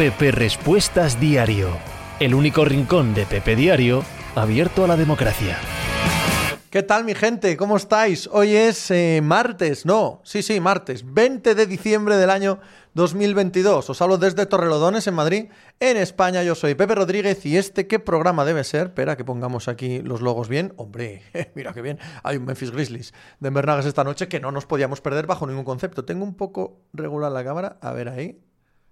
Pepe 0.00 0.30
Respuestas 0.30 1.20
Diario, 1.20 1.68
el 2.20 2.34
único 2.34 2.64
rincón 2.64 3.12
de 3.12 3.26
Pepe 3.26 3.54
Diario 3.54 4.02
abierto 4.34 4.82
a 4.82 4.86
la 4.86 4.96
democracia. 4.96 5.58
¿Qué 6.70 6.82
tal 6.82 7.04
mi 7.04 7.14
gente? 7.14 7.54
¿Cómo 7.58 7.76
estáis? 7.76 8.26
Hoy 8.32 8.56
es 8.56 8.90
eh, 8.90 9.20
martes, 9.22 9.84
no, 9.84 10.22
sí, 10.24 10.42
sí, 10.42 10.58
martes, 10.58 11.04
20 11.04 11.54
de 11.54 11.66
diciembre 11.66 12.16
del 12.16 12.30
año 12.30 12.60
2022. 12.94 13.90
Os 13.90 14.00
hablo 14.00 14.16
desde 14.16 14.46
Torrelodones, 14.46 15.06
en 15.06 15.12
Madrid, 15.12 15.50
en 15.80 15.98
España. 15.98 16.42
Yo 16.44 16.54
soy 16.54 16.74
Pepe 16.74 16.94
Rodríguez 16.94 17.44
y 17.44 17.58
este, 17.58 17.86
¿qué 17.86 17.98
programa 17.98 18.46
debe 18.46 18.64
ser? 18.64 18.86
Espera 18.86 19.18
que 19.18 19.26
pongamos 19.26 19.68
aquí 19.68 19.98
los 19.98 20.22
logos 20.22 20.48
bien. 20.48 20.72
Hombre, 20.78 21.24
mira 21.54 21.74
qué 21.74 21.82
bien. 21.82 21.98
Hay 22.22 22.38
un 22.38 22.46
Memphis 22.46 22.70
Grizzlies 22.70 23.12
de 23.38 23.50
Bernagas 23.50 23.84
esta 23.84 24.02
noche 24.02 24.28
que 24.28 24.40
no 24.40 24.50
nos 24.50 24.64
podíamos 24.64 25.02
perder 25.02 25.26
bajo 25.26 25.46
ningún 25.46 25.64
concepto. 25.64 26.06
Tengo 26.06 26.24
un 26.24 26.36
poco 26.38 26.86
regular 26.94 27.30
la 27.30 27.44
cámara. 27.44 27.76
A 27.82 27.92
ver 27.92 28.08
ahí. 28.08 28.40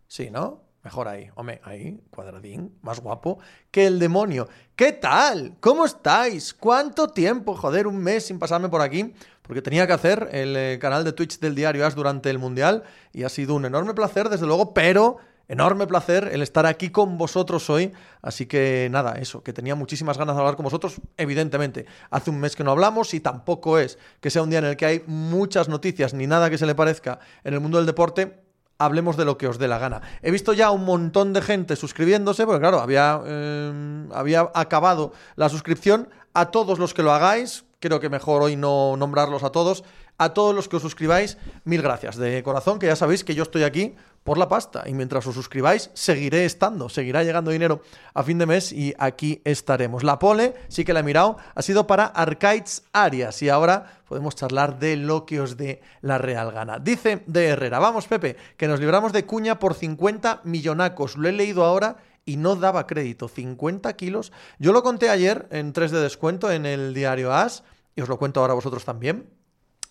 Sí, 0.06 0.31
¿no? 0.31 0.68
Mejor 0.88 1.06
ahí, 1.06 1.28
hombre, 1.34 1.60
ahí, 1.65 2.01
cuadradín, 2.09 2.78
más 2.80 3.01
guapo 3.01 3.38
que 3.70 3.87
el 3.87 3.98
demonio. 3.98 4.48
¿Qué 4.74 4.92
tal? 4.92 5.55
¿Cómo 5.61 5.84
estáis? 5.84 6.55
¿Cuánto 6.55 7.09
tiempo? 7.09 7.55
Joder, 7.55 7.87
un 7.87 7.98
mes 7.98 8.24
sin 8.24 8.38
pasarme 8.38 8.70
por 8.70 8.80
aquí, 8.80 9.12
porque 9.42 9.61
tenía 9.61 9.87
que 9.87 9.92
hacer 9.92 10.30
el 10.33 10.56
eh, 10.56 10.78
canal 10.80 11.05
de 11.05 11.12
Twitch 11.12 11.41
del 11.41 11.55
diario 11.55 11.84
As 11.84 11.95
durante 11.95 12.30
el 12.30 12.38
Mundial 12.38 12.84
y 13.12 13.24
ha 13.24 13.28
sido 13.28 13.55
un 13.55 13.66
enorme 13.66 13.92
placer, 13.92 14.30
desde 14.30 14.47
luego, 14.47 14.73
pero 14.73 15.19
enorme 15.47 15.87
placer 15.87 16.30
el 16.33 16.41
estar 16.41 16.64
aquí 16.64 16.89
con 16.89 17.19
vosotros 17.19 17.69
hoy. 17.69 17.92
Así 18.23 18.47
que 18.47 18.89
nada, 18.91 19.19
eso, 19.19 19.42
que 19.42 19.52
tenía 19.52 19.75
muchísimas 19.75 20.16
ganas 20.16 20.36
de 20.36 20.41
hablar 20.41 20.56
con 20.56 20.64
vosotros. 20.64 21.02
Evidentemente, 21.19 21.84
hace 22.09 22.30
un 22.30 22.41
mes 22.41 22.56
que 22.56 22.64
no 22.64 22.70
hablamos 22.70 23.12
y 23.12 23.20
tampoco 23.20 23.78
es 23.78 23.98
que 24.23 24.30
sea 24.30 24.41
un 24.41 24.48
día 24.48 24.61
en 24.61 24.64
el 24.64 24.78
que 24.78 24.86
hay 24.86 25.05
muchas 25.06 25.69
noticias 25.69 26.14
ni 26.14 26.27
nada 26.27 26.48
que 26.48 26.56
se 26.56 26.64
le 26.64 26.75
parezca 26.75 27.19
en 27.45 27.52
el 27.52 27.61
mundo 27.61 27.77
del 27.77 27.84
deporte 27.84 28.48
hablemos 28.79 29.17
de 29.17 29.25
lo 29.25 29.37
que 29.37 29.49
os 29.49 29.59
dé 29.59 29.69
la 29.69 29.79
gana. 29.79 30.01
He 30.23 30.31
visto 30.31 30.53
ya 30.53 30.71
un 30.71 30.84
montón 30.84 31.33
de 31.33 31.43
gente 31.43 31.77
suscribiéndose, 31.77 32.47
porque 32.47 32.61
claro, 32.61 32.81
había, 32.81 33.20
eh, 33.27 34.09
había 34.15 34.51
acabado 34.55 35.12
la 35.37 35.48
suscripción. 35.48 36.09
A 36.35 36.51
todos 36.51 36.79
los 36.79 36.95
que 36.95 37.03
lo 37.03 37.12
hagáis, 37.12 37.65
creo 37.81 37.98
que 37.98 38.09
mejor 38.09 38.43
hoy 38.43 38.55
no 38.55 38.97
nombrarlos 38.97 39.43
a 39.43 39.51
todos. 39.51 39.83
A 40.20 40.34
todos 40.34 40.52
los 40.52 40.69
que 40.69 40.77
os 40.77 40.83
suscribáis, 40.83 41.38
mil 41.62 41.80
gracias 41.80 42.16
de 42.16 42.42
corazón, 42.42 42.80
que 42.80 42.86
ya 42.86 42.97
sabéis 42.97 43.22
que 43.22 43.36
yo 43.36 43.44
estoy 43.44 43.62
aquí 43.62 43.94
por 44.24 44.36
la 44.36 44.48
pasta. 44.48 44.83
Y 44.86 44.92
mientras 44.92 45.24
os 45.28 45.34
suscribáis, 45.36 45.91
seguiré 45.94 46.44
estando, 46.44 46.88
seguirá 46.88 47.22
llegando 47.22 47.52
dinero 47.52 47.83
a 48.14 48.24
fin 48.24 48.36
de 48.36 48.46
mes 48.46 48.72
y 48.72 48.92
aquí 48.98 49.41
estaremos. 49.44 50.02
La 50.02 50.19
pole, 50.19 50.55
sí 50.66 50.84
que 50.84 50.92
la 50.92 51.00
he 51.00 51.05
mirado, 51.05 51.36
ha 51.55 51.62
sido 51.62 51.86
para 51.86 52.06
Arcades 52.06 52.83
Arias 52.92 53.41
y 53.42 53.48
ahora 53.48 54.00
podemos 54.08 54.34
charlar 54.34 54.80
de 54.80 54.96
lo 54.96 55.24
que 55.24 55.41
os 55.41 55.56
dé 55.56 55.83
la 56.00 56.19
real 56.19 56.50
gana. 56.50 56.80
Dice 56.80 57.22
de 57.27 57.46
Herrera, 57.46 57.78
vamos 57.78 58.08
Pepe, 58.08 58.36
que 58.56 58.66
nos 58.66 58.80
libramos 58.80 59.12
de 59.12 59.24
cuña 59.24 59.61
por 59.61 59.74
50 59.74 60.41
millonacos. 60.42 61.16
Lo 61.16 61.28
he 61.28 61.33
leído 61.33 61.62
ahora 61.62 61.98
y 62.24 62.39
no 62.39 62.56
daba 62.56 62.89
crédito. 62.89 63.28
50 63.28 63.94
kilos. 63.94 64.33
Yo 64.58 64.72
lo 64.72 64.83
conté 64.83 65.11
ayer 65.11 65.46
en 65.52 65.72
3 65.72 65.92
de 65.92 66.00
descuento 66.00 66.50
en 66.50 66.66
el 66.66 66.92
diario 66.92 67.33
As 67.33 67.62
y 67.94 68.00
os 68.00 68.08
lo 68.08 68.19
cuento 68.19 68.41
ahora 68.41 68.55
vosotros 68.55 68.84
también. 68.84 69.38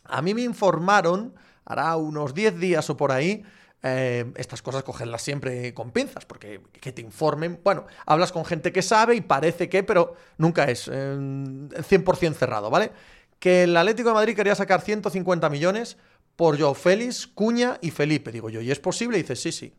A 0.10 0.22
mí 0.22 0.34
me 0.34 0.42
informaron, 0.42 1.34
hará 1.66 1.96
unos 1.96 2.34
10 2.34 2.60
días 2.60 2.90
o 2.90 2.98
por 2.98 3.12
ahí, 3.12 3.44
eh, 3.84 4.26
estas 4.36 4.62
cosas 4.62 4.84
cogerlas 4.84 5.22
siempre 5.22 5.74
con 5.74 5.92
pinzas, 5.92 6.26
porque 6.26 6.62
que 6.82 6.92
te 6.92 7.02
informen, 7.02 7.60
bueno, 7.64 7.86
hablas 8.06 8.32
con 8.32 8.44
gente 8.44 8.72
que 8.72 8.82
sabe 8.82 9.16
y 9.16 9.22
parece 9.22 9.70
que, 9.70 9.84
pero 9.84 10.16
nunca 10.38 10.66
es 10.66 10.90
100% 10.90 12.32
eh, 12.32 12.34
cerrado, 12.34 12.70
¿vale? 12.70 12.92
Que 13.40 13.64
el 13.64 13.78
Atlético 13.78 14.10
de 14.10 14.16
Madrid 14.16 14.36
quería 14.36 14.56
sacar 14.56 14.82
150 14.82 15.50
millones 15.50 15.98
por 16.36 16.60
Joe 16.60 16.74
Félix, 16.74 17.28
Cuña 17.28 17.78
y 17.82 17.92
Felipe, 17.92 18.32
digo 18.32 18.50
yo, 18.50 18.62
¿y 18.62 18.72
es 18.72 18.80
posible? 18.80 19.20
Y 19.20 19.22
dices, 19.22 19.42
sí, 19.42 19.52
sí. 19.52 19.74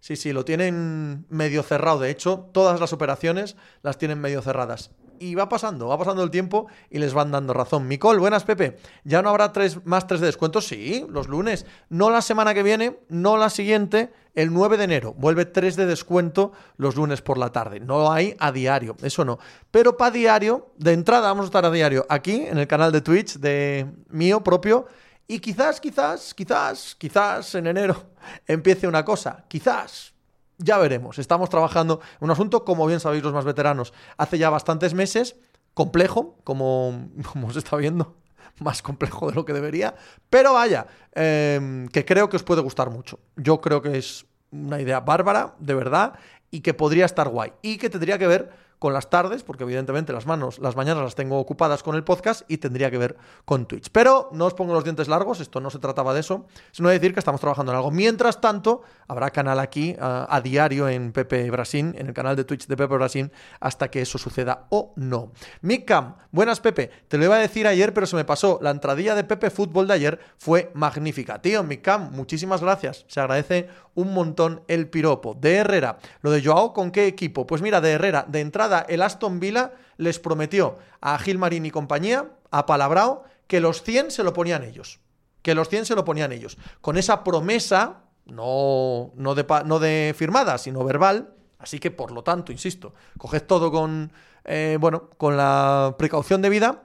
Sí, 0.00 0.16
sí, 0.16 0.34
lo 0.34 0.44
tienen 0.44 1.24
medio 1.30 1.62
cerrado. 1.62 1.98
De 1.98 2.10
hecho, 2.10 2.50
todas 2.52 2.78
las 2.78 2.92
operaciones 2.92 3.56
las 3.82 3.96
tienen 3.96 4.20
medio 4.20 4.42
cerradas 4.42 4.90
y 5.18 5.34
va 5.34 5.48
pasando, 5.48 5.88
va 5.88 5.98
pasando 5.98 6.22
el 6.22 6.30
tiempo 6.30 6.66
y 6.90 6.98
les 6.98 7.14
van 7.14 7.30
dando 7.30 7.52
razón. 7.52 7.86
Micol, 7.88 8.18
buenas 8.18 8.44
Pepe. 8.44 8.78
¿Ya 9.04 9.22
no 9.22 9.30
habrá 9.30 9.52
tres, 9.52 9.84
más 9.84 10.06
tres 10.06 10.20
de 10.20 10.26
descuento? 10.26 10.60
Sí, 10.60 11.06
los 11.08 11.28
lunes. 11.28 11.66
No 11.88 12.10
la 12.10 12.22
semana 12.22 12.54
que 12.54 12.62
viene, 12.62 12.98
no 13.08 13.36
la 13.36 13.50
siguiente, 13.50 14.12
el 14.34 14.52
9 14.52 14.76
de 14.76 14.84
enero. 14.84 15.14
Vuelve 15.14 15.44
tres 15.44 15.76
de 15.76 15.86
descuento 15.86 16.52
los 16.76 16.96
lunes 16.96 17.22
por 17.22 17.38
la 17.38 17.52
tarde. 17.52 17.80
No 17.80 18.10
hay 18.12 18.36
a 18.38 18.52
diario, 18.52 18.96
eso 19.02 19.24
no. 19.24 19.38
Pero 19.70 19.96
para 19.96 20.10
diario, 20.10 20.72
de 20.76 20.92
entrada 20.92 21.28
vamos 21.28 21.44
a 21.44 21.46
estar 21.46 21.64
a 21.64 21.70
diario 21.70 22.06
aquí 22.08 22.46
en 22.46 22.58
el 22.58 22.66
canal 22.66 22.92
de 22.92 23.00
Twitch 23.00 23.38
de 23.38 23.86
mío 24.08 24.42
propio. 24.42 24.86
Y 25.26 25.38
quizás, 25.40 25.80
quizás, 25.80 26.34
quizás, 26.34 26.94
quizás 26.96 27.54
en 27.54 27.66
enero 27.66 27.96
empiece 28.46 28.86
una 28.86 29.04
cosa. 29.04 29.44
Quizás, 29.48 30.13
ya 30.58 30.78
veremos. 30.78 31.18
Estamos 31.18 31.50
trabajando 31.50 32.00
un 32.20 32.30
asunto, 32.30 32.64
como 32.64 32.86
bien 32.86 33.00
sabéis 33.00 33.22
los 33.22 33.32
más 33.32 33.44
veteranos, 33.44 33.92
hace 34.16 34.38
ya 34.38 34.50
bastantes 34.50 34.94
meses, 34.94 35.36
complejo, 35.74 36.36
como, 36.44 37.08
como 37.32 37.48
os 37.48 37.56
está 37.56 37.76
viendo, 37.76 38.16
más 38.60 38.82
complejo 38.82 39.28
de 39.28 39.34
lo 39.34 39.44
que 39.44 39.52
debería, 39.52 39.94
pero 40.30 40.54
vaya, 40.54 40.86
em, 41.12 41.88
que 41.88 42.04
creo 42.04 42.28
que 42.28 42.36
os 42.36 42.42
puede 42.42 42.62
gustar 42.62 42.90
mucho. 42.90 43.18
Yo 43.36 43.60
creo 43.60 43.82
que 43.82 43.98
es 43.98 44.26
una 44.50 44.80
idea 44.80 45.00
bárbara, 45.00 45.56
de 45.58 45.74
verdad, 45.74 46.14
y 46.50 46.60
que 46.60 46.74
podría 46.74 47.04
estar 47.04 47.28
guay, 47.28 47.52
y 47.62 47.78
que 47.78 47.90
tendría 47.90 48.18
que 48.18 48.28
ver 48.28 48.63
con 48.78 48.92
las 48.92 49.10
tardes, 49.10 49.42
porque 49.42 49.64
evidentemente 49.64 50.12
las 50.12 50.26
manos, 50.26 50.58
las 50.58 50.76
mañanas 50.76 51.02
las 51.02 51.14
tengo 51.14 51.38
ocupadas 51.38 51.82
con 51.82 51.94
el 51.96 52.04
podcast 52.04 52.42
y 52.48 52.58
tendría 52.58 52.90
que 52.90 52.98
ver 52.98 53.16
con 53.44 53.66
Twitch. 53.66 53.88
Pero 53.90 54.28
no 54.32 54.46
os 54.46 54.54
pongo 54.54 54.74
los 54.74 54.84
dientes 54.84 55.08
largos, 55.08 55.40
esto 55.40 55.60
no 55.60 55.70
se 55.70 55.78
trataba 55.78 56.14
de 56.14 56.20
eso, 56.20 56.46
sino 56.72 56.88
de 56.88 56.98
decir 56.98 57.12
que 57.14 57.20
estamos 57.20 57.40
trabajando 57.40 57.72
en 57.72 57.76
algo. 57.76 57.90
Mientras 57.90 58.40
tanto, 58.40 58.82
habrá 59.08 59.30
canal 59.30 59.58
aquí 59.58 59.96
a, 59.98 60.40
diario 60.42 60.88
en 60.88 61.12
Pepe 61.12 61.50
Brasil, 61.50 61.94
en 61.96 62.08
el 62.08 62.14
canal 62.14 62.36
de 62.36 62.44
Twitch 62.44 62.66
de 62.66 62.76
Pepe 62.76 62.94
Brasil, 62.94 63.30
hasta 63.60 63.90
que 63.90 64.02
eso 64.02 64.18
suceda 64.18 64.66
o 64.70 64.92
no. 64.96 65.32
Micam, 65.62 66.16
buenas 66.30 66.60
Pepe, 66.60 66.90
te 67.08 67.18
lo 67.18 67.24
iba 67.24 67.36
a 67.36 67.38
decir 67.38 67.66
ayer, 67.66 67.94
pero 67.94 68.06
se 68.06 68.16
me 68.16 68.24
pasó. 68.24 68.58
La 68.62 68.70
entradilla 68.70 69.14
de 69.14 69.24
Pepe 69.24 69.50
Fútbol 69.50 69.86
de 69.86 69.94
ayer 69.94 70.20
fue 70.38 70.70
magnífica. 70.74 71.40
Tío, 71.40 71.62
Micam, 71.62 72.10
muchísimas 72.12 72.60
gracias. 72.60 73.04
Se 73.08 73.20
agradece 73.20 73.68
un 73.94 74.12
montón 74.12 74.62
el 74.68 74.88
piropo. 74.88 75.34
De 75.34 75.56
Herrera, 75.56 75.98
lo 76.20 76.30
de 76.30 76.42
Joao, 76.42 76.72
¿con 76.72 76.90
qué 76.90 77.06
equipo? 77.06 77.46
Pues 77.46 77.62
mira, 77.62 77.80
de 77.80 77.92
Herrera, 77.92 78.24
de 78.28 78.40
entrada 78.40 78.84
el 78.88 79.02
Aston 79.02 79.40
Villa 79.40 79.72
les 79.96 80.18
prometió 80.18 80.78
a 81.00 81.18
Gilmarín 81.18 81.66
y 81.66 81.70
compañía, 81.70 82.28
a 82.50 82.66
Palabrao, 82.66 83.24
que 83.46 83.60
los 83.60 83.82
100 83.82 84.10
se 84.10 84.24
lo 84.24 84.32
ponían 84.32 84.62
ellos. 84.62 85.00
Que 85.42 85.54
los 85.54 85.68
100 85.68 85.86
se 85.86 85.94
lo 85.94 86.04
ponían 86.04 86.32
ellos. 86.32 86.56
Con 86.80 86.96
esa 86.96 87.22
promesa, 87.22 88.02
no, 88.26 89.12
no, 89.14 89.34
de, 89.34 89.46
no 89.66 89.78
de 89.78 90.14
firmada, 90.16 90.58
sino 90.58 90.84
verbal. 90.84 91.34
Así 91.58 91.78
que, 91.78 91.90
por 91.90 92.12
lo 92.12 92.22
tanto, 92.22 92.52
insisto, 92.52 92.94
coged 93.18 93.42
todo 93.42 93.70
con, 93.70 94.12
eh, 94.44 94.78
bueno, 94.80 95.10
con 95.16 95.36
la 95.36 95.94
precaución 95.98 96.42
debida. 96.42 96.82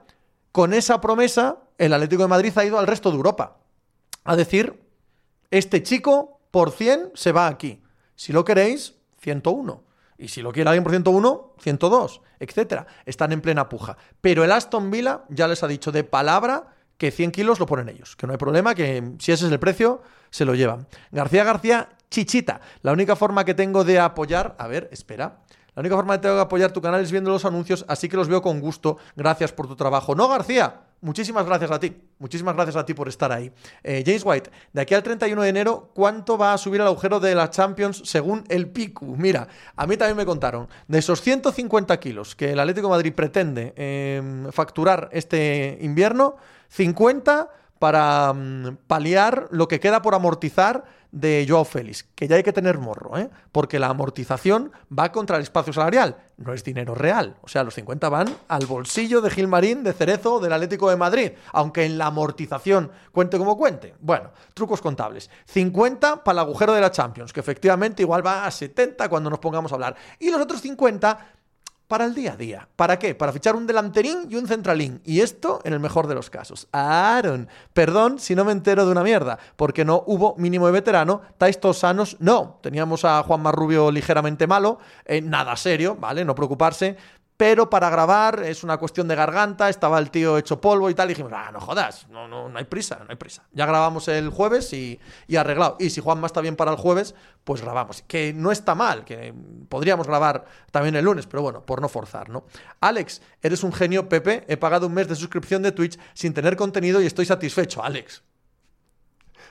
Con 0.52 0.74
esa 0.74 1.00
promesa, 1.00 1.58
el 1.78 1.92
Atlético 1.92 2.22
de 2.22 2.28
Madrid 2.28 2.52
ha 2.56 2.64
ido 2.64 2.78
al 2.78 2.86
resto 2.86 3.10
de 3.10 3.16
Europa. 3.16 3.58
A 4.24 4.36
decir, 4.36 4.82
este 5.50 5.82
chico 5.82 6.39
por 6.50 6.70
100 6.70 7.12
se 7.14 7.32
va 7.32 7.46
aquí. 7.46 7.82
Si 8.16 8.32
lo 8.32 8.44
queréis, 8.44 8.94
101. 9.20 9.82
Y 10.18 10.28
si 10.28 10.42
lo 10.42 10.52
quiere 10.52 10.68
alguien 10.68 10.84
por 10.84 10.92
101, 10.92 11.54
102, 11.58 12.20
etcétera. 12.38 12.86
Están 13.06 13.32
en 13.32 13.40
plena 13.40 13.68
puja. 13.68 13.96
Pero 14.20 14.44
el 14.44 14.52
Aston 14.52 14.90
Villa 14.90 15.24
ya 15.30 15.48
les 15.48 15.62
ha 15.62 15.68
dicho 15.68 15.92
de 15.92 16.04
palabra 16.04 16.74
que 16.98 17.10
100 17.10 17.30
kilos 17.30 17.58
lo 17.58 17.66
ponen 17.66 17.88
ellos. 17.88 18.16
Que 18.16 18.26
no 18.26 18.32
hay 18.32 18.38
problema, 18.38 18.74
que 18.74 19.14
si 19.18 19.32
ese 19.32 19.46
es 19.46 19.52
el 19.52 19.58
precio, 19.58 20.02
se 20.28 20.44
lo 20.44 20.54
llevan. 20.54 20.86
García 21.10 21.44
García, 21.44 21.88
chichita. 22.10 22.60
La 22.82 22.92
única 22.92 23.16
forma 23.16 23.46
que 23.46 23.54
tengo 23.54 23.84
de 23.84 23.98
apoyar. 23.98 24.54
A 24.58 24.66
ver, 24.66 24.90
espera. 24.92 25.38
La 25.74 25.80
única 25.80 25.96
forma 25.96 26.16
que 26.16 26.22
tengo 26.22 26.34
de 26.34 26.42
apoyar 26.42 26.72
tu 26.72 26.82
canal 26.82 27.00
es 27.00 27.10
viendo 27.10 27.30
los 27.30 27.46
anuncios, 27.46 27.86
así 27.88 28.08
que 28.08 28.18
los 28.18 28.28
veo 28.28 28.42
con 28.42 28.60
gusto. 28.60 28.98
Gracias 29.16 29.52
por 29.52 29.66
tu 29.66 29.76
trabajo. 29.76 30.14
No, 30.14 30.28
García. 30.28 30.82
Muchísimas 31.02 31.46
gracias 31.46 31.70
a 31.70 31.80
ti. 31.80 31.96
Muchísimas 32.18 32.54
gracias 32.54 32.76
a 32.76 32.84
ti 32.84 32.92
por 32.92 33.08
estar 33.08 33.32
ahí. 33.32 33.50
Eh, 33.82 34.02
James 34.04 34.22
White, 34.24 34.50
de 34.72 34.80
aquí 34.82 34.94
al 34.94 35.02
31 35.02 35.40
de 35.40 35.48
enero, 35.48 35.90
¿cuánto 35.94 36.36
va 36.36 36.52
a 36.52 36.58
subir 36.58 36.80
el 36.82 36.86
agujero 36.86 37.20
de 37.20 37.34
la 37.34 37.48
Champions 37.48 38.02
según 38.04 38.44
el 38.48 38.68
PICU? 38.68 39.16
Mira, 39.16 39.48
a 39.76 39.86
mí 39.86 39.96
también 39.96 40.18
me 40.18 40.26
contaron, 40.26 40.68
de 40.88 40.98
esos 40.98 41.22
150 41.22 41.98
kilos 41.98 42.36
que 42.36 42.52
el 42.52 42.60
Atlético 42.60 42.90
Madrid 42.90 43.14
pretende 43.14 43.72
em, 43.76 44.52
facturar 44.52 45.08
este 45.12 45.78
invierno, 45.80 46.36
50 46.68 47.48
para 47.80 48.34
mm, 48.34 48.76
paliar 48.86 49.48
lo 49.50 49.66
que 49.66 49.80
queda 49.80 50.02
por 50.02 50.14
amortizar 50.14 50.84
de 51.12 51.46
Joao 51.48 51.64
Félix, 51.64 52.04
que 52.14 52.28
ya 52.28 52.36
hay 52.36 52.42
que 52.42 52.52
tener 52.52 52.78
morro, 52.78 53.18
¿eh? 53.18 53.30
porque 53.52 53.78
la 53.78 53.88
amortización 53.88 54.70
va 54.96 55.10
contra 55.10 55.38
el 55.38 55.42
espacio 55.42 55.72
salarial, 55.72 56.18
no 56.36 56.52
es 56.52 56.62
dinero 56.62 56.94
real. 56.94 57.36
O 57.40 57.48
sea, 57.48 57.64
los 57.64 57.74
50 57.74 58.08
van 58.10 58.28
al 58.48 58.66
bolsillo 58.66 59.22
de 59.22 59.30
Gilmarín, 59.30 59.82
de 59.82 59.94
Cerezo, 59.94 60.38
del 60.40 60.52
Atlético 60.52 60.90
de 60.90 60.96
Madrid, 60.96 61.32
aunque 61.52 61.84
en 61.84 61.96
la 61.96 62.06
amortización 62.06 62.92
cuente 63.12 63.38
como 63.38 63.56
cuente. 63.56 63.94
Bueno, 63.98 64.30
trucos 64.54 64.82
contables. 64.82 65.30
50 65.46 66.22
para 66.22 66.34
el 66.34 66.46
agujero 66.46 66.74
de 66.74 66.82
la 66.82 66.92
Champions, 66.92 67.32
que 67.32 67.40
efectivamente 67.40 68.02
igual 68.02 68.24
va 68.24 68.44
a 68.44 68.50
70 68.50 69.08
cuando 69.08 69.30
nos 69.30 69.38
pongamos 69.38 69.72
a 69.72 69.76
hablar. 69.76 69.96
Y 70.18 70.30
los 70.30 70.40
otros 70.40 70.60
50 70.60 71.39
para 71.90 72.04
el 72.04 72.14
día 72.14 72.34
a 72.34 72.36
día. 72.36 72.68
¿Para 72.76 73.00
qué? 73.00 73.16
Para 73.16 73.32
fichar 73.32 73.56
un 73.56 73.66
delanterín 73.66 74.28
y 74.30 74.36
un 74.36 74.46
centralín. 74.46 75.00
Y 75.04 75.22
esto 75.22 75.60
en 75.64 75.72
el 75.72 75.80
mejor 75.80 76.06
de 76.06 76.14
los 76.14 76.30
casos. 76.30 76.68
Aaron, 76.70 77.48
perdón 77.74 78.20
si 78.20 78.36
no 78.36 78.44
me 78.44 78.52
entero 78.52 78.86
de 78.86 78.92
una 78.92 79.02
mierda, 79.02 79.40
porque 79.56 79.84
no 79.84 80.04
hubo 80.06 80.36
mínimo 80.36 80.66
de 80.66 80.72
veterano. 80.72 81.22
¿Estáis 81.30 81.58
todos 81.58 81.78
sanos? 81.78 82.16
No. 82.20 82.60
Teníamos 82.62 83.04
a 83.04 83.24
Juan 83.24 83.42
Marrubio 83.42 83.90
ligeramente 83.90 84.46
malo, 84.46 84.78
eh, 85.04 85.20
nada 85.20 85.56
serio, 85.56 85.96
¿vale? 85.98 86.24
No 86.24 86.36
preocuparse 86.36 86.96
pero 87.40 87.70
para 87.70 87.88
grabar 87.88 88.42
es 88.44 88.62
una 88.64 88.76
cuestión 88.76 89.08
de 89.08 89.14
garganta, 89.14 89.70
estaba 89.70 89.98
el 89.98 90.10
tío 90.10 90.36
hecho 90.36 90.60
polvo 90.60 90.90
y 90.90 90.94
tal, 90.94 91.08
y 91.08 91.14
dijimos, 91.14 91.32
ah, 91.34 91.48
no 91.50 91.58
jodas, 91.58 92.06
no, 92.10 92.28
no, 92.28 92.50
no 92.50 92.58
hay 92.58 92.66
prisa, 92.66 92.98
no 92.98 93.06
hay 93.08 93.16
prisa. 93.16 93.44
Ya 93.52 93.64
grabamos 93.64 94.08
el 94.08 94.28
jueves 94.28 94.70
y, 94.74 95.00
y 95.26 95.36
arreglado. 95.36 95.78
Y 95.80 95.88
si 95.88 96.02
Juanma 96.02 96.26
está 96.26 96.42
bien 96.42 96.54
para 96.54 96.72
el 96.72 96.76
jueves, 96.76 97.14
pues 97.42 97.62
grabamos. 97.62 98.02
Que 98.06 98.34
no 98.34 98.52
está 98.52 98.74
mal, 98.74 99.06
que 99.06 99.32
podríamos 99.70 100.06
grabar 100.06 100.44
también 100.70 100.96
el 100.96 101.06
lunes, 101.06 101.26
pero 101.26 101.42
bueno, 101.42 101.64
por 101.64 101.80
no 101.80 101.88
forzar, 101.88 102.28
¿no? 102.28 102.44
Alex, 102.78 103.22
eres 103.40 103.64
un 103.64 103.72
genio, 103.72 104.06
Pepe, 104.06 104.44
he 104.46 104.58
pagado 104.58 104.86
un 104.86 104.92
mes 104.92 105.08
de 105.08 105.16
suscripción 105.16 105.62
de 105.62 105.72
Twitch 105.72 105.98
sin 106.12 106.34
tener 106.34 106.56
contenido 106.56 107.00
y 107.00 107.06
estoy 107.06 107.24
satisfecho, 107.24 107.82
Alex 107.82 108.22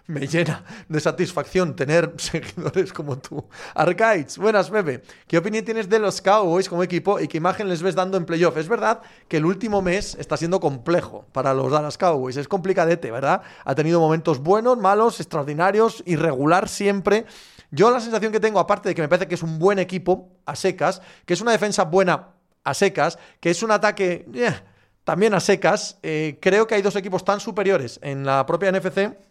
me 0.10 0.26
llena 0.28 0.64
de 0.88 1.00
satisfacción 1.00 1.76
tener 1.76 2.14
seguidores 2.18 2.92
como 2.92 3.20
tú. 3.20 3.48
Arcades, 3.76 4.38
buenas, 4.40 4.70
bebé. 4.72 5.04
¿Qué 5.28 5.38
opinión 5.38 5.64
tienes 5.64 5.88
de 5.88 6.00
los 6.00 6.20
Cowboys 6.20 6.68
como 6.68 6.82
equipo 6.82 7.20
y 7.20 7.28
qué 7.28 7.38
imagen 7.38 7.70
les 7.70 7.84
ves 7.84 7.94
dando 7.94 8.18
en 8.18 8.26
playoff? 8.26 8.58
Es 8.58 8.68
verdad 8.68 9.02
que 9.28 9.38
el 9.38 9.46
último 9.46 9.84
mes 9.84 10.16
está 10.20 10.36
siendo 10.36 10.60
complejo 10.60 11.26
para 11.32 11.54
los 11.54 11.72
Dallas 11.72 11.98
Cowboys. 11.98 12.38
Es 12.38 12.48
complicadete, 12.48 13.12
¿verdad? 13.12 13.44
Ha 13.64 13.76
tenido 13.76 14.00
momentos 14.00 14.40
buenos, 14.40 14.80
malos, 14.80 15.20
extraordinarios, 15.20 16.02
irregular 16.08 16.68
siempre. 16.68 17.26
Yo 17.70 17.92
la 17.92 18.00
sensación 18.00 18.32
que 18.32 18.40
tengo, 18.40 18.60
aparte 18.60 18.90
de 18.90 18.96
que 18.96 19.04
me 19.04 19.08
parece 19.08 19.28
que 19.28 19.36
es 19.36 19.44
un 19.44 19.60
buen 19.60 19.78
equipo 19.78 20.30
a 20.48 20.56
secas, 20.56 21.04
que 21.26 21.36
es 21.36 21.42
una 21.42 21.52
defensa 21.52 21.84
buena 21.84 22.30
a 22.64 22.74
secas, 22.74 23.20
que 23.40 23.52
es 23.52 23.62
un 23.62 23.70
ataque 23.70 24.26
eh, 24.34 24.56
también 25.04 25.36
a 25.36 25.40
secas, 25.40 26.00
eh, 26.02 26.40
creo 26.42 26.66
que 26.66 26.74
hay 26.74 26.82
dos 26.82 26.96
equipos 26.96 27.24
tan 27.24 27.40
superiores 27.40 28.00
en 28.02 28.26
la 28.26 28.44
propia 28.48 28.72
NFC 28.72 29.29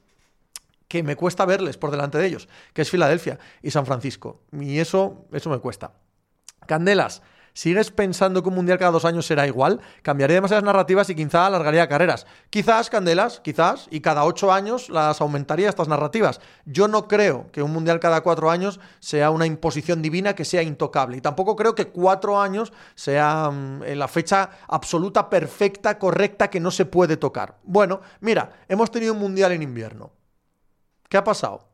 que 0.89 1.03
me 1.03 1.17
cuesta 1.17 1.45
verles 1.45 1.77
por 1.77 1.91
delante 1.91 2.19
de 2.19 2.27
ellos, 2.27 2.49
que 2.73 2.83
es 2.83 2.91
Filadelfia 2.91 3.39
y 3.63 3.71
San 3.71 3.87
Francisco. 3.87 4.41
Y 4.53 4.79
eso, 4.79 5.27
eso 5.33 5.51
me 5.51 5.59
cuesta. 5.59 5.93
Candelas, 6.67 7.23
¿sigues 7.53 7.91
pensando 7.91 8.43
que 8.43 8.49
un 8.49 8.55
mundial 8.55 8.79
cada 8.79 8.91
dos 8.91 9.05
años 9.05 9.27
será 9.27 9.47
igual? 9.47 9.81
Cambiaría 10.03 10.37
demasiadas 10.37 10.65
narrativas 10.65 11.11
y 11.11 11.15
quizá 11.15 11.47
alargaría 11.47 11.89
carreras. 11.89 12.27
Quizás, 12.51 12.89
Candelas, 12.89 13.41
quizás, 13.41 13.87
y 13.91 14.01
cada 14.01 14.25
ocho 14.25 14.51
años 14.51 14.89
las 14.89 15.21
aumentaría 15.21 15.69
estas 15.69 15.89
narrativas. 15.89 16.41
Yo 16.65 16.89
no 16.89 17.07
creo 17.07 17.51
que 17.53 17.63
un 17.63 17.73
mundial 17.73 18.01
cada 18.01 18.23
cuatro 18.23 18.51
años 18.51 18.81
sea 18.99 19.31
una 19.31 19.47
imposición 19.47 20.01
divina 20.01 20.35
que 20.35 20.47
sea 20.47 20.63
intocable. 20.63 21.19
Y 21.19 21.21
tampoco 21.21 21.55
creo 21.55 21.75
que 21.75 21.89
cuatro 21.89 22.41
años 22.41 22.73
sea 22.95 23.51
mm, 23.51 23.83
la 23.95 24.09
fecha 24.09 24.51
absoluta, 24.69 25.29
perfecta, 25.29 25.99
correcta, 25.99 26.49
que 26.49 26.61
no 26.61 26.71
se 26.71 26.87
puede 26.87 27.19
tocar. 27.19 27.57
Bueno, 27.63 28.01
mira, 28.21 28.53
hemos 28.69 28.91
tenido 28.91 29.13
un 29.13 29.21
mundial 29.21 29.53
en 29.53 29.63
invierno. 29.63 30.18
¿Qué 31.09 31.17
ha 31.17 31.25
pasado? 31.25 31.69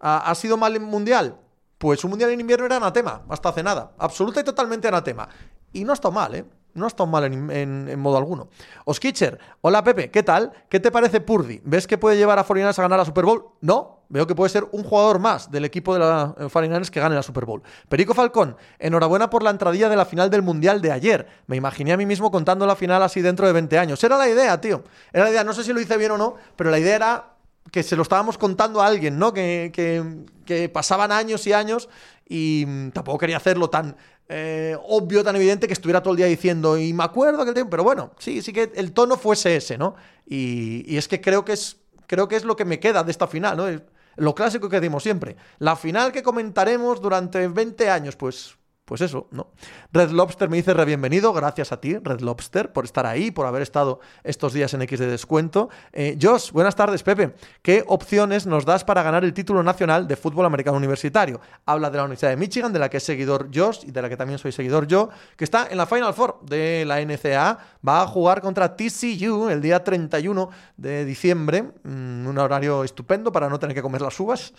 ¿Ha, 0.00 0.34
sido 0.34 0.56
mal 0.56 0.74
el 0.74 0.80
mundial? 0.80 1.38
Pues 1.78 2.04
un 2.04 2.10
mundial 2.10 2.30
en 2.30 2.40
invierno 2.40 2.66
era 2.66 2.76
anatema, 2.76 3.22
hasta 3.28 3.48
hace 3.48 3.62
nada. 3.62 3.92
Absoluta 3.98 4.40
y 4.40 4.44
totalmente 4.44 4.86
anatema. 4.86 5.28
Y 5.72 5.84
no 5.84 5.92
ha 5.92 5.94
estado 5.94 6.12
mal, 6.12 6.34
¿eh? 6.34 6.44
No 6.74 6.86
ha 6.86 6.88
estado 6.88 7.06
mal 7.06 7.24
en, 7.24 7.98
modo 8.00 8.16
alguno. 8.16 8.48
Oskitcher, 8.84 9.38
hola 9.60 9.84
Pepe, 9.84 10.10
¿qué 10.10 10.24
tal? 10.24 10.52
¿Qué 10.68 10.80
te 10.80 10.90
parece 10.90 11.20
Purdy? 11.20 11.60
¿Ves 11.64 11.86
que 11.86 11.98
puede 11.98 12.16
llevar 12.16 12.38
a 12.38 12.44
49 12.44 12.74
a 12.76 12.82
ganar 12.82 12.98
la 12.98 13.04
Super 13.04 13.24
Bowl? 13.24 13.46
No, 13.60 14.02
veo 14.08 14.26
que 14.26 14.34
puede 14.34 14.50
ser 14.50 14.66
un 14.72 14.82
jugador 14.82 15.20
más 15.20 15.52
del 15.52 15.64
equipo 15.64 15.94
de 15.94 16.00
la 16.00 16.34
49 16.36 16.88
que 16.90 17.00
gane 17.00 17.14
la 17.14 17.22
Super 17.22 17.44
Bowl. 17.44 17.62
Perico 17.88 18.12
Falcón, 18.12 18.56
enhorabuena 18.80 19.30
por 19.30 19.44
la 19.44 19.50
entradilla 19.50 19.88
de 19.88 19.94
la 19.96 20.04
final 20.04 20.30
del 20.30 20.42
Mundial 20.42 20.80
de 20.80 20.90
ayer. 20.90 21.28
Me 21.46 21.54
imaginé 21.56 21.92
a 21.92 21.96
mí 21.96 22.06
mismo 22.06 22.32
contando 22.32 22.66
la 22.66 22.74
final 22.74 23.02
así 23.04 23.20
dentro 23.22 23.46
de 23.46 23.52
20 23.52 23.78
años. 23.78 24.02
Era 24.02 24.18
la 24.18 24.28
idea, 24.28 24.60
tío. 24.60 24.82
Era 25.12 25.24
la 25.24 25.30
idea, 25.30 25.44
no 25.44 25.52
sé 25.52 25.62
si 25.62 25.72
lo 25.72 25.80
hice 25.80 25.96
bien 25.96 26.10
o 26.10 26.18
no, 26.18 26.34
pero 26.56 26.70
la 26.70 26.78
idea 26.80 26.96
era 26.96 27.33
que 27.70 27.82
se 27.82 27.96
lo 27.96 28.02
estábamos 28.02 28.38
contando 28.38 28.82
a 28.82 28.86
alguien, 28.86 29.18
¿no? 29.18 29.32
Que, 29.32 29.72
que, 30.44 30.68
pasaban 30.68 31.10
años 31.10 31.46
y 31.46 31.52
años 31.52 31.88
y 32.28 32.64
mm, 32.66 32.90
tampoco 32.90 33.18
quería 33.18 33.38
hacerlo 33.38 33.70
tan 33.70 33.96
eh, 34.28 34.76
obvio, 34.88 35.24
tan 35.24 35.36
evidente 35.36 35.66
que 35.66 35.72
estuviera 35.72 36.02
todo 36.02 36.12
el 36.12 36.18
día 36.18 36.26
diciendo, 36.26 36.78
y 36.78 36.92
me 36.92 37.04
acuerdo 37.04 37.42
que 37.44 37.50
el 37.50 37.54
tiempo, 37.54 37.70
pero 37.70 37.84
bueno, 37.84 38.12
sí, 38.18 38.42
sí 38.42 38.52
que 38.52 38.72
el 38.74 38.92
tono 38.92 39.16
fuese 39.16 39.56
ese, 39.56 39.76
¿no? 39.76 39.96
Y, 40.26 40.84
y, 40.86 40.96
es 40.96 41.08
que 41.08 41.20
creo 41.20 41.44
que 41.44 41.52
es, 41.52 41.78
creo 42.06 42.28
que 42.28 42.36
es 42.36 42.44
lo 42.44 42.56
que 42.56 42.64
me 42.64 42.80
queda 42.80 43.04
de 43.04 43.10
esta 43.10 43.26
final, 43.26 43.56
¿no? 43.56 43.66
Lo 44.16 44.34
clásico 44.34 44.68
que 44.68 44.80
decimos 44.80 45.02
siempre. 45.02 45.36
La 45.58 45.76
final 45.76 46.12
que 46.12 46.22
comentaremos 46.22 47.00
durante 47.00 47.48
20 47.48 47.90
años, 47.90 48.16
pues 48.16 48.56
pues 48.84 49.00
eso, 49.00 49.28
¿no? 49.30 49.48
Red 49.92 50.10
Lobster 50.10 50.50
me 50.50 50.58
dice 50.58 50.74
re 50.74 50.84
bienvenido, 50.84 51.32
gracias 51.32 51.72
a 51.72 51.80
ti, 51.80 51.96
Red 51.96 52.20
Lobster, 52.20 52.72
por 52.72 52.84
estar 52.84 53.06
ahí, 53.06 53.30
por 53.30 53.46
haber 53.46 53.62
estado 53.62 54.00
estos 54.22 54.52
días 54.52 54.74
en 54.74 54.82
X 54.82 54.98
de 54.98 55.06
descuento. 55.06 55.70
Eh, 55.92 56.18
Josh, 56.20 56.52
buenas 56.52 56.76
tardes, 56.76 57.02
Pepe. 57.02 57.34
¿Qué 57.62 57.82
opciones 57.86 58.46
nos 58.46 58.66
das 58.66 58.84
para 58.84 59.02
ganar 59.02 59.24
el 59.24 59.32
título 59.32 59.62
nacional 59.62 60.06
de 60.06 60.16
fútbol 60.16 60.44
americano 60.44 60.76
universitario? 60.76 61.40
Habla 61.64 61.88
de 61.88 61.96
la 61.96 62.04
Universidad 62.04 62.30
de 62.30 62.36
Michigan, 62.36 62.72
de 62.74 62.78
la 62.78 62.90
que 62.90 62.98
es 62.98 63.04
seguidor 63.04 63.48
Josh 63.54 63.84
y 63.86 63.90
de 63.90 64.02
la 64.02 64.10
que 64.10 64.18
también 64.18 64.38
soy 64.38 64.52
seguidor 64.52 64.86
yo, 64.86 65.08
que 65.36 65.44
está 65.44 65.68
en 65.70 65.78
la 65.78 65.86
Final 65.86 66.12
Four 66.12 66.40
de 66.42 66.84
la 66.84 67.00
NCAA. 67.00 67.58
Va 67.86 68.02
a 68.02 68.06
jugar 68.06 68.42
contra 68.42 68.76
TCU 68.76 69.48
el 69.48 69.62
día 69.62 69.82
31 69.82 70.50
de 70.76 71.06
diciembre, 71.06 71.62
mm, 71.62 72.26
un 72.26 72.38
horario 72.38 72.84
estupendo 72.84 73.32
para 73.32 73.48
no 73.48 73.58
tener 73.58 73.74
que 73.74 73.82
comer 73.82 74.02
las 74.02 74.20
uvas. 74.20 74.52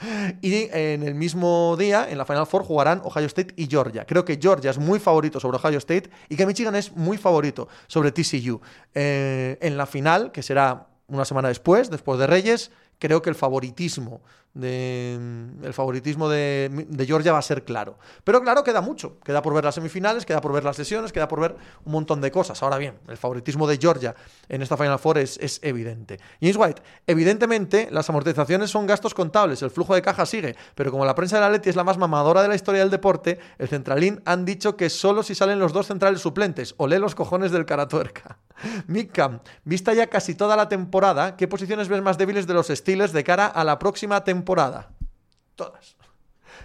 Y 0.40 0.68
en 0.72 1.02
el 1.02 1.14
mismo 1.14 1.76
día, 1.78 2.08
en 2.08 2.18
la 2.18 2.24
Final 2.24 2.46
Four, 2.46 2.64
jugarán 2.64 3.02
Ohio 3.04 3.26
State 3.26 3.54
y 3.56 3.66
Georgia. 3.66 4.04
Creo 4.06 4.24
que 4.24 4.38
Georgia 4.40 4.70
es 4.70 4.78
muy 4.78 4.98
favorito 4.98 5.40
sobre 5.40 5.58
Ohio 5.58 5.78
State 5.78 6.10
y 6.28 6.36
que 6.36 6.46
Michigan 6.46 6.74
es 6.74 6.96
muy 6.96 7.18
favorito 7.18 7.68
sobre 7.86 8.12
TCU. 8.12 8.60
Eh, 8.94 9.58
en 9.60 9.76
la 9.76 9.86
final, 9.86 10.32
que 10.32 10.42
será 10.42 10.88
una 11.08 11.24
semana 11.24 11.48
después, 11.48 11.90
después 11.90 12.18
de 12.18 12.26
Reyes, 12.26 12.70
creo 12.98 13.22
que 13.22 13.30
el 13.30 13.36
favoritismo 13.36 14.22
mm, 14.54 15.64
el 15.64 15.72
favoritismo 15.72 16.28
de, 16.28 17.04
Georgia 17.06 17.32
va 17.32 17.38
a 17.38 17.42
ser 17.42 17.64
claro. 17.64 17.98
Pero 18.24 18.40
claro, 18.42 18.64
queda 18.64 18.80
mucho. 18.80 19.18
Queda 19.20 19.42
por 19.42 19.54
ver 19.54 19.64
las 19.64 19.74
semifinales, 19.74 20.26
queda 20.26 20.40
por 20.40 20.52
ver 20.52 20.64
las 20.64 20.76
sesiones, 20.76 21.12
queda 21.12 21.28
por 21.28 21.40
ver 21.40 21.56
un 21.84 21.92
montón 21.92 22.20
de 22.20 22.30
cosas. 22.30 22.62
Ahora 22.62 22.78
bien, 22.78 22.98
el 23.08 23.16
favoritismo 23.16 23.66
de 23.66 23.78
Georgia 23.78 24.14
en 24.48 24.62
esta 24.62 24.76
Final 24.76 24.98
Four 24.98 25.18
es, 25.18 25.38
es 25.38 25.60
evidente. 25.62 26.18
James 26.40 26.56
White, 26.56 26.82
evidentemente 27.06 27.88
las 27.90 28.08
amortizaciones 28.08 28.70
son 28.70 28.86
gastos 28.86 29.14
contables, 29.14 29.62
el 29.62 29.70
flujo 29.70 29.94
de 29.94 30.02
caja 30.02 30.26
sigue, 30.26 30.56
pero 30.74 30.90
como 30.90 31.04
la 31.04 31.14
prensa 31.14 31.36
de 31.36 31.42
la 31.42 31.50
Leti 31.50 31.70
es 31.70 31.76
la 31.76 31.84
más 31.84 31.98
mamadora 31.98 32.42
de 32.42 32.48
la 32.48 32.54
historia 32.54 32.80
del 32.80 32.90
deporte, 32.90 33.38
el 33.58 33.68
centralín 33.68 34.22
han 34.24 34.44
dicho 34.44 34.76
que 34.76 34.90
solo 34.90 35.22
si 35.22 35.34
salen 35.34 35.58
los 35.58 35.72
dos 35.72 35.86
centrales 35.86 36.20
suplentes. 36.20 36.74
Olé 36.76 36.98
los 36.98 37.14
cojones 37.14 37.52
del 37.52 37.66
caratuerca. 37.66 38.38
Mick 38.86 39.10
vista 39.64 39.92
ya 39.94 40.08
casi 40.08 40.34
toda 40.34 40.56
la 40.56 40.68
temporada, 40.68 41.36
¿qué 41.36 41.48
posiciones 41.48 41.88
ves 41.88 42.02
más 42.02 42.18
débiles 42.18 42.46
de 42.46 42.54
los 42.54 42.68
Steelers 42.68 43.12
de 43.12 43.24
cara 43.24 43.46
a 43.46 43.64
la 43.64 43.78
próxima 43.78 44.24
temporada? 44.24 44.39
Temporada. 44.40 44.88
Todas. 45.54 45.96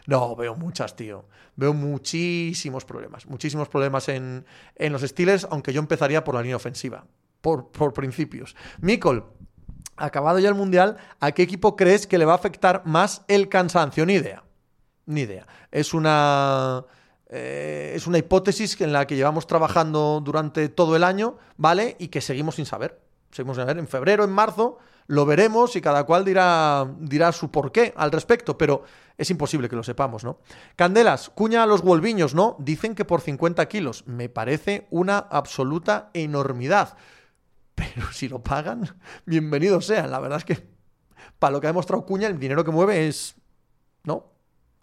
No, 0.08 0.36
veo 0.36 0.56
muchas, 0.56 0.96
tío. 0.96 1.26
Veo 1.56 1.74
muchísimos 1.74 2.86
problemas. 2.86 3.26
Muchísimos 3.26 3.68
problemas 3.68 4.08
en, 4.10 4.46
en 4.76 4.94
los 4.94 5.02
Steelers, 5.02 5.48
aunque 5.50 5.74
yo 5.74 5.80
empezaría 5.80 6.24
por 6.24 6.36
la 6.36 6.42
línea 6.42 6.56
ofensiva. 6.56 7.06
Por, 7.42 7.72
por 7.72 7.94
principios. 7.94 8.56
Mikol, 8.80 9.26
acabado 9.98 10.40
ya 10.40 10.50
el 10.50 10.56
Mundial, 10.56 10.98
¿a 11.20 11.32
qué 11.32 11.44
equipo 11.44 11.76
crees 11.76 12.08
que 12.08 12.18
le 12.18 12.26
va 12.26 12.34
a 12.34 12.36
afectar 12.36 12.82
más 12.86 13.24
el 13.28 13.50
cansancio? 13.50 14.06
Ni 14.06 14.14
idea. 14.14 14.44
Ni 15.06 15.22
idea. 15.22 15.46
Es 15.72 15.94
una... 15.94 16.84
Eh, 17.28 17.94
es 17.96 18.06
una 18.06 18.20
hipótesis 18.20 18.80
en 18.82 18.94
la 18.94 19.08
que 19.08 19.16
llevamos 19.16 19.48
trabajando 19.48 20.22
durante 20.24 20.70
todo 20.70 20.96
el 20.96 21.04
año, 21.04 21.38
¿vale? 21.58 21.96
Y 22.00 22.10
que 22.10 22.22
seguimos 22.22 22.56
sin 22.56 22.66
saber. 22.68 23.02
Seguimos 23.32 23.58
sin 23.58 23.64
saber. 23.64 23.80
En 23.80 23.88
febrero, 23.88 24.24
en 24.24 24.32
marzo, 24.32 24.78
lo 25.08 25.26
veremos 25.26 25.76
y 25.76 25.82
cada 25.82 26.04
cual 26.06 26.26
dirá, 26.26 26.88
dirá 27.00 27.32
su 27.32 27.52
porqué 27.52 27.94
al 27.96 28.12
respecto, 28.12 28.58
pero 28.58 28.84
es 29.18 29.30
imposible 29.30 29.70
que 29.70 29.76
lo 29.76 29.84
sepamos, 29.84 30.24
¿no? 30.24 30.40
Candelas, 30.76 31.30
cuña 31.30 31.64
a 31.64 31.66
los 31.66 31.82
wolviños, 31.84 32.34
¿no? 32.34 32.56
Dicen 32.60 32.96
que 32.96 33.06
por 33.06 33.22
50 33.22 33.66
kilos. 33.68 34.06
Me 34.08 34.30
parece 34.30 34.88
una 34.90 35.18
absoluta 35.18 36.10
enormidad. 36.14 36.98
Pero 37.76 38.08
si 38.12 38.28
lo 38.28 38.44
pagan, 38.44 38.98
bienvenidos 39.26 39.86
sean. 39.86 40.12
La 40.12 40.20
verdad 40.20 40.40
es 40.40 40.46
que 40.46 40.68
para 41.40 41.52
lo 41.52 41.62
que 41.62 41.68
ha 41.68 41.70
demostrado 41.70 42.06
Cuña, 42.06 42.28
el 42.28 42.40
dinero 42.40 42.64
que 42.64 42.72
mueve 42.72 43.08
es... 43.08 43.36
¿No? 44.04 44.35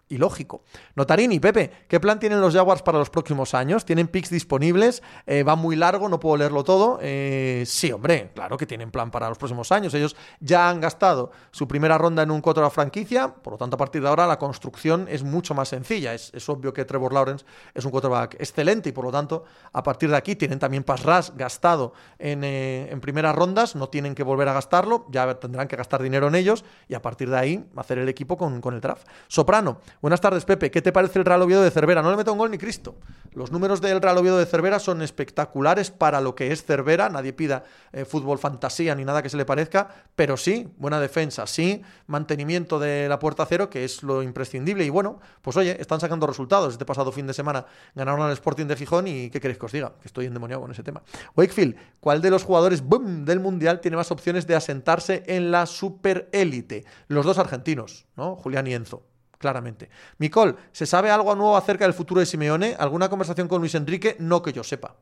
Y 0.09 0.17
lógico. 0.17 0.63
Notarini, 0.95 1.39
Pepe, 1.39 1.71
¿qué 1.87 1.99
plan 1.99 2.19
tienen 2.19 2.39
los 2.41 2.53
Jaguars 2.53 2.81
para 2.81 2.99
los 2.99 3.09
próximos 3.09 3.53
años? 3.53 3.85
¿Tienen 3.85 4.07
picks 4.07 4.29
disponibles? 4.29 5.01
Eh, 5.25 5.43
va 5.43 5.55
muy 5.55 5.75
largo, 5.75 6.09
no 6.09 6.19
puedo 6.19 6.37
leerlo 6.37 6.63
todo. 6.63 6.99
Eh, 7.01 7.63
sí, 7.65 7.91
hombre, 7.91 8.31
claro 8.35 8.57
que 8.57 8.65
tienen 8.65 8.91
plan 8.91 9.09
para 9.09 9.29
los 9.29 9.37
próximos 9.37 9.71
años. 9.71 9.93
Ellos 9.93 10.15
ya 10.39 10.69
han 10.69 10.81
gastado 10.81 11.31
su 11.51 11.67
primera 11.67 11.97
ronda 11.97 12.21
en 12.23 12.31
un 12.31 12.41
cuatro 12.41 12.63
de 12.63 12.69
franquicia, 12.69 13.33
por 13.33 13.53
lo 13.53 13.57
tanto, 13.57 13.75
a 13.75 13.77
partir 13.77 14.01
de 14.01 14.09
ahora 14.09 14.27
la 14.27 14.37
construcción 14.37 15.07
es 15.09 15.23
mucho 15.23 15.53
más 15.53 15.69
sencilla. 15.69 16.13
Es, 16.13 16.31
obvio 16.49 16.73
que 16.73 16.85
Trevor 16.85 17.13
Lawrence 17.13 17.45
es 17.73 17.85
un 17.85 17.91
quarterback 17.91 18.35
excelente 18.35 18.89
y 18.89 18.91
por 18.91 19.05
lo 19.05 19.11
tanto, 19.11 19.45
a 19.71 19.81
partir 19.81 20.09
de 20.09 20.17
aquí 20.17 20.35
tienen 20.35 20.59
también 20.59 20.83
pass 20.83 21.33
gastado 21.35 21.93
en, 22.19 22.43
eh, 22.43 22.89
en 22.91 22.99
primeras 23.01 23.35
rondas, 23.35 23.75
no 23.75 23.89
tienen 23.89 24.13
que 24.15 24.23
volver 24.23 24.47
a 24.49 24.53
gastarlo, 24.53 25.05
ya 25.09 25.39
tendrán 25.39 25.67
que 25.67 25.75
gastar 25.75 26.01
dinero 26.01 26.27
en 26.27 26.35
ellos 26.35 26.63
y 26.87 26.93
a 26.93 27.01
partir 27.01 27.29
de 27.29 27.37
ahí 27.37 27.65
hacer 27.75 27.97
el 27.97 28.09
equipo 28.09 28.37
con, 28.37 28.61
con 28.61 28.73
el 28.73 28.81
draft. 28.81 29.07
Soprano, 29.27 29.79
Buenas 30.03 30.19
tardes, 30.19 30.43
Pepe. 30.43 30.69
¿Qué 30.69 30.81
te 30.81 30.91
parece 30.91 31.17
el 31.17 31.23
Real 31.23 31.41
Oviedo 31.43 31.63
de 31.63 31.71
Cervera? 31.71 32.01
No 32.01 32.11
le 32.11 32.17
meto 32.17 32.33
un 32.33 32.37
gol 32.37 32.51
ni 32.51 32.57
Cristo. 32.57 32.97
Los 33.31 33.53
números 33.53 33.79
del 33.79 34.01
Real 34.01 34.17
Oviedo 34.17 34.37
de 34.37 34.45
Cervera 34.45 34.77
son 34.79 35.01
espectaculares 35.01 35.91
para 35.91 36.19
lo 36.19 36.35
que 36.35 36.51
es 36.51 36.65
Cervera. 36.65 37.07
Nadie 37.07 37.31
pida 37.31 37.63
eh, 37.93 38.03
fútbol 38.03 38.37
fantasía 38.37 38.95
ni 38.95 39.05
nada 39.05 39.23
que 39.23 39.29
se 39.29 39.37
le 39.37 39.45
parezca, 39.45 39.87
pero 40.13 40.35
sí, 40.35 40.67
buena 40.75 40.99
defensa, 40.99 41.47
sí, 41.47 41.83
mantenimiento 42.07 42.79
de 42.79 43.07
la 43.07 43.17
puerta 43.17 43.45
cero, 43.45 43.69
que 43.69 43.85
es 43.85 44.03
lo 44.03 44.21
imprescindible. 44.21 44.83
Y 44.83 44.89
bueno, 44.89 45.21
pues 45.41 45.55
oye, 45.55 45.77
están 45.79 46.01
sacando 46.01 46.27
resultados. 46.27 46.73
Este 46.73 46.83
pasado 46.83 47.13
fin 47.13 47.25
de 47.25 47.33
semana 47.33 47.65
ganaron 47.95 48.23
al 48.23 48.33
Sporting 48.33 48.65
de 48.65 48.75
Gijón 48.75 49.07
y 49.07 49.29
¿qué 49.29 49.39
queréis 49.39 49.57
que 49.57 49.67
os 49.67 49.71
diga? 49.71 49.93
Que 50.01 50.09
estoy 50.09 50.25
endemoniado 50.25 50.63
con 50.63 50.71
ese 50.71 50.83
tema. 50.83 51.01
Wakefield, 51.37 51.77
¿cuál 52.01 52.21
de 52.21 52.29
los 52.29 52.43
jugadores 52.43 52.83
del 52.89 53.39
Mundial 53.39 53.79
tiene 53.79 53.95
más 53.95 54.11
opciones 54.11 54.47
de 54.47 54.55
asentarse 54.55 55.23
en 55.27 55.49
la 55.49 55.65
superélite? 55.65 56.83
Los 57.07 57.25
dos 57.25 57.37
argentinos, 57.37 58.05
¿no? 58.17 58.35
Julián 58.35 58.67
y 58.67 58.73
Enzo 58.73 59.12
claramente. 59.43 59.89
Micol, 60.19 60.55
¿se 60.71 60.85
sabe 60.85 61.11
algo 61.11 61.35
nuevo 61.35 61.57
acerca 61.57 61.83
del 61.83 61.93
futuro 61.93 62.21
de 62.21 62.25
Simeone? 62.25 62.77
¿Alguna 62.79 63.09
conversación 63.09 63.49
con 63.49 63.59
Luis 63.59 63.75
Enrique? 63.75 64.15
No 64.17 64.41
que 64.41 64.53
yo 64.53 64.63
sepa. 64.63 64.95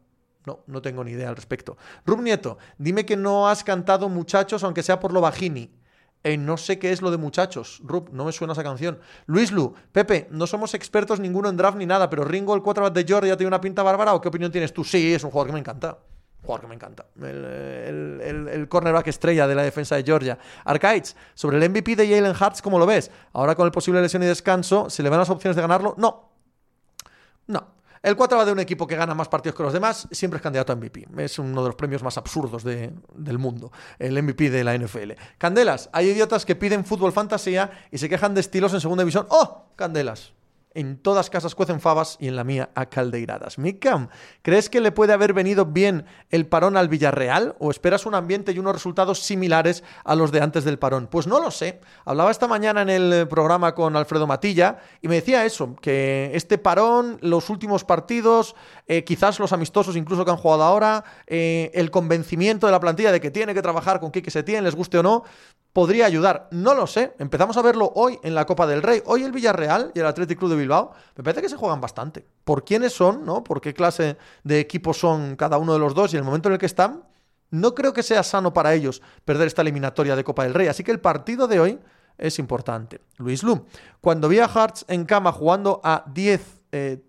No, 0.47 0.63
no 0.65 0.81
tengo 0.81 1.03
ni 1.03 1.11
idea 1.11 1.29
al 1.29 1.35
respecto. 1.35 1.77
Rub 2.07 2.21
Nieto, 2.23 2.57
dime 2.79 3.05
que 3.05 3.15
no 3.15 3.47
has 3.47 3.63
cantado 3.63 4.09
muchachos, 4.09 4.63
aunque 4.63 4.81
sea 4.81 4.99
por 4.99 5.13
lo 5.13 5.21
bajini. 5.21 5.69
Eh, 6.23 6.37
no 6.37 6.57
sé 6.57 6.79
qué 6.79 6.91
es 6.91 7.03
lo 7.03 7.11
de 7.11 7.17
muchachos. 7.17 7.81
Rub, 7.83 8.09
no 8.11 8.25
me 8.25 8.31
suena 8.31 8.53
esa 8.53 8.63
canción. 8.63 8.99
Luis 9.27 9.51
Lu, 9.51 9.75
Pepe, 9.91 10.27
no 10.31 10.47
somos 10.47 10.73
expertos 10.73 11.19
ninguno 11.19 11.47
en 11.47 11.57
draft 11.57 11.77
ni 11.77 11.85
nada, 11.85 12.09
pero 12.09 12.23
Ringo, 12.23 12.55
el 12.55 12.63
4 12.63 12.89
de 12.89 13.03
Georgia, 13.03 13.37
tiene 13.37 13.49
una 13.49 13.61
pinta 13.61 13.83
bárbara 13.83 14.15
o 14.15 14.21
qué 14.21 14.29
opinión 14.29 14.51
tienes 14.51 14.73
tú? 14.73 14.83
Sí, 14.83 15.13
es 15.13 15.23
un 15.23 15.29
jugador 15.29 15.49
que 15.49 15.53
me 15.53 15.59
encanta. 15.59 15.99
Jugador 16.43 16.61
que 16.61 16.67
me 16.67 16.75
encanta. 16.75 17.05
El, 17.21 18.65
cornerback 18.67 19.07
estrella 19.07 19.47
de 19.47 19.55
la 19.55 19.63
defensa 19.63 19.95
de 19.95 20.03
Georgia. 20.03 20.37
Arcaids, 20.65 21.15
sobre 21.35 21.57
el 21.57 21.69
MVP 21.69 21.95
de 21.95 22.07
Jalen 22.07 22.35
Hurts, 22.35 22.61
¿cómo 22.61 22.79
lo 22.79 22.85
ves? 22.85 23.11
Ahora 23.33 23.55
con 23.55 23.65
el 23.65 23.71
posible 23.71 24.01
lesión 24.01 24.23
y 24.23 24.25
descanso, 24.25 24.89
¿se 24.89 25.03
le 25.03 25.09
van 25.09 25.19
las 25.19 25.29
opciones 25.29 25.55
de 25.55 25.61
ganarlo? 25.61 25.93
No. 25.97 26.29
No. 27.47 27.81
El 28.01 28.15
4 28.15 28.35
va 28.35 28.45
de 28.45 28.51
un 28.51 28.59
equipo 28.59 28.87
que 28.87 28.95
gana 28.95 29.13
más 29.13 29.27
partidos 29.27 29.55
que 29.55 29.61
los 29.61 29.73
demás, 29.73 30.07
siempre 30.09 30.37
es 30.37 30.41
candidato 30.41 30.73
a 30.73 30.75
MVP. 30.75 31.07
Es 31.17 31.37
uno 31.37 31.61
de 31.61 31.69
los 31.69 31.75
premios 31.75 32.01
más 32.01 32.17
absurdos 32.17 32.63
del 32.63 33.37
mundo, 33.37 33.71
el 33.99 34.21
MVP 34.23 34.49
de 34.49 34.63
la 34.63 34.75
NFL. 34.75 35.11
Candelas, 35.37 35.89
hay 35.93 36.09
idiotas 36.09 36.43
que 36.43 36.55
piden 36.55 36.83
fútbol 36.83 37.11
fantasía 37.11 37.69
y 37.91 37.99
se 37.99 38.09
quejan 38.09 38.33
de 38.33 38.41
estilos 38.41 38.73
en 38.73 38.81
segunda 38.81 39.03
división. 39.03 39.27
¡Oh! 39.29 39.65
Candelas. 39.75 40.33
En 40.73 40.97
todas 40.97 41.29
casas 41.29 41.53
cuecen 41.53 41.81
fabas 41.81 42.15
y 42.19 42.29
en 42.29 42.37
la 42.37 42.45
mía 42.45 42.69
a 42.75 42.85
caldeiradas. 42.85 43.57
Mikam, 43.57 44.07
¿crees 44.41 44.69
que 44.69 44.79
le 44.79 44.93
puede 44.93 45.11
haber 45.11 45.33
venido 45.33 45.65
bien 45.65 46.05
el 46.29 46.47
parón 46.47 46.77
al 46.77 46.87
Villarreal 46.87 47.55
o 47.59 47.71
esperas 47.71 48.05
un 48.05 48.15
ambiente 48.15 48.53
y 48.53 48.59
unos 48.59 48.73
resultados 48.73 49.19
similares 49.19 49.83
a 50.05 50.15
los 50.15 50.31
de 50.31 50.39
antes 50.39 50.63
del 50.63 50.79
parón? 50.79 51.07
Pues 51.11 51.27
no 51.27 51.41
lo 51.41 51.51
sé. 51.51 51.81
Hablaba 52.05 52.31
esta 52.31 52.47
mañana 52.47 52.83
en 52.83 52.89
el 52.89 53.27
programa 53.27 53.75
con 53.75 53.97
Alfredo 53.97 54.27
Matilla 54.27 54.79
y 55.01 55.09
me 55.09 55.15
decía 55.15 55.45
eso, 55.45 55.75
que 55.81 56.31
este 56.33 56.57
parón, 56.57 57.17
los 57.21 57.49
últimos 57.49 57.83
partidos, 57.83 58.55
eh, 58.87 59.03
quizás 59.03 59.39
los 59.39 59.51
amistosos 59.51 59.97
incluso 59.97 60.23
que 60.23 60.31
han 60.31 60.37
jugado 60.37 60.63
ahora, 60.63 61.03
eh, 61.27 61.69
el 61.73 61.91
convencimiento 61.91 62.65
de 62.65 62.71
la 62.71 62.79
plantilla 62.79 63.11
de 63.11 63.19
que 63.19 63.29
tiene 63.31 63.53
que 63.53 63.61
trabajar 63.61 63.99
con 63.99 64.11
Quique 64.11 64.31
Setién, 64.31 64.63
les 64.63 64.75
guste 64.75 64.99
o 64.99 65.03
no, 65.03 65.23
podría 65.73 66.05
ayudar. 66.05 66.47
No 66.51 66.73
lo 66.73 66.87
sé. 66.87 67.13
Empezamos 67.19 67.57
a 67.57 67.61
verlo 67.61 67.91
hoy 67.95 68.19
en 68.23 68.35
la 68.35 68.45
Copa 68.45 68.67
del 68.67 68.81
Rey. 68.81 69.01
Hoy 69.05 69.23
el 69.23 69.31
Villarreal 69.31 69.91
y 69.93 69.99
el 69.99 70.05
Athletic 70.05 70.37
Club 70.37 70.51
de 70.51 70.57
Bilbao 70.57 70.91
me 71.15 71.23
parece 71.23 71.41
que 71.41 71.49
se 71.49 71.55
juegan 71.55 71.81
bastante. 71.81 72.25
¿Por 72.43 72.63
quiénes 72.63 72.93
son? 72.93 73.25
¿no? 73.25 73.43
¿Por 73.43 73.61
qué 73.61 73.73
clase 73.73 74.17
de 74.43 74.59
equipos 74.59 74.97
son 74.97 75.35
cada 75.35 75.57
uno 75.57 75.73
de 75.73 75.79
los 75.79 75.93
dos 75.93 76.13
y 76.13 76.17
el 76.17 76.23
momento 76.23 76.49
en 76.49 76.53
el 76.53 76.59
que 76.59 76.65
están? 76.65 77.03
No 77.49 77.75
creo 77.75 77.93
que 77.93 78.03
sea 78.03 78.23
sano 78.23 78.53
para 78.53 78.73
ellos 78.73 79.01
perder 79.25 79.47
esta 79.47 79.61
eliminatoria 79.61 80.15
de 80.15 80.23
Copa 80.23 80.43
del 80.43 80.53
Rey. 80.53 80.67
Así 80.67 80.83
que 80.83 80.91
el 80.91 80.99
partido 80.99 81.47
de 81.47 81.59
hoy 81.59 81.79
es 82.17 82.39
importante. 82.39 83.01
Luis 83.17 83.43
Lum, 83.43 83.63
cuando 83.99 84.29
vi 84.29 84.39
a 84.39 84.47
Hearts 84.47 84.85
en 84.87 85.05
cama 85.05 85.31
jugando 85.31 85.81
a 85.83 86.05
10-3 86.05 86.39
eh, 86.71 87.01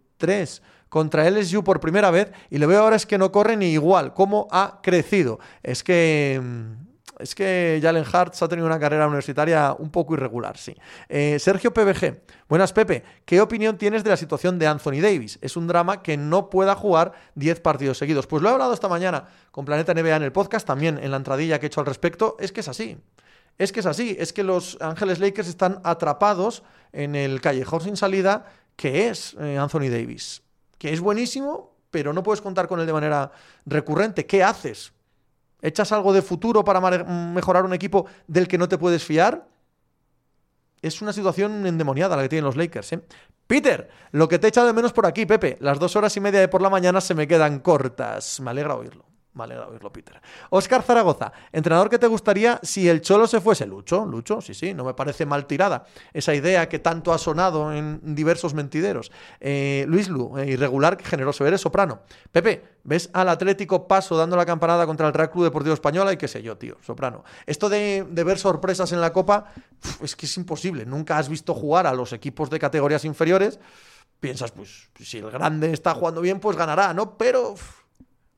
contra 0.88 1.28
LSU 1.30 1.62
por 1.62 1.80
primera 1.80 2.10
vez 2.10 2.32
y 2.50 2.58
le 2.58 2.66
veo 2.66 2.82
ahora 2.82 2.96
es 2.96 3.06
que 3.06 3.18
no 3.18 3.32
corre 3.32 3.56
ni 3.56 3.66
igual, 3.66 4.14
cómo 4.14 4.48
ha 4.50 4.80
crecido. 4.82 5.38
Es 5.62 5.84
que 5.84 6.40
mm, 6.42 6.91
es 7.18 7.34
que 7.34 7.78
Jalen 7.82 8.04
Hartz 8.10 8.42
ha 8.42 8.48
tenido 8.48 8.66
una 8.66 8.78
carrera 8.78 9.06
universitaria 9.06 9.74
un 9.78 9.90
poco 9.90 10.14
irregular, 10.14 10.56
sí. 10.56 10.74
Eh, 11.08 11.38
Sergio 11.38 11.72
PBG, 11.72 12.22
buenas 12.48 12.72
Pepe, 12.72 13.04
¿qué 13.24 13.40
opinión 13.40 13.76
tienes 13.78 14.04
de 14.04 14.10
la 14.10 14.16
situación 14.16 14.58
de 14.58 14.66
Anthony 14.66 15.00
Davis? 15.00 15.38
Es 15.40 15.56
un 15.56 15.66
drama 15.66 16.02
que 16.02 16.16
no 16.16 16.50
pueda 16.50 16.74
jugar 16.74 17.12
10 17.34 17.60
partidos 17.60 17.98
seguidos. 17.98 18.26
Pues 18.26 18.42
lo 18.42 18.48
he 18.48 18.52
hablado 18.52 18.74
esta 18.74 18.88
mañana 18.88 19.26
con 19.50 19.64
Planeta 19.64 19.94
NBA 19.94 20.16
en 20.16 20.22
el 20.22 20.32
podcast, 20.32 20.66
también 20.66 20.98
en 20.98 21.10
la 21.10 21.16
entradilla 21.16 21.58
que 21.58 21.66
he 21.66 21.68
hecho 21.68 21.80
al 21.80 21.86
respecto, 21.86 22.36
es 22.40 22.52
que 22.52 22.60
es 22.60 22.68
así. 22.68 22.98
Es 23.58 23.70
que 23.70 23.80
es 23.80 23.86
así, 23.86 24.16
es 24.18 24.32
que 24.32 24.42
los 24.42 24.78
Ángeles 24.80 25.18
Lakers 25.18 25.48
están 25.48 25.80
atrapados 25.84 26.62
en 26.92 27.14
el 27.14 27.40
callejón 27.40 27.82
sin 27.82 27.96
salida 27.96 28.46
que 28.76 29.08
es 29.08 29.36
eh, 29.38 29.58
Anthony 29.58 29.90
Davis, 29.90 30.42
que 30.78 30.92
es 30.92 31.00
buenísimo, 31.00 31.76
pero 31.90 32.12
no 32.12 32.22
puedes 32.22 32.40
contar 32.40 32.66
con 32.66 32.80
él 32.80 32.86
de 32.86 32.92
manera 32.92 33.30
recurrente. 33.66 34.26
¿Qué 34.26 34.42
haces? 34.42 34.92
¿Echas 35.62 35.92
algo 35.92 36.12
de 36.12 36.22
futuro 36.22 36.64
para 36.64 36.80
mejorar 36.80 37.64
un 37.64 37.72
equipo 37.72 38.06
del 38.26 38.48
que 38.48 38.58
no 38.58 38.68
te 38.68 38.78
puedes 38.78 39.04
fiar? 39.04 39.46
Es 40.82 41.00
una 41.00 41.12
situación 41.12 41.64
endemoniada 41.64 42.16
la 42.16 42.22
que 42.22 42.28
tienen 42.28 42.44
los 42.44 42.56
Lakers. 42.56 42.92
¿eh? 42.92 43.02
Peter, 43.46 43.88
lo 44.10 44.28
que 44.28 44.40
te 44.40 44.46
he 44.46 44.48
echado 44.48 44.66
de 44.66 44.72
menos 44.72 44.92
por 44.92 45.06
aquí, 45.06 45.24
Pepe. 45.24 45.56
Las 45.60 45.78
dos 45.78 45.94
horas 45.94 46.16
y 46.16 46.20
media 46.20 46.40
de 46.40 46.48
por 46.48 46.60
la 46.60 46.70
mañana 46.70 47.00
se 47.00 47.14
me 47.14 47.28
quedan 47.28 47.60
cortas. 47.60 48.40
Me 48.40 48.50
alegra 48.50 48.74
oírlo. 48.74 49.11
Me 49.34 49.44
alegra 49.44 49.66
oírlo, 49.66 49.90
Peter. 49.90 50.20
Oscar 50.50 50.82
Zaragoza, 50.82 51.32
entrenador 51.52 51.88
que 51.88 51.98
te 51.98 52.06
gustaría 52.06 52.60
si 52.62 52.86
el 52.86 53.00
Cholo 53.00 53.26
se 53.26 53.40
fuese. 53.40 53.64
Lucho, 53.66 54.04
Lucho, 54.04 54.42
sí, 54.42 54.52
sí, 54.52 54.74
no 54.74 54.84
me 54.84 54.92
parece 54.92 55.24
mal 55.24 55.46
tirada. 55.46 55.86
Esa 56.12 56.34
idea 56.34 56.68
que 56.68 56.78
tanto 56.80 57.14
ha 57.14 57.18
sonado 57.18 57.72
en 57.72 58.14
diversos 58.14 58.52
mentideros. 58.52 59.10
Eh, 59.40 59.86
Luis 59.88 60.10
Lu, 60.10 60.36
eh, 60.36 60.50
irregular, 60.50 61.02
generoso, 61.02 61.46
eres 61.46 61.62
soprano. 61.62 62.02
Pepe, 62.30 62.62
¿ves 62.84 63.08
al 63.14 63.30
Atlético 63.30 63.88
Paso 63.88 64.18
dando 64.18 64.36
la 64.36 64.44
campanada 64.44 64.84
contra 64.84 65.06
el 65.06 65.14
Real 65.14 65.30
Club 65.30 65.44
Deportivo 65.44 65.72
Español? 65.72 66.12
Y 66.12 66.18
qué 66.18 66.28
sé 66.28 66.42
yo, 66.42 66.58
tío, 66.58 66.76
soprano. 66.82 67.24
Esto 67.46 67.70
de, 67.70 68.06
ver 68.10 68.38
sorpresas 68.38 68.92
en 68.92 69.00
la 69.00 69.14
Copa, 69.14 69.46
es 70.02 70.14
que 70.14 70.26
es 70.26 70.36
imposible. 70.36 70.84
Nunca 70.84 71.16
has 71.16 71.30
visto 71.30 71.54
jugar 71.54 71.86
a 71.86 71.94
los 71.94 72.12
equipos 72.12 72.50
de 72.50 72.58
categorías 72.58 73.06
inferiores. 73.06 73.58
Piensas, 74.20 74.52
pues, 74.52 74.90
si 75.00 75.18
el 75.18 75.30
grande 75.30 75.72
está 75.72 75.94
jugando 75.94 76.20
bien, 76.20 76.38
pues 76.38 76.54
ganará, 76.54 76.92
¿no? 76.92 77.16
Pero... 77.16 77.54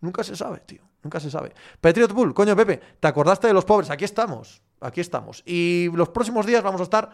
Nunca 0.05 0.23
se 0.23 0.37
sabe, 0.37 0.61
tío. 0.61 0.83
Nunca 1.03 1.19
se 1.19 1.31
sabe. 1.31 1.55
Patriot 1.81 2.13
Bull, 2.13 2.35
coño, 2.35 2.55
Pepe, 2.55 2.79
¿te 3.01 3.09
acordaste 3.09 3.47
de 3.47 3.55
los 3.55 3.65
pobres? 3.65 3.89
Aquí 3.89 4.05
estamos. 4.05 4.63
Aquí 4.81 5.01
estamos. 5.01 5.43
Y 5.47 5.89
los 5.95 6.11
próximos 6.11 6.45
días 6.45 6.63
vamos 6.63 6.83
a 6.83 6.85
estar 6.85 7.11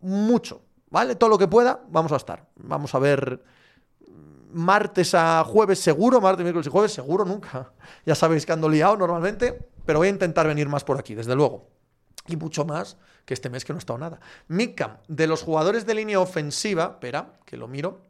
mucho, 0.00 0.62
¿vale? 0.90 1.14
Todo 1.14 1.30
lo 1.30 1.38
que 1.38 1.46
pueda, 1.46 1.80
vamos 1.88 2.10
a 2.10 2.16
estar. 2.16 2.44
Vamos 2.56 2.92
a 2.92 2.98
ver 2.98 3.40
martes 4.50 5.14
a 5.14 5.44
jueves 5.44 5.78
seguro, 5.78 6.20
martes, 6.20 6.42
miércoles 6.42 6.66
y 6.66 6.70
jueves 6.70 6.92
seguro 6.92 7.24
nunca. 7.24 7.72
Ya 8.04 8.16
sabéis 8.16 8.44
que 8.44 8.52
ando 8.52 8.68
liado 8.68 8.96
normalmente, 8.96 9.70
pero 9.86 10.00
voy 10.00 10.08
a 10.08 10.10
intentar 10.10 10.48
venir 10.48 10.68
más 10.68 10.82
por 10.82 10.98
aquí, 10.98 11.14
desde 11.14 11.36
luego. 11.36 11.68
Y 12.26 12.34
mucho 12.34 12.64
más 12.64 12.96
que 13.24 13.34
este 13.34 13.48
mes 13.48 13.64
que 13.64 13.72
no 13.72 13.78
he 13.78 13.78
estado 13.78 13.98
nada. 14.00 14.18
Mikam, 14.48 14.96
de 15.06 15.28
los 15.28 15.42
jugadores 15.42 15.86
de 15.86 15.94
línea 15.94 16.18
ofensiva, 16.18 16.94
espera, 16.94 17.38
que 17.44 17.56
lo 17.56 17.68
miro. 17.68 18.07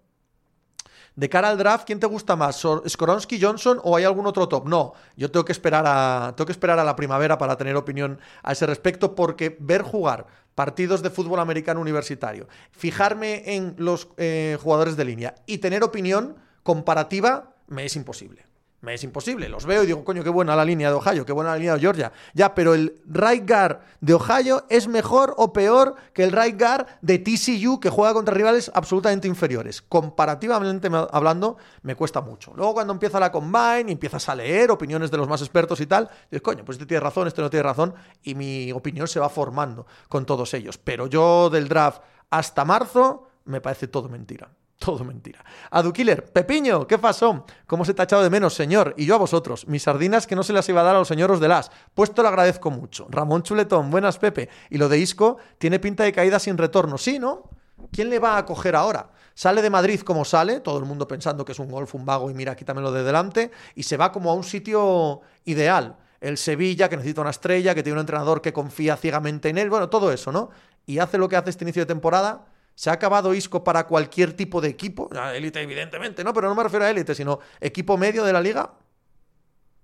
De 1.19 1.29
cara 1.29 1.49
al 1.49 1.59
draft, 1.59 1.85
¿quién 1.85 1.99
te 1.99 2.07
gusta 2.07 2.37
más? 2.37 2.65
¿Skoronsky, 2.89 3.41
Johnson 3.43 3.81
o 3.83 3.97
hay 3.97 4.05
algún 4.05 4.25
otro 4.29 4.47
top? 4.47 4.69
No, 4.69 4.93
yo 5.17 5.29
tengo 5.33 5.45
que 5.45 5.51
esperar 5.51 5.83
a, 5.85 6.33
tengo 6.37 6.47
que 6.47 6.53
esperar 6.53 6.79
a 6.79 6.85
la 6.85 6.95
primavera 6.95 7.37
para 7.37 7.57
tener 7.57 7.75
opinión 7.75 8.21
a 8.45 8.53
ese 8.53 8.67
respecto 8.67 9.17
porque 9.17 9.57
ver 9.59 9.83
jugar 9.83 10.29
partidos 10.55 11.03
de 11.03 11.11
fútbol 11.11 11.41
americano 11.41 11.81
universitario, 11.81 12.47
fijarme 12.71 13.57
en 13.57 13.75
los 13.79 14.07
eh, 14.17 14.59
jugadores 14.63 14.97
de 14.97 15.07
línea 15.07 15.35
y 15.45 15.59
tener 15.59 15.83
opinión 15.83 16.37
comparativa 16.63 17.57
me 17.67 17.85
es 17.85 17.97
imposible. 17.97 18.48
Me 18.81 18.95
es 18.95 19.03
imposible. 19.03 19.49
Los 19.49 19.67
veo 19.67 19.83
y 19.83 19.87
digo, 19.87 20.05
coño, 20.05 20.23
qué 20.23 20.31
buena 20.31 20.55
la 20.55 20.65
línea 20.65 20.89
de 20.89 20.95
Ohio, 20.95 21.27
qué 21.27 21.33
buena 21.33 21.51
la 21.51 21.57
línea 21.57 21.75
de 21.75 21.81
Georgia. 21.81 22.13
Ya, 22.33 22.55
pero 22.55 22.75
el 22.75 23.03
right 23.07 23.49
guard 23.49 23.81
de 24.01 24.15
Ohio 24.15 24.67
es 24.69 24.87
mejor 24.87 25.35
o 25.37 25.53
peor 25.53 25.97
que 26.13 26.23
el 26.23 26.31
right 26.31 26.57
guard 26.57 26.87
de 27.03 27.19
TCU 27.19 27.81
que 27.81 27.91
juega 27.91 28.15
contra 28.15 28.35
rivales 28.35 28.71
absolutamente 28.73 29.27
inferiores. 29.27 29.83
Comparativamente 29.83 30.89
hablando, 31.11 31.57
me 31.83 31.97
cuesta 31.97 32.21
mucho. 32.21 32.53
Luego 32.55 32.75
cuando 32.75 32.93
empieza 32.93 33.19
la 33.19 33.33
combine 33.33 33.87
y 33.89 33.93
empiezas 33.93 34.29
a 34.29 34.37
leer 34.37 34.71
opiniones 34.71 35.11
de 35.11 35.17
los 35.17 35.29
más 35.29 35.41
expertos 35.41 35.81
y 35.81 35.87
tal, 35.87 36.09
dices, 36.31 36.43
coño, 36.43 36.65
pues 36.65 36.77
este 36.77 36.87
tiene 36.87 37.01
razón, 37.01 37.27
este 37.27 37.43
no 37.43 37.51
tiene 37.51 37.65
razón, 37.65 37.95
y 38.23 38.37
mi 38.37 38.71
opinión 38.71 39.09
se 39.09 39.19
va 39.19 39.29
formando 39.29 39.87
con 40.09 40.25
todos 40.25 40.55
ellos. 40.55 40.79
Pero 40.79 41.09
yo 41.09 41.51
del 41.51 41.67
draft 41.67 42.01
hasta 42.31 42.65
marzo 42.65 43.27
me 43.45 43.61
parece 43.61 43.89
todo 43.89 44.09
mentira. 44.09 44.51
Todo 44.79 45.03
mentira. 45.03 45.45
Adukiller, 45.71 46.33
Pepiño, 46.33 46.87
¿qué 46.87 46.99
pasó? 46.99 47.45
¿Cómo 47.67 47.85
se 47.85 47.95
te 47.95 48.03
ha 48.03 48.05
echado 48.05 48.23
de 48.23 48.31
menos, 48.31 48.55
señor? 48.55 48.95
Y 48.97 49.07
yo 49.07 49.17
a 49.17 49.19
vosotros. 49.19 49.67
Mis 49.67 49.83
sardinas 49.83 50.27
que 50.27 50.37
no 50.37 50.45
se 50.45 50.53
las 50.53 50.69
iba 50.69 50.81
a 50.81 50.85
dar 50.85 50.95
a 50.95 51.01
los 51.01 51.09
señoros 51.09 51.41
de 51.41 51.49
las. 51.49 51.73
Pues 51.95 52.15
te 52.15 52.23
lo 52.23 52.29
agradezco 52.29 52.71
mucho. 52.71 53.09
Ramón 53.11 53.43
Chuletón, 53.43 53.91
buenas, 53.91 54.19
Pepe. 54.19 54.49
Y 54.71 54.79
lo 54.79 54.89
de 54.89 54.99
Isco 54.99 55.39
tiene 55.59 55.81
pinta 55.81 56.05
de 56.05 56.13
caída 56.13 56.39
sin 56.39 56.57
retorno. 56.57 56.97
Sí, 56.97 57.19
¿no? 57.19 57.51
¿Quién 57.91 58.09
le 58.09 58.21
va 58.21 58.35
a 58.35 58.39
acoger 58.39 58.77
ahora? 58.77 59.11
Sale 59.35 59.63
de 59.63 59.71
Madrid 59.71 60.01
como 60.01 60.25
sale, 60.25 60.61
todo 60.61 60.79
el 60.79 60.85
mundo 60.85 61.09
pensando 61.09 61.45
que 61.45 61.53
es 61.53 61.59
un 61.59 61.71
golf, 61.71 61.95
un 61.95 62.05
vago 62.05 62.31
y 62.31 62.35
mira, 62.35 62.57
quítamelo 62.57 62.91
de 62.91 63.05
delante, 63.05 63.51
y 63.75 63.85
se 63.85 63.97
va 63.97 64.11
como 64.11 64.31
a 64.31 64.35
un 64.35 64.43
sitio 64.43 65.21
ideal. 65.45 65.97
El 66.21 66.39
Sevilla, 66.39 66.89
que 66.89 66.97
necesita 66.97 67.21
una 67.21 67.31
estrella, 67.31 67.75
que 67.75 67.85
tiene 67.85 67.95
un 67.95 68.01
entrenador 68.01 68.43
que 68.43 68.53
confía 68.53 68.97
ciegamente 68.97 69.49
en 69.49 69.59
él, 69.59 69.71
bueno, 69.71 69.89
todo 69.89 70.11
eso, 70.11 70.33
¿no? 70.33 70.51
Y 70.87 70.99
hace 70.99 71.19
lo 71.19 71.29
que 71.29 71.37
hace 71.37 71.51
este 71.51 71.65
inicio 71.65 71.83
de 71.83 71.87
temporada 71.87 72.47
¿Se 72.79 72.91
ha 72.91 72.93
acabado 72.93 73.35
Isco 73.35 73.65
para 73.65 73.89
cualquier 73.89 74.35
tipo 74.35 74.61
de 74.61 74.69
equipo? 74.69 75.11
Élite, 75.35 75.61
evidentemente, 75.61 76.23
¿no? 76.23 76.33
Pero 76.33 76.49
no 76.49 76.55
me 76.55 76.63
refiero 76.63 76.85
a 76.85 76.91
élite, 76.91 77.13
sino 77.13 77.41
equipo 77.61 77.99
medio 77.99 78.23
de 78.23 78.33
la 78.33 78.41
liga. 78.41 78.73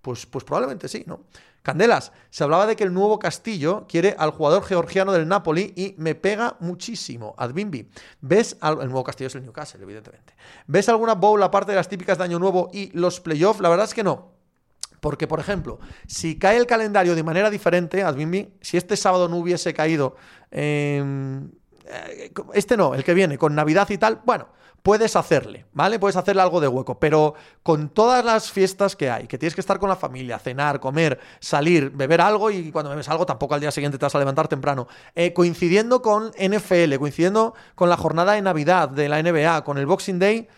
Pues, 0.00 0.26
pues 0.26 0.44
probablemente 0.44 0.86
sí, 0.86 1.02
¿no? 1.04 1.24
Candelas, 1.62 2.12
se 2.30 2.44
hablaba 2.44 2.68
de 2.68 2.76
que 2.76 2.84
el 2.84 2.94
nuevo 2.94 3.18
Castillo 3.18 3.84
quiere 3.88 4.14
al 4.16 4.30
jugador 4.30 4.62
georgiano 4.62 5.10
del 5.10 5.26
Napoli 5.26 5.72
y 5.74 5.96
me 5.98 6.14
pega 6.14 6.56
muchísimo. 6.60 7.34
Adbimbi, 7.36 7.90
¿ves 8.20 8.56
el 8.62 8.76
nuevo 8.76 9.02
Castillo 9.02 9.26
es 9.26 9.34
el 9.34 9.42
Newcastle, 9.42 9.82
evidentemente? 9.82 10.36
¿Ves 10.68 10.88
alguna 10.88 11.16
bowl 11.16 11.42
aparte 11.42 11.72
de 11.72 11.76
las 11.76 11.88
típicas 11.88 12.16
de 12.16 12.22
Año 12.22 12.38
Nuevo 12.38 12.70
y 12.72 12.96
los 12.96 13.18
playoffs? 13.18 13.60
La 13.60 13.70
verdad 13.70 13.86
es 13.86 13.94
que 13.94 14.04
no. 14.04 14.34
Porque, 15.00 15.26
por 15.26 15.40
ejemplo, 15.40 15.80
si 16.06 16.38
cae 16.38 16.58
el 16.58 16.66
calendario 16.66 17.16
de 17.16 17.24
manera 17.24 17.50
diferente, 17.50 18.04
Adbimbi, 18.04 18.54
si 18.60 18.76
este 18.76 18.96
sábado 18.96 19.28
no 19.28 19.36
hubiese 19.38 19.74
caído, 19.74 20.14
em, 20.52 21.50
este 22.54 22.76
no, 22.76 22.94
el 22.94 23.04
que 23.04 23.14
viene, 23.14 23.38
con 23.38 23.54
Navidad 23.54 23.88
y 23.90 23.98
tal, 23.98 24.20
bueno, 24.24 24.48
puedes 24.84 25.16
hacerle, 25.16 25.64
¿vale? 25.72 25.98
Puedes 25.98 26.14
hacerle 26.14 26.42
algo 26.42 26.60
de 26.60 26.68
hueco, 26.68 26.98
pero 26.98 27.34
con 27.62 27.88
todas 27.88 28.22
las 28.22 28.52
fiestas 28.52 28.94
que 28.94 29.08
hay, 29.10 29.26
que 29.26 29.38
tienes 29.38 29.54
que 29.54 29.62
estar 29.62 29.78
con 29.78 29.88
la 29.88 29.96
familia, 29.96 30.38
cenar, 30.38 30.78
comer, 30.78 31.18
salir, 31.40 31.88
beber 31.90 32.20
algo 32.20 32.50
y 32.50 32.70
cuando 32.70 32.90
bebes 32.90 33.08
algo 33.08 33.24
tampoco 33.24 33.54
al 33.54 33.62
día 33.62 33.70
siguiente 33.70 33.96
te 33.96 34.04
vas 34.04 34.14
a 34.14 34.18
levantar 34.18 34.46
temprano, 34.46 34.86
eh, 35.14 35.32
coincidiendo 35.32 36.02
con 36.02 36.32
NFL, 36.38 36.96
coincidiendo 36.98 37.54
con 37.74 37.88
la 37.88 37.96
jornada 37.96 38.32
de 38.34 38.42
Navidad 38.42 38.90
de 38.90 39.08
la 39.08 39.22
NBA, 39.22 39.64
con 39.64 39.78
el 39.78 39.86
Boxing 39.86 40.18
Day, 40.18 40.48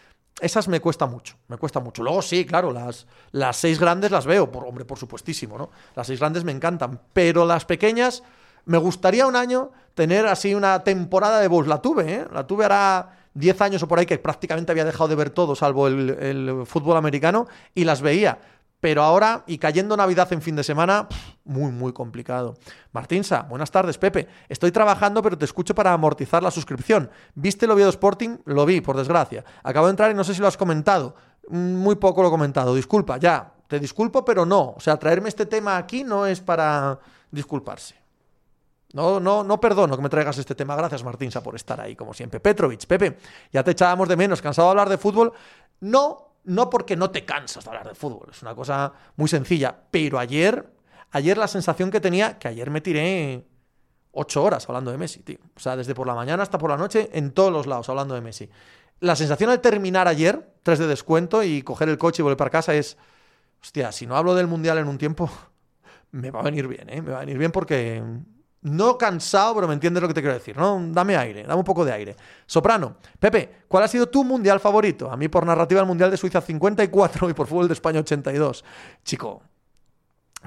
esas 0.40 0.66
me 0.66 0.80
cuesta 0.80 1.06
mucho, 1.06 1.36
me 1.46 1.56
cuesta 1.56 1.78
mucho. 1.78 2.02
Luego 2.02 2.20
sí, 2.20 2.44
claro, 2.44 2.72
las, 2.72 3.06
las 3.30 3.56
seis 3.56 3.78
grandes 3.78 4.10
las 4.10 4.26
veo, 4.26 4.50
por 4.50 4.66
hombre, 4.66 4.84
por 4.84 4.98
supuestísimo, 4.98 5.56
¿no? 5.56 5.70
Las 5.94 6.08
seis 6.08 6.18
grandes 6.18 6.42
me 6.42 6.50
encantan, 6.50 7.00
pero 7.12 7.44
las 7.46 7.64
pequeñas... 7.64 8.24
Me 8.66 8.78
gustaría 8.78 9.26
un 9.26 9.36
año 9.36 9.70
tener 9.94 10.26
así 10.26 10.54
una 10.54 10.84
temporada 10.84 11.40
de 11.40 11.48
Bulls. 11.48 11.68
La 11.68 11.80
tuve, 11.80 12.12
¿eh? 12.12 12.26
La 12.32 12.46
tuve 12.46 12.64
ahora 12.64 13.16
10 13.34 13.60
años 13.60 13.82
o 13.82 13.88
por 13.88 13.98
ahí 13.98 14.06
que 14.06 14.18
prácticamente 14.18 14.72
había 14.72 14.84
dejado 14.84 15.08
de 15.08 15.14
ver 15.14 15.30
todo, 15.30 15.54
salvo 15.54 15.86
el, 15.86 16.64
fútbol 16.66 16.96
americano, 16.96 17.46
y 17.74 17.84
las 17.84 18.02
veía. 18.02 18.38
Pero 18.80 19.02
ahora, 19.02 19.44
y 19.46 19.58
cayendo 19.58 19.96
Navidad 19.96 20.32
en 20.32 20.42
fin 20.42 20.56
de 20.56 20.64
semana, 20.64 21.08
muy, 21.44 21.70
muy 21.70 21.92
complicado. 21.92 22.56
Martinsa, 22.92 23.42
buenas 23.42 23.70
tardes, 23.70 23.98
Pepe. 23.98 24.26
Estoy 24.48 24.72
trabajando, 24.72 25.22
pero 25.22 25.38
te 25.38 25.44
escucho 25.44 25.74
para 25.74 25.92
amortizar 25.92 26.42
la 26.42 26.50
suscripción. 26.50 27.10
¿Viste 27.34 27.66
el 27.66 27.70
Oviedo 27.70 27.88
Sporting? 27.90 28.38
Lo 28.44 28.66
vi, 28.66 28.80
por 28.80 28.96
desgracia. 28.96 29.44
Acabo 29.62 29.86
de 29.86 29.90
entrar 29.90 30.10
y 30.10 30.14
no 30.14 30.24
sé 30.24 30.34
si 30.34 30.40
lo 30.40 30.48
has 30.48 30.56
comentado. 30.56 31.14
Muy 31.48 31.94
poco 31.94 32.20
lo 32.20 32.28
he 32.28 32.30
comentado. 32.30 32.74
Disculpa, 32.74 33.16
ya. 33.16 33.52
Te 33.68 33.78
disculpo, 33.78 34.24
pero 34.24 34.44
no. 34.44 34.74
O 34.76 34.80
sea, 34.80 34.96
traerme 34.98 35.28
este 35.28 35.46
tema 35.46 35.76
aquí 35.76 36.04
no 36.04 36.26
es 36.26 36.40
para 36.40 36.98
disculparse. 37.30 38.05
No, 38.96 39.20
no, 39.20 39.44
no 39.44 39.60
perdono 39.60 39.94
que 39.94 40.02
me 40.02 40.08
traigas 40.08 40.38
este 40.38 40.54
tema. 40.54 40.74
Gracias, 40.74 41.04
Martinsa, 41.04 41.42
por 41.42 41.54
estar 41.54 41.78
ahí, 41.78 41.94
como 41.94 42.14
siempre. 42.14 42.40
Petrovic, 42.40 42.86
Pepe, 42.86 43.18
ya 43.52 43.62
te 43.62 43.72
echábamos 43.72 44.08
de 44.08 44.16
menos. 44.16 44.40
¿Cansado 44.40 44.68
de 44.68 44.70
hablar 44.70 44.88
de 44.88 44.96
fútbol? 44.96 45.34
No, 45.80 46.36
no 46.44 46.70
porque 46.70 46.96
no 46.96 47.10
te 47.10 47.26
cansas 47.26 47.62
de 47.62 47.68
hablar 47.68 47.88
de 47.88 47.94
fútbol. 47.94 48.28
Es 48.30 48.40
una 48.40 48.54
cosa 48.54 48.94
muy 49.16 49.28
sencilla. 49.28 49.76
Pero 49.90 50.18
ayer, 50.18 50.72
ayer 51.10 51.36
la 51.36 51.46
sensación 51.46 51.90
que 51.90 52.00
tenía, 52.00 52.38
que 52.38 52.48
ayer 52.48 52.70
me 52.70 52.80
tiré 52.80 53.46
ocho 54.12 54.42
horas 54.42 54.66
hablando 54.66 54.90
de 54.90 54.96
Messi, 54.96 55.20
tío. 55.20 55.40
O 55.54 55.60
sea, 55.60 55.76
desde 55.76 55.94
por 55.94 56.06
la 56.06 56.14
mañana 56.14 56.42
hasta 56.42 56.56
por 56.56 56.70
la 56.70 56.78
noche, 56.78 57.10
en 57.12 57.32
todos 57.32 57.52
los 57.52 57.66
lados 57.66 57.90
hablando 57.90 58.14
de 58.14 58.22
Messi. 58.22 58.48
La 59.00 59.14
sensación 59.14 59.50
al 59.50 59.60
terminar 59.60 60.08
ayer, 60.08 60.54
tres 60.62 60.78
de 60.78 60.86
descuento 60.86 61.42
y 61.42 61.60
coger 61.60 61.90
el 61.90 61.98
coche 61.98 62.22
y 62.22 62.24
volver 62.24 62.38
para 62.38 62.48
casa 62.48 62.74
es, 62.74 62.96
hostia, 63.60 63.92
si 63.92 64.06
no 64.06 64.16
hablo 64.16 64.34
del 64.34 64.46
Mundial 64.46 64.78
en 64.78 64.88
un 64.88 64.96
tiempo, 64.96 65.30
me 66.12 66.30
va 66.30 66.40
a 66.40 66.44
venir 66.44 66.66
bien, 66.66 66.88
¿eh? 66.88 67.02
Me 67.02 67.10
va 67.10 67.18
a 67.18 67.20
venir 67.20 67.36
bien 67.36 67.52
porque 67.52 68.02
no 68.66 68.98
cansado, 68.98 69.54
pero 69.54 69.68
me 69.68 69.74
entiendes 69.74 70.02
lo 70.02 70.08
que 70.08 70.14
te 70.14 70.20
quiero 70.20 70.34
decir, 70.34 70.56
¿no? 70.56 70.80
Dame 70.88 71.16
aire, 71.16 71.44
dame 71.44 71.54
un 71.54 71.64
poco 71.64 71.84
de 71.84 71.92
aire. 71.92 72.16
Soprano, 72.46 72.96
Pepe, 73.18 73.62
¿cuál 73.68 73.84
ha 73.84 73.88
sido 73.88 74.08
tu 74.08 74.24
mundial 74.24 74.58
favorito? 74.58 75.10
A 75.10 75.16
mí 75.16 75.28
por 75.28 75.46
narrativa 75.46 75.80
el 75.80 75.86
mundial 75.86 76.10
de 76.10 76.16
Suiza 76.16 76.40
54 76.40 77.30
y 77.30 77.32
por 77.32 77.46
fútbol 77.46 77.68
de 77.68 77.74
España 77.74 78.00
82. 78.00 78.64
Chico, 79.04 79.42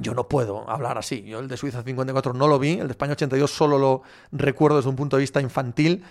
yo 0.02 0.14
no 0.14 0.28
puedo 0.28 0.70
hablar 0.70 0.98
así. 0.98 1.24
Yo 1.24 1.40
el 1.40 1.48
de 1.48 1.56
Suiza 1.56 1.82
54 1.82 2.34
no 2.34 2.48
lo 2.50 2.60
vi, 2.60 2.74
el 2.74 2.88
de 2.88 2.92
España 2.92 3.14
82 3.14 3.50
solo 3.50 3.78
lo 3.78 4.02
recuerdo 4.34 4.78
desde 4.78 4.90
un 4.90 4.98
punto 4.98 5.16
de 5.16 5.22
vista 5.22 5.40
infantil, 5.40 6.04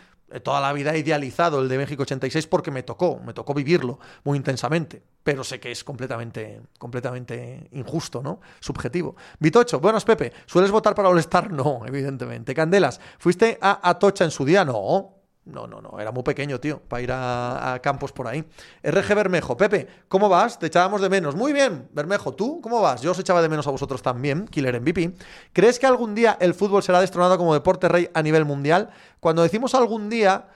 toda 0.42 0.60
la 0.60 0.72
vida 0.72 0.94
he 0.94 0.98
idealizado 0.98 1.60
el 1.60 1.68
de 1.68 1.78
México 1.78 2.02
86 2.02 2.46
porque 2.46 2.70
me 2.70 2.82
tocó, 2.82 3.20
me 3.24 3.32
tocó 3.32 3.54
vivirlo 3.54 3.98
muy 4.24 4.36
intensamente, 4.36 5.02
pero 5.22 5.42
sé 5.42 5.58
que 5.58 5.70
es 5.70 5.84
completamente, 5.84 6.60
completamente 6.78 7.68
injusto, 7.72 8.22
¿no? 8.22 8.40
Subjetivo. 8.60 9.16
Vitocho, 9.38 9.80
buenos 9.80 10.04
Pepe, 10.04 10.32
¿sueles 10.46 10.70
votar 10.70 10.94
para 10.94 11.08
All? 11.08 11.18
No, 11.50 11.80
evidentemente. 11.86 12.54
Candelas, 12.54 13.00
¿fuiste 13.18 13.58
a 13.60 13.88
Atocha 13.88 14.24
en 14.24 14.30
su 14.30 14.44
día? 14.44 14.64
No, 14.64 15.17
no, 15.48 15.66
no, 15.66 15.80
no, 15.80 15.98
era 15.98 16.12
muy 16.12 16.22
pequeño, 16.22 16.60
tío, 16.60 16.80
para 16.80 17.02
ir 17.02 17.10
a, 17.12 17.78
campos 17.82 18.12
por 18.12 18.28
ahí. 18.28 18.44
RG 18.82 19.14
Bermejo, 19.14 19.56
Pepe, 19.56 19.88
¿cómo 20.08 20.28
vas? 20.28 20.58
Te 20.58 20.66
echábamos 20.66 21.00
de 21.00 21.08
menos. 21.08 21.34
Muy 21.34 21.52
bien, 21.52 21.88
Bermejo, 21.92 22.34
¿tú 22.34 22.60
cómo 22.60 22.80
vas? 22.80 23.00
Yo 23.02 23.12
os 23.12 23.18
echaba 23.18 23.42
de 23.42 23.48
menos 23.48 23.66
a 23.66 23.70
vosotros 23.70 24.02
también, 24.02 24.46
Killer 24.48 24.80
MVP. 24.80 25.14
¿Crees 25.52 25.78
que 25.78 25.86
algún 25.86 26.14
día 26.14 26.36
el 26.40 26.54
fútbol 26.54 26.82
será 26.82 27.00
destronado 27.00 27.38
como 27.38 27.54
deporte 27.54 27.88
rey 27.88 28.10
a 28.14 28.22
nivel 28.22 28.44
mundial? 28.44 28.90
Cuando 29.20 29.42
decimos 29.42 29.74
algún 29.74 30.10
día, 30.10 30.48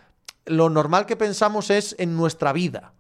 lo 0.45 0.69
normal 0.71 1.07
que 1.07 1.17
pensamos 1.17 1.71
es 1.71 1.97
en 1.99 2.17
nuestra 2.17 2.53
vida. 2.53 2.93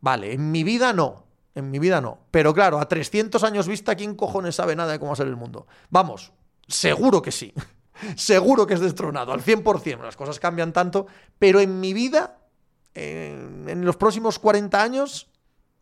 Vale, 0.00 0.32
en 0.32 0.50
mi 0.50 0.64
vida 0.64 0.92
no, 0.92 1.24
en 1.54 1.70
mi 1.70 1.78
vida 1.78 2.00
no. 2.00 2.18
Pero 2.30 2.54
claro, 2.54 2.80
a 2.80 2.88
300 2.88 3.42
años 3.44 3.68
vista, 3.68 3.94
¿quién 3.94 4.14
cojones 4.14 4.54
sabe 4.54 4.76
nada 4.76 4.92
de 4.92 4.98
cómo 4.98 5.10
va 5.10 5.14
a 5.14 5.16
ser 5.16 5.28
el 5.28 5.36
mundo? 5.36 5.66
Vamos, 5.90 6.32
seguro 6.68 7.22
que 7.22 7.32
sí 7.32 7.52
seguro 8.16 8.66
que 8.66 8.74
es 8.74 8.80
destronado, 8.80 9.32
al 9.32 9.42
100%. 9.42 10.02
Las 10.02 10.16
cosas 10.16 10.40
cambian 10.40 10.72
tanto, 10.72 11.06
pero 11.38 11.60
en 11.60 11.80
mi 11.80 11.92
vida, 11.92 12.38
en, 12.94 13.84
los 13.84 13.96
próximos 13.96 14.38
40 14.38 14.82
años, 14.82 15.30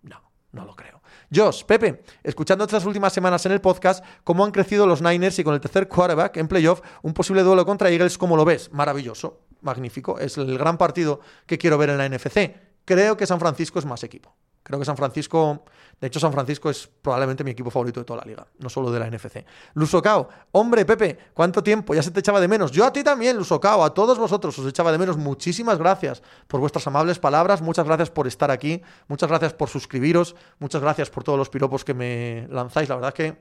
no, 0.03 0.23
no 0.53 0.65
lo 0.65 0.75
creo. 0.75 1.01
Josh, 1.35 1.65
Pepe, 1.65 2.03
escuchando 2.23 2.65
estas 2.65 2.85
últimas 2.85 3.13
semanas 3.13 3.47
en 3.47 3.53
el 3.53 3.61
podcast, 3.61 4.05
cómo 4.23 4.45
han 4.45 4.51
crecido 4.51 4.87
los 4.87 5.01
Niners 5.01 5.39
y 5.39 5.45
con 5.45 5.55
el 5.55 5.61
tercer 5.61 5.89
quarterback 5.89 6.37
en 6.37 6.47
playoff, 6.49 6.83
un 7.03 7.15
posible 7.15 7.43
duelo 7.43 7.65
contra 7.65 7.89
Eagles, 7.89 8.19
¿cómo 8.19 8.37
lo 8.37 8.45
ves? 8.45 8.71
Maravilloso, 8.73 9.41
magnífico. 9.63 10.19
Es 10.19 10.37
el 10.37 10.59
gran 10.59 10.77
partido 10.77 11.21
que 11.47 11.57
quiero 11.57 11.79
ver 11.79 11.91
en 11.91 11.99
la 11.99 12.09
NFC. 12.09 12.55
Creo 12.85 13.17
que 13.17 13.27
San 13.27 13.41
Francisco 13.41 13.79
es 13.79 13.87
más 13.87 14.03
equipo. 14.05 14.35
Creo 14.63 14.79
que 14.79 14.85
San 14.85 14.97
Francisco, 14.97 15.65
de 16.01 16.07
hecho 16.07 16.21
San 16.21 16.33
Francisco 16.33 16.71
es 16.71 16.87
probablemente 16.87 17.43
mi 17.43 17.51
equipo 17.51 17.69
favorito 17.71 17.99
de 17.99 18.05
toda 18.05 18.21
la 18.21 18.25
liga, 18.25 18.47
no 18.61 18.69
solo 18.69 18.93
de 18.93 19.01
la 19.01 19.11
NFC. 19.11 19.45
Lusocao, 19.75 20.29
hombre 20.53 20.85
Pepe, 20.85 21.19
¿cuánto 21.35 21.63
tiempo? 21.63 21.95
Ya 21.95 22.03
se 22.03 22.13
te 22.13 22.21
echaba 22.21 22.41
de 22.41 22.47
menos. 22.47 22.71
Yo 22.71 22.85
a 22.85 22.93
ti 22.93 23.03
también, 23.03 23.37
Lusocao, 23.37 23.83
a 23.83 23.93
todos 23.93 24.19
vosotros 24.19 24.57
os 24.59 24.67
echaba 24.67 24.93
de 24.93 24.99
menos. 24.99 25.17
Muchísimas 25.17 25.79
gracias 25.79 26.23
por 26.47 26.61
vuestras 26.61 26.87
amables 26.87 27.19
palabras, 27.19 27.61
muchas 27.61 27.85
gracias 27.85 28.11
por 28.11 28.29
estar 28.29 28.53
aquí, 28.53 28.83
muchas 29.09 29.29
gracias 29.29 29.53
por 29.53 29.69
suscribiros, 29.69 30.37
muchas 30.61 30.81
gracias 30.81 31.11
por 31.11 31.25
todos 31.25 31.39
los 31.39 31.49
piropos 31.49 31.85
que 31.85 31.95
me 31.95 32.47
lanzáis. 32.51 32.89
La 32.89 32.95
verdad 32.95 33.09
es 33.09 33.15
que 33.15 33.41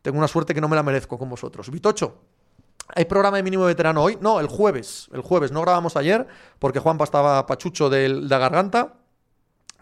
tengo 0.00 0.16
una 0.16 0.28
suerte 0.28 0.54
que 0.54 0.60
no 0.60 0.68
me 0.68 0.76
la 0.76 0.82
merezco 0.82 1.18
con 1.18 1.28
vosotros. 1.28 1.70
Vitocho, 1.70 2.18
¿Hay 2.94 3.06
programa 3.06 3.38
de 3.38 3.42
mínimo 3.42 3.64
veterano 3.64 4.02
hoy? 4.02 4.18
No, 4.20 4.40
el 4.40 4.48
jueves. 4.48 5.08
El 5.12 5.22
jueves. 5.22 5.50
No 5.50 5.62
grabamos 5.62 5.96
ayer 5.96 6.26
porque 6.58 6.78
Juanpa 6.78 7.04
estaba 7.04 7.46
pachucho 7.46 7.88
de 7.88 8.08
la 8.08 8.38
garganta. 8.38 8.94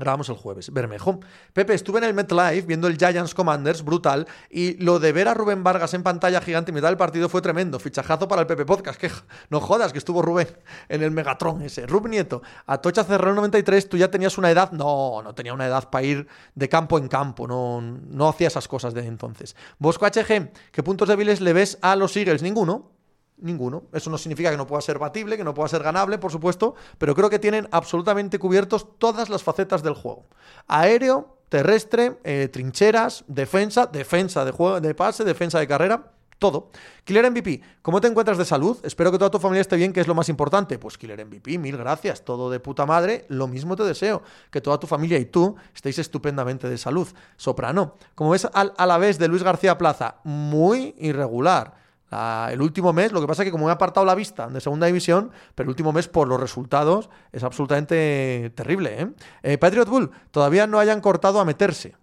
Grabamos 0.01 0.31
el 0.31 0.37
jueves. 0.37 0.73
Bermejo. 0.73 1.21
Pepe, 1.53 1.75
estuve 1.75 1.99
en 1.99 2.05
el 2.05 2.15
MetLife 2.15 2.63
viendo 2.63 2.89
el 2.89 2.97
Giants 2.97 3.35
Commanders, 3.35 3.85
brutal, 3.85 4.27
y 4.49 4.83
lo 4.83 4.99
de 4.99 5.13
ver 5.13 5.29
a 5.29 5.35
Rubén 5.35 5.63
Vargas 5.63 5.93
en 5.93 6.03
pantalla 6.03 6.41
gigante 6.41 6.71
en 6.71 6.77
mitad 6.77 6.89
del 6.89 6.97
partido 6.97 7.29
fue 7.29 7.43
tremendo. 7.43 7.79
Fichajazo 7.79 8.27
para 8.27 8.41
el 8.41 8.47
Pepe 8.47 8.65
Podcast. 8.65 8.99
Que 8.99 9.11
no 9.51 9.61
jodas 9.61 9.93
que 9.93 9.99
estuvo 9.99 10.23
Rubén 10.23 10.49
en 10.89 11.03
el 11.03 11.11
Megatron 11.11 11.61
ese. 11.61 11.87
Rub 11.87 12.09
Nieto, 12.09 12.41
Atocha 12.67 13.05
cerró 13.05 13.31
el 13.31 13.37
93, 13.37 13.89
tú 13.89 13.99
ya 13.99 14.11
tenías 14.11 14.39
una 14.39 14.51
edad. 14.51 14.73
No, 14.73 15.23
no 15.23 15.35
tenía 15.35 15.53
una 15.53 15.67
edad 15.67 15.91
para 15.91 16.05
ir 16.05 16.27
de 16.55 16.69
campo 16.71 16.97
en 16.97 17.09
campo. 17.09 17.47
No, 17.47 17.83
no 17.83 18.29
hacía 18.29 18.49
esas 18.49 18.67
cosas 18.67 18.95
de 18.95 19.07
entonces. 19.07 19.55
Bosco 19.79 20.07
HG, 20.07 20.51
¿qué 20.73 20.83
puntos 20.83 21.09
débiles 21.09 21.43
le 21.43 21.53
ves 21.53 21.79
a 21.83 21.95
los 21.95 22.17
Eagles? 22.17 22.43
Ninguno. 22.43 23.00
Ninguno. 23.43 23.85
Eso 23.93 24.11
no 24.11 24.19
significa 24.19 24.51
que 24.51 24.57
no 24.57 24.67
pueda 24.67 24.83
ser 24.83 24.99
batible, 24.99 25.37
que 25.37 25.45
no 25.45 25.55
pueda 25.55 25.69
ser 25.69 25.83
ganable, 25.83 26.19
por 26.19 26.31
supuesto, 26.31 26.75
pero 26.99 27.15
creo 27.15 27.31
que 27.31 27.39
tienen 27.39 27.69
absolutamente 27.71 28.39
cubiertos 28.39 28.99
todas 28.99 29.29
las 29.29 29.43
facetas 29.43 29.83
del 29.83 29.95
juego. 29.95 30.27
Aéreo, 30.67 31.39
terrestre, 31.49 32.19
eh, 32.25 32.49
trincheras, 32.51 33.25
defensa, 33.27 33.87
defensa 33.87 34.45
de, 34.45 34.53
juego, 34.53 34.81
de 34.81 34.95
pase, 34.95 35.25
defensa 35.25 35.59
de 35.59 35.67
carrera, 35.67 36.13
todo. 36.41 36.71
Killer 37.05 37.31
MVP, 37.31 37.61
¿cómo 37.83 38.01
te 38.01 38.09
encuentras 38.09 38.39
de 38.39 38.45
salud? 38.45 38.79
Espero 38.83 39.13
que 39.13 39.19
toda 39.19 39.31
tu 39.31 39.39
familia 39.39 39.61
esté 39.61 39.77
bien, 39.77 39.93
que 39.93 40.01
es 40.01 40.09
lo 40.09 40.15
más 40.15 40.29
importante. 40.29 40.79
Pues 40.79 40.97
Killer 40.97 41.25
MVP, 41.25 41.59
mil 41.59 41.77
gracias, 41.77 42.25
todo 42.25 42.51
de 42.51 42.59
puta 42.59 42.87
madre, 42.87 43.27
lo 43.29 43.47
mismo 43.47 43.77
te 43.77 43.85
deseo, 43.85 44.23
que 44.51 44.61
toda 44.61 44.81
tu 44.81 44.87
familia 44.87 45.19
y 45.19 45.27
tú 45.27 45.57
estéis 45.75 45.99
estupendamente 45.99 46.69
de 46.69 46.79
salud. 46.79 47.07
Soprano, 47.37 47.97
como 48.15 48.31
ves 48.31 48.49
a 48.53 48.87
la 48.87 48.99
vez 48.99 49.19
de 49.19 49.29
Luis 49.29 49.43
García 49.43 49.77
Plaza, 49.77 50.17
muy 50.25 50.95
irregular 50.99 51.80
el 52.11 52.61
último 52.61 52.93
mes, 52.93 53.13
lo 53.13 53.21
que 53.21 53.27
pasa 53.27 53.43
es 53.43 53.47
que 53.47 53.53
como 53.53 53.69
he 53.69 53.73
apartado 53.73 54.05
la 54.05 54.15
vista 54.15 54.49
de 54.49 54.61
segunda 54.61 54.87
división, 54.87 55.31
pero 55.55 55.67
el 55.67 55.71
último 55.71 55.93
mes 55.93 56.09
por 56.09 56.27
los 56.27 56.41
resultados 56.41 57.09
es 57.33 57.45
absolutamente 57.45 58.53
terrible. 58.57 59.03
¿eh? 59.03 59.11
eh 59.43 59.59
Patriot 59.59 59.89
Bull, 59.89 60.11
todavía 60.31 60.67
no 60.67 60.79
hayan 60.79 61.01
cortado 61.01 61.41
a 61.41 61.45
meterse. 61.45 61.97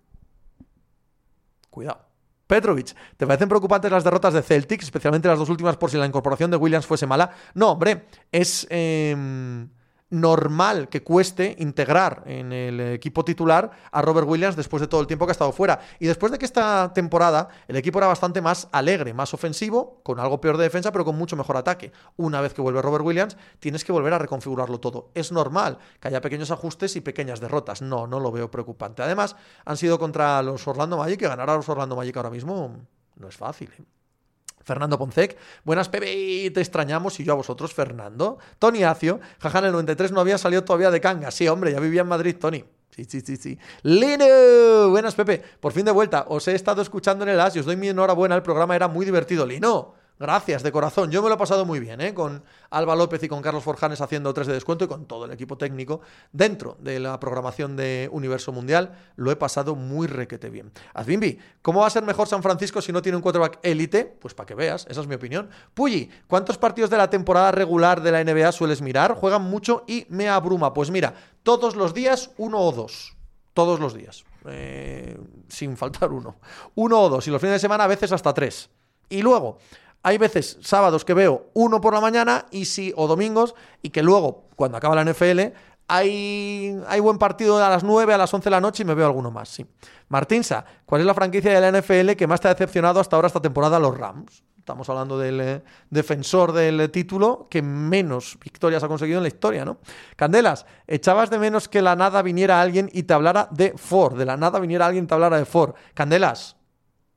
Cuidado. 1.70 2.08
Petrovic, 2.48 2.96
¿te 3.18 3.28
parecen 3.28 3.50
preocupantes 3.50 3.92
las 3.92 4.06
derrotas 4.06 4.34
de 4.34 4.42
Celtics, 4.42 4.86
especialmente 4.86 5.28
las 5.28 5.38
dos 5.38 5.50
últimas 5.50 5.76
por 5.76 5.92
si 5.92 5.98
la 5.98 6.06
incorporación 6.06 6.50
de 6.50 6.56
Williams 6.56 6.86
fuese 6.86 7.06
mala? 7.06 7.32
No, 7.54 7.74
hombre, 7.74 8.06
es... 8.32 8.66
Em, 8.70 9.70
normal 10.10 10.90
que 10.90 11.04
cueste 11.04 11.56
integrar 11.60 12.24
en 12.26 12.54
el 12.54 12.80
equipo 12.80 13.26
titular 13.26 13.72
a 13.92 14.02
Robert 14.02 14.28
Williams 14.28 14.56
después 14.56 14.82
de 14.82 14.88
todo 14.88 15.02
el 15.02 15.08
tiempo 15.08 15.26
que 15.26 15.32
ha 15.32 15.34
estado 15.34 15.52
fuera. 15.52 15.80
Y 16.00 16.08
después 16.08 16.32
de 16.32 16.40
que 16.40 16.46
esta 16.46 16.92
temporada 16.94 17.50
el 17.68 17.76
equipo 17.76 18.00
era 18.00 18.08
bastante 18.08 18.42
más 18.42 18.68
alegre, 18.72 19.14
más 19.14 19.34
ofensivo, 19.34 20.02
con 20.04 20.20
algo 20.20 20.40
peor 20.40 20.58
de 20.58 20.64
defensa, 20.64 20.92
pero 20.92 21.06
con 21.06 21.18
mucho 21.18 21.36
mejor 21.36 21.58
ataque. 21.58 21.92
Una 22.16 22.42
vez 22.42 22.54
que 22.54 22.62
vuelve 22.62 22.82
Robert 22.82 23.06
Williams, 23.06 23.38
tienes 23.60 23.84
que 23.84 23.92
volver 23.92 24.14
a 24.14 24.20
reconfigurarlo 24.20 24.80
todo. 24.80 25.12
Es 25.14 25.32
normal 25.32 25.78
que 26.00 26.08
haya 26.08 26.22
pequeños 26.22 26.52
ajustes 26.52 26.96
y 26.96 27.02
pequeñas 27.02 27.40
derrotas. 27.40 27.82
No, 27.82 28.08
no 28.08 28.20
lo 28.20 28.32
veo 28.32 28.50
preocupante. 28.50 29.04
Además, 29.04 29.36
han 29.66 29.78
sido 29.78 30.00
contra 30.00 30.42
los 30.42 30.68
Orlando 30.68 30.98
Magic, 30.98 31.20
que 31.20 31.28
ganar 31.28 31.50
a 31.50 31.56
los 31.56 31.68
Orlando 31.68 31.96
Magic 31.96 32.16
ahora 32.18 32.30
mismo 32.30 32.78
no 33.16 33.28
es 33.28 33.36
fácil. 33.36 33.70
¿eh? 33.78 33.84
Fernando 34.64 34.98
Poncec, 34.98 35.38
buenas 35.64 35.90
Pepe, 35.90 36.52
te 36.52 36.60
extrañamos 36.60 37.20
y 37.20 37.24
yo 37.24 37.34
a 37.34 37.36
vosotros, 37.36 37.74
Fernando. 37.74 38.38
Tony 38.60 38.84
Acio, 38.84 39.20
jaja, 39.40 39.60
en 39.60 39.66
el 39.66 39.72
93 39.72 40.12
no 40.12 40.20
había 40.20 40.38
salido 40.38 40.64
todavía 40.64 40.92
de 40.92 41.00
Canga. 41.00 41.32
Sí, 41.32 41.48
hombre, 41.48 41.72
ya 41.72 41.80
vivía 41.80 42.02
en 42.02 42.08
Madrid, 42.08 42.36
Tony. 42.40 42.66
Sí, 42.90 43.06
sí, 43.06 43.22
sí, 43.22 43.38
sí. 43.38 43.60
Lino, 43.84 44.90
buenas 44.90 45.16
Pepe, 45.16 45.44
por 45.60 45.72
fin 45.72 45.86
de 45.86 45.92
vuelta. 45.92 46.26
Os 46.28 46.48
he 46.48 46.56
estado 46.56 46.82
escuchando 46.82 47.24
en 47.24 47.30
el 47.30 47.40
As 47.40 47.56
y 47.56 47.60
os 47.60 47.66
doy 47.66 47.78
mi 47.78 47.90
enhorabuena, 47.90 48.36
el 48.36 48.42
programa 48.42 48.76
era 48.76 48.88
muy 48.88 49.06
divertido. 49.06 49.46
Lino, 49.46 49.94
Gracias, 50.20 50.64
de 50.64 50.72
corazón. 50.72 51.12
Yo 51.12 51.22
me 51.22 51.30
lo 51.30 51.36
he 51.36 51.38
pasado 51.38 51.64
muy 51.64 51.80
bien, 51.80 52.02
¿eh? 52.02 52.14
con 52.14 52.44
Alba 52.72 52.96
López 52.96 53.22
y 53.22 53.28
con 53.28 53.42
Carlos 53.42 53.64
Forjanes 53.64 54.02
haciendo 54.02 54.34
tres 54.34 54.48
de 54.48 54.54
descuento 54.54 54.86
y 54.86 54.88
con 54.88 55.06
todo 55.06 55.26
el 55.26 55.32
equipo 55.32 55.58
técnico 55.58 56.02
dentro 56.32 56.76
de 56.80 57.00
la 57.00 57.20
programación 57.20 57.76
de 57.76 58.10
Universo 58.12 58.52
Mundial. 58.52 58.98
Lo 59.16 59.32
he 59.32 59.36
pasado 59.36 59.76
muy 59.76 60.08
requete 60.08 60.50
bien. 60.50 60.72
Azbimbi, 60.96 61.38
¿cómo 61.62 61.82
va 61.82 61.88
a 61.88 61.92
ser 61.92 62.04
mejor 62.04 62.28
San 62.28 62.42
Francisco 62.42 62.82
si 62.82 62.92
no 62.92 63.02
tiene 63.04 63.16
un 63.16 63.22
quarterback 63.22 63.60
élite? 63.62 64.06
Pues 64.06 64.34
para 64.34 64.48
que 64.48 64.56
veas, 64.56 64.88
esa 64.90 65.02
es 65.02 65.08
mi 65.08 65.16
opinión. 65.16 65.50
Puyi, 65.76 66.10
¿cuántos 66.28 66.58
partidos 66.58 66.90
de 66.90 66.98
la 66.98 67.12
temporada 67.12 67.52
regular 67.52 68.02
de 68.02 68.12
la 68.12 68.24
NBA 68.24 68.52
sueles 68.54 68.82
mirar? 68.82 69.14
Juegan 69.14 69.44
mucho 69.44 69.84
y 69.88 70.08
me 70.10 70.30
abruma. 70.30 70.74
Pues 70.74 70.90
mira, 70.90 71.14
todos 71.44 71.76
los 71.76 71.94
días 71.94 72.32
uno 72.38 72.60
o 72.60 72.72
dos. 72.72 73.16
Todos 73.54 73.80
los 73.80 73.94
días. 73.94 74.24
Eh, 74.46 75.18
sin 75.48 75.78
faltar 75.78 76.12
uno. 76.12 76.38
Uno 76.76 77.02
o 77.02 77.10
dos. 77.10 77.28
Y 77.28 77.32
los 77.32 77.42
fines 77.42 77.56
de 77.56 77.60
semana 77.60 77.84
a 77.84 77.88
veces 77.88 78.12
hasta 78.12 78.34
tres. 78.34 78.70
Y 79.10 79.22
luego, 79.22 79.58
hay 80.08 80.18
veces 80.18 80.58
sábados 80.62 81.04
que 81.04 81.14
veo 81.14 81.50
uno 81.54 81.82
por 81.82 81.94
la 81.94 82.00
mañana 82.00 82.46
y 82.50 82.64
sí, 82.64 82.94
o 82.96 83.08
domingos, 83.08 83.56
y 83.82 83.90
que 83.90 84.02
luego, 84.02 84.46
cuando 84.56 84.78
acaba 84.78 84.96
la 84.96 85.04
NFL, 85.04 85.54
hay, 85.90 86.80
hay 86.88 87.00
buen 87.02 87.18
partido 87.18 87.62
a 87.62 87.70
las 87.70 87.84
9, 87.84 88.14
a 88.14 88.18
las 88.18 88.34
11 88.34 88.46
de 88.46 88.52
la 88.52 88.62
noche 88.62 88.84
y 88.84 88.86
me 88.86 88.94
veo 88.94 89.06
alguno 89.06 89.32
más, 89.32 89.50
sí. 89.50 89.66
Martinsa, 90.08 90.64
¿cuál 90.86 91.02
es 91.02 91.08
la 91.08 91.14
franquicia 91.14 91.52
de 91.52 91.60
la 91.60 91.78
NFL 91.78 92.12
que 92.12 92.26
más 92.26 92.40
te 92.40 92.48
ha 92.48 92.54
decepcionado 92.54 93.02
hasta 93.02 93.18
ahora 93.18 93.28
esta 93.28 93.42
temporada? 93.42 93.80
Los 93.80 93.98
Rams. 93.98 94.44
Estamos 94.58 94.90
hablando 94.90 95.18
del 95.18 95.42
eh, 95.42 95.64
defensor 95.90 96.54
del 96.54 96.90
título 96.90 97.48
que 97.50 97.62
menos 97.62 98.38
victorias 98.42 98.84
ha 98.84 98.88
conseguido 98.88 99.20
en 99.20 99.24
la 99.24 99.30
historia, 99.30 99.66
¿no? 99.66 99.80
Candelas, 100.16 100.66
echabas 100.88 101.30
de 101.30 101.38
menos 101.38 101.68
que 101.68 101.82
la 101.82 101.98
nada 101.98 102.22
viniera 102.22 102.62
alguien 102.62 102.90
y 102.94 103.04
te 103.04 103.14
hablara 103.14 103.50
de 103.52 103.74
Ford. 103.76 104.18
De 104.18 104.26
la 104.26 104.38
nada 104.38 104.60
viniera 104.60 104.86
alguien 104.86 105.04
y 105.04 105.08
te 105.08 105.14
hablara 105.14 105.38
de 105.38 105.46
Ford. 105.46 105.74
Candelas, 105.94 106.57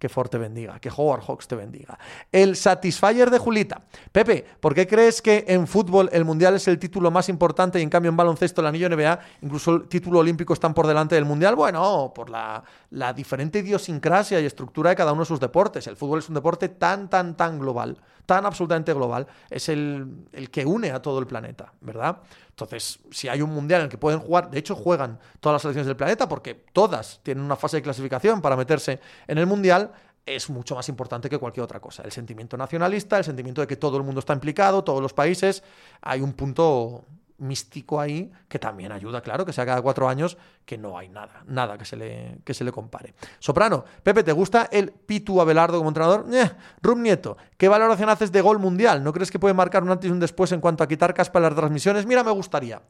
que 0.00 0.08
Ford 0.08 0.30
te 0.30 0.38
bendiga, 0.38 0.80
que 0.80 0.88
Howard 0.88 1.22
Hawks 1.28 1.46
te 1.46 1.54
bendiga. 1.54 1.98
El 2.32 2.56
Satisfyer 2.56 3.30
de 3.30 3.38
Julita. 3.38 3.82
Pepe, 4.10 4.44
¿por 4.58 4.74
qué 4.74 4.86
crees 4.86 5.20
que 5.20 5.44
en 5.46 5.66
fútbol 5.66 6.08
el 6.10 6.24
Mundial 6.24 6.54
es 6.54 6.66
el 6.68 6.78
título 6.78 7.10
más 7.10 7.28
importante 7.28 7.78
y 7.78 7.82
en 7.82 7.90
cambio 7.90 8.08
en 8.08 8.16
baloncesto 8.16 8.62
el 8.62 8.68
anillo 8.68 8.88
NBA, 8.88 9.20
incluso 9.42 9.76
el 9.76 9.88
título 9.88 10.20
olímpico 10.20 10.54
están 10.54 10.72
por 10.72 10.86
delante 10.86 11.16
del 11.16 11.26
Mundial? 11.26 11.54
Bueno, 11.54 12.12
por 12.14 12.30
la, 12.30 12.64
la 12.92 13.12
diferente 13.12 13.58
idiosincrasia 13.58 14.40
y 14.40 14.46
estructura 14.46 14.88
de 14.88 14.96
cada 14.96 15.12
uno 15.12 15.20
de 15.20 15.26
sus 15.26 15.38
deportes. 15.38 15.86
El 15.86 15.96
fútbol 15.96 16.20
es 16.20 16.28
un 16.30 16.34
deporte 16.34 16.70
tan, 16.70 17.10
tan, 17.10 17.36
tan 17.36 17.58
global, 17.58 17.98
tan 18.31 18.47
absolutamente 18.47 18.95
global. 18.95 19.27
Es 19.51 19.69
el, 19.69 20.07
el 20.31 20.51
que 20.53 20.64
une 20.64 20.93
a 20.93 21.03
todo 21.03 21.19
el 21.19 21.27
planeta, 21.27 21.73
¿verdad? 21.81 22.19
Entonces, 22.51 23.01
si 23.11 23.27
hay 23.27 23.43
un 23.43 23.51
mundial 23.51 23.81
en 23.81 23.85
el 23.87 23.90
que 23.90 23.99
pueden 23.99 24.21
jugar, 24.21 24.49
de 24.53 24.61
hecho 24.61 24.77
juegan 24.77 25.19
todas 25.40 25.55
las 25.55 25.62
selecciones 25.62 25.88
del 25.88 25.97
planeta 25.97 26.29
porque 26.29 26.55
todas 26.73 27.19
tienen 27.25 27.43
una 27.43 27.57
fase 27.57 27.79
de 27.79 27.83
clasificación 27.83 28.40
para 28.40 28.55
meterse 28.55 29.01
en 29.27 29.38
el 29.38 29.47
mundial, 29.47 29.90
es 30.25 30.49
mucho 30.49 30.77
más 30.77 30.88
importante 30.88 31.29
que 31.29 31.38
cualquier 31.38 31.64
otra 31.64 31.81
cosa. 31.81 32.05
El 32.05 32.12
sentimiento 32.12 32.57
nacionalista, 32.57 33.19
el 33.19 33.25
sentimiento 33.25 33.62
de 33.62 33.66
que 33.66 33.75
todo 33.75 33.97
el 33.97 34.05
mundo 34.05 34.21
está 34.21 34.33
implicado, 34.33 34.85
todos 34.85 35.03
los 35.03 35.12
países, 35.12 35.64
hay 36.01 36.21
un 36.21 36.33
punto 36.33 37.07
místico 37.40 38.00
ahí 38.00 38.31
que 38.48 38.59
también 38.59 38.92
ayuda, 38.92 39.20
claro, 39.20 39.44
que 39.44 39.53
sea 39.53 39.66
cada 39.66 39.83
cuatro 39.83 40.09
años, 40.09 40.37
que 40.64 40.79
no 40.79 40.96
hay 40.96 41.09
nada, 41.09 41.42
nada 41.46 41.76
que 41.76 41.85
se 41.85 41.96
le, 41.96 42.38
que 42.44 42.55
se 42.55 42.64
le 42.64 42.70
compare. 42.70 43.14
Soprano, 43.38 43.85
Pepe, 44.03 44.22
¿te 44.22 44.33
gusta 44.33 44.68
el 44.70 44.92
Pitu 44.92 45.40
Abelardo 45.40 45.79
como 45.79 45.90
entrenador? 45.90 46.26
Eh, 46.33 46.50
Rum 46.83 47.03
Nieto, 47.03 47.37
¿qué 47.57 47.68
valoración 47.68 48.09
haces 48.09 48.31
de 48.31 48.40
gol 48.40 48.59
mundial? 48.59 49.03
¿No 49.03 49.12
crees 49.12 49.31
que 49.31 49.38
puede 49.38 49.55
marcar 49.55 49.83
un 49.83 49.90
antes 49.90 50.09
y 50.09 50.12
un 50.12 50.20
después 50.20 50.53
en 50.53 50.61
cuanto 50.61 50.85
a 50.85 50.88
quitar 50.88 51.14
caspa 51.14 51.40
las 51.40 51.55
transmisiones? 51.55 52.07
Mira, 52.07 52.22
me 52.22 52.31
gustaría. 52.31 52.81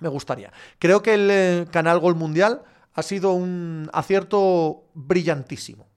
Me 0.00 0.08
gustaría. 0.08 0.52
Creo 0.78 1.02
que 1.02 1.14
el 1.14 1.28
eh, 1.30 1.66
canal 1.70 1.98
Gol 1.98 2.14
Mundial 2.14 2.62
ha 2.94 3.02
sido 3.02 3.32
un 3.32 3.88
acierto 3.92 4.84
brillantísimo 4.94 5.90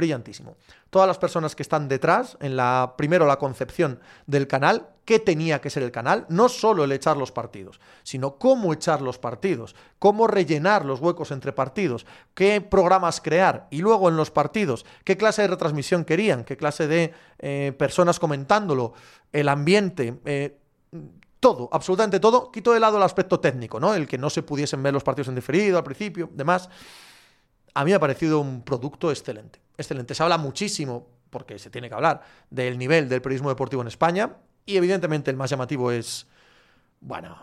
brillantísimo. 0.00 0.56
Todas 0.90 1.06
las 1.06 1.18
personas 1.18 1.54
que 1.54 1.62
están 1.62 1.88
detrás, 1.88 2.36
en 2.40 2.56
la 2.56 2.94
primero 2.96 3.24
la 3.24 3.38
concepción 3.38 4.00
del 4.26 4.46
canal, 4.48 4.88
qué 5.04 5.18
tenía 5.18 5.60
que 5.60 5.70
ser 5.70 5.82
el 5.82 5.90
canal, 5.90 6.26
no 6.28 6.48
solo 6.48 6.84
el 6.84 6.92
echar 6.92 7.16
los 7.16 7.32
partidos, 7.32 7.80
sino 8.02 8.36
cómo 8.36 8.72
echar 8.72 9.00
los 9.00 9.18
partidos, 9.18 9.74
cómo 9.98 10.26
rellenar 10.26 10.84
los 10.84 11.00
huecos 11.00 11.30
entre 11.30 11.52
partidos, 11.52 12.06
qué 12.34 12.60
programas 12.60 13.20
crear 13.20 13.66
y 13.70 13.78
luego 13.78 14.08
en 14.08 14.16
los 14.16 14.30
partidos, 14.30 14.84
qué 15.04 15.16
clase 15.16 15.42
de 15.42 15.48
retransmisión 15.48 16.04
querían, 16.04 16.44
qué 16.44 16.56
clase 16.56 16.86
de 16.86 17.12
eh, 17.38 17.72
personas 17.78 18.18
comentándolo, 18.18 18.92
el 19.32 19.48
ambiente, 19.48 20.20
eh, 20.24 20.58
todo, 21.40 21.68
absolutamente 21.72 22.20
todo, 22.20 22.52
quito 22.52 22.72
de 22.72 22.80
lado 22.80 22.98
el 22.98 23.02
aspecto 23.02 23.40
técnico, 23.40 23.80
¿no? 23.80 23.94
El 23.94 24.06
que 24.06 24.18
no 24.18 24.28
se 24.28 24.42
pudiesen 24.42 24.82
ver 24.82 24.92
los 24.92 25.02
partidos 25.02 25.28
en 25.28 25.34
diferido 25.36 25.78
al 25.78 25.84
principio, 25.84 26.28
demás. 26.32 26.68
A 27.74 27.84
mí 27.84 27.90
me 27.90 27.94
ha 27.96 28.00
parecido 28.00 28.40
un 28.40 28.62
producto 28.62 29.10
excelente 29.10 29.60
excelente. 29.80 30.14
Se 30.14 30.22
habla 30.22 30.38
muchísimo, 30.38 31.06
porque 31.30 31.58
se 31.58 31.70
tiene 31.70 31.88
que 31.88 31.94
hablar, 31.94 32.22
del 32.50 32.78
nivel 32.78 33.08
del 33.08 33.22
periodismo 33.22 33.48
deportivo 33.48 33.82
en 33.82 33.88
España. 33.88 34.36
Y 34.66 34.76
evidentemente 34.76 35.30
el 35.30 35.36
más 35.36 35.50
llamativo 35.50 35.90
es, 35.90 36.26
bueno, 37.00 37.36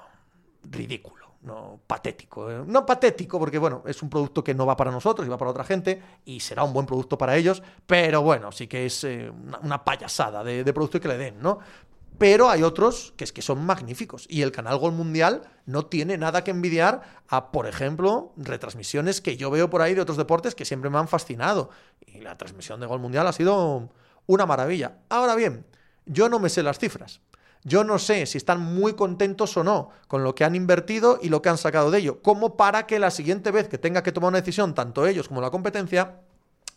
ridículo, 0.63 1.27
no 1.41 1.79
patético. 1.85 2.49
¿eh? 2.49 2.63
No 2.65 2.85
patético, 2.85 3.39
porque 3.39 3.57
bueno, 3.57 3.83
es 3.85 4.01
un 4.01 4.09
producto 4.09 4.43
que 4.43 4.53
no 4.53 4.65
va 4.65 4.77
para 4.77 4.91
nosotros 4.91 5.25
y 5.27 5.29
va 5.29 5.37
para 5.37 5.51
otra 5.51 5.63
gente, 5.63 6.01
y 6.25 6.39
será 6.39 6.63
un 6.63 6.73
buen 6.73 6.85
producto 6.85 7.17
para 7.17 7.35
ellos, 7.35 7.61
pero 7.85 8.21
bueno, 8.21 8.51
sí 8.51 8.67
que 8.67 8.85
es 8.85 9.03
eh, 9.03 9.31
una, 9.63 9.83
payasada 9.83 10.43
de, 10.43 10.63
de 10.63 10.73
producto 10.73 11.01
que 11.01 11.07
le 11.07 11.17
den, 11.17 11.41
¿no? 11.41 11.59
Pero 12.17 12.49
hay 12.49 12.63
otros 12.63 13.13
que 13.15 13.23
es 13.23 13.31
que 13.31 13.41
son 13.41 13.65
magníficos. 13.65 14.25
Y 14.29 14.41
el 14.41 14.51
canal 14.51 14.77
Gol 14.77 14.93
Mundial 14.93 15.43
no 15.65 15.85
tiene 15.85 16.17
nada 16.17 16.43
que 16.43 16.51
envidiar 16.51 17.01
a, 17.27 17.51
por 17.51 17.67
ejemplo, 17.67 18.33
retransmisiones 18.37 19.21
que 19.21 19.37
yo 19.37 19.51
veo 19.51 19.69
por 19.69 19.81
ahí 19.81 19.93
de 19.93 20.01
otros 20.01 20.17
deportes 20.17 20.55
que 20.55 20.65
siempre 20.65 20.89
me 20.89 20.97
han 20.97 21.07
fascinado. 21.07 21.69
Y 22.05 22.21
la 22.21 22.37
transmisión 22.37 22.79
de 22.79 22.87
Gol 22.87 22.99
Mundial 22.99 23.27
ha 23.27 23.33
sido 23.33 23.89
una 24.25 24.45
maravilla. 24.45 24.97
Ahora 25.09 25.35
bien, 25.35 25.65
yo 26.05 26.29
no 26.29 26.39
me 26.39 26.49
sé 26.49 26.63
las 26.63 26.79
cifras. 26.79 27.21
Yo 27.63 27.83
no 27.83 27.99
sé 27.99 28.25
si 28.25 28.37
están 28.37 28.61
muy 28.61 28.93
contentos 28.93 29.57
o 29.57 29.63
no 29.63 29.89
con 30.07 30.23
lo 30.23 30.35
que 30.35 30.45
han 30.45 30.55
invertido 30.55 31.19
y 31.21 31.29
lo 31.29 31.41
que 31.41 31.49
han 31.49 31.57
sacado 31.57 31.91
de 31.91 31.99
ello, 31.99 32.21
como 32.21 32.55
para 32.55 32.87
que 32.87 32.99
la 32.99 33.11
siguiente 33.11 33.51
vez 33.51 33.67
que 33.67 33.77
tenga 33.77 34.03
que 34.03 34.11
tomar 34.11 34.29
una 34.29 34.39
decisión, 34.39 34.73
tanto 34.73 35.05
ellos 35.05 35.27
como 35.27 35.41
la 35.41 35.49
competencia, 35.49 36.21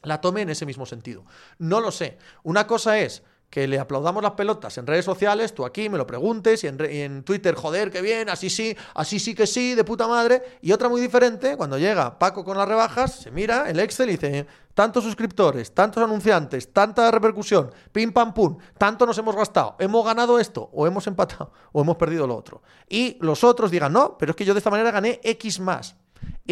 la 0.02 0.20
tome 0.20 0.42
en 0.42 0.50
ese 0.50 0.66
mismo 0.66 0.86
sentido. 0.86 1.24
No 1.58 1.80
lo 1.80 1.92
sé. 1.92 2.18
Una 2.42 2.66
cosa 2.66 2.98
es 2.98 3.22
que 3.50 3.66
le 3.66 3.80
aplaudamos 3.80 4.22
las 4.22 4.32
pelotas 4.32 4.78
en 4.78 4.86
redes 4.86 5.04
sociales, 5.04 5.52
tú 5.52 5.64
aquí 5.64 5.88
me 5.88 5.98
lo 5.98 6.06
preguntes 6.06 6.62
y 6.62 6.68
en, 6.68 7.24
Twitter, 7.24 7.56
joder, 7.56 7.90
qué 7.90 8.00
bien, 8.00 8.30
así 8.30 8.48
sí, 8.48 8.76
así 8.94 9.18
sí 9.18 9.34
que 9.34 9.46
sí, 9.46 9.74
de 9.74 9.82
puta 9.82 10.06
madre. 10.06 10.58
Y 10.62 10.70
otra 10.70 10.88
muy 10.88 11.00
diferente, 11.00 11.56
cuando 11.56 11.76
llega 11.76 12.16
Paco 12.18 12.44
con 12.44 12.56
las 12.56 12.68
rebajas, 12.68 13.16
se 13.16 13.32
mira 13.32 13.68
el 13.68 13.80
Excel 13.80 14.10
y 14.10 14.12
dice, 14.12 14.46
tantos 14.72 15.02
suscriptores, 15.02 15.74
tantos 15.74 16.02
anunciantes, 16.02 16.72
tanta 16.72 17.10
repercusión, 17.10 17.72
pim 17.90 18.12
pam 18.12 18.32
pum, 18.32 18.56
tanto 18.78 19.04
nos 19.04 19.18
hemos 19.18 19.34
gastado, 19.34 19.74
hemos 19.80 20.04
ganado 20.04 20.38
esto, 20.38 20.70
o 20.72 20.86
hemos 20.86 21.06
empatado, 21.08 21.52
o 21.72 21.82
hemos 21.82 21.96
perdido 21.96 22.28
lo 22.28 22.36
otro. 22.36 22.62
Y 22.88 23.18
los 23.20 23.42
otros 23.42 23.72
digan, 23.72 23.92
no, 23.92 24.16
pero 24.16 24.30
es 24.30 24.36
que 24.36 24.44
yo 24.44 24.54
de 24.54 24.58
esta 24.58 24.70
manera 24.70 24.92
gané 24.92 25.20
X 25.24 25.58
más. 25.58 25.96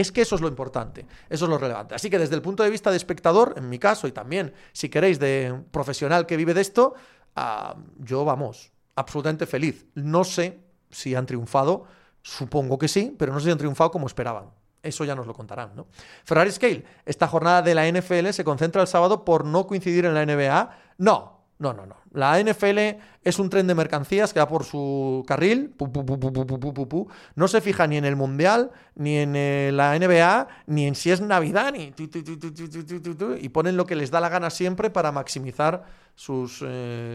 Es 0.01 0.13
que 0.13 0.23
eso 0.23 0.35
es 0.35 0.41
lo 0.41 0.49
importante, 0.49 1.07
eso 1.29 1.45
es 1.45 1.51
lo 1.51 1.59
relevante. 1.59 1.95
Así 1.95 2.09
que 2.11 2.19
desde 2.19 2.35
el 2.35 2.43
punto 2.43 2.63
de 2.63 2.71
vista 2.71 2.91
de 2.91 2.97
espectador, 2.97 3.55
en 3.57 3.69
mi 3.69 3.79
caso, 3.79 4.07
y 4.07 4.13
también, 4.13 4.53
si 4.73 4.89
queréis, 4.89 5.19
de 5.19 5.63
profesional 5.71 6.27
que 6.27 6.37
vive 6.37 6.55
de 6.55 6.61
esto, 6.61 6.95
ah, 7.37 7.77
yo 7.99 8.25
vamos, 8.25 8.73
absolutamente 8.95 9.47
feliz. 9.47 9.87
No 9.95 10.25
sé 10.25 10.61
si 10.91 11.15
han 11.15 11.27
triunfado, 11.27 11.85
supongo 12.23 12.79
que 12.79 12.89
sí, 12.89 13.15
pero 13.19 13.33
no 13.33 13.41
sé 13.41 13.47
si 13.47 13.51
han 13.53 13.59
triunfado 13.59 13.91
como 13.91 14.07
esperaban. 14.07 14.51
Eso 14.83 15.05
ya 15.05 15.15
nos 15.15 15.27
lo 15.27 15.35
contarán, 15.35 15.75
¿no? 15.75 15.89
Ferrari 16.25 16.53
Scale, 16.53 16.85
esta 17.05 17.27
jornada 17.27 17.63
de 17.63 17.75
la 17.75 17.91
NFL 17.91 18.31
se 18.31 18.45
concentra 18.45 18.81
el 18.81 18.89
sábado 18.89 19.25
por 19.25 19.45
no 19.45 19.67
coincidir 19.67 20.05
en 20.05 20.15
la 20.15 20.25
NBA. 20.25 20.79
No, 20.99 21.38
no, 21.59 21.73
no, 21.73 21.87
no. 21.87 21.97
La 22.13 22.41
NFL 22.41 22.79
es 23.23 23.39
un 23.39 23.51
tren 23.51 23.67
de 23.67 23.75
mercancías 23.75 24.33
que 24.33 24.39
va 24.39 24.49
por 24.49 24.65
su 24.65 25.25
carril, 25.27 25.75
no 27.35 27.49
se 27.49 27.61
fija 27.61 27.87
ni 27.87 27.97
en 27.97 28.05
el 28.05 28.15
Mundial, 28.15 28.71
ni 28.95 29.17
en 29.19 29.77
la 29.77 29.99
NBA, 29.99 30.49
ni 30.67 30.87
en 30.87 30.95
si 30.95 31.11
es 31.11 31.21
Navidad, 31.21 31.73
ni 31.73 31.93
y 33.41 33.49
ponen 33.49 33.77
lo 33.77 33.87
que 33.87 33.97
les 33.97 34.11
da 34.11 34.21
la 34.21 34.29
gana 34.29 34.51
siempre 34.51 34.91
para 34.91 35.11
maximizar 35.11 35.85
sus, 36.15 36.65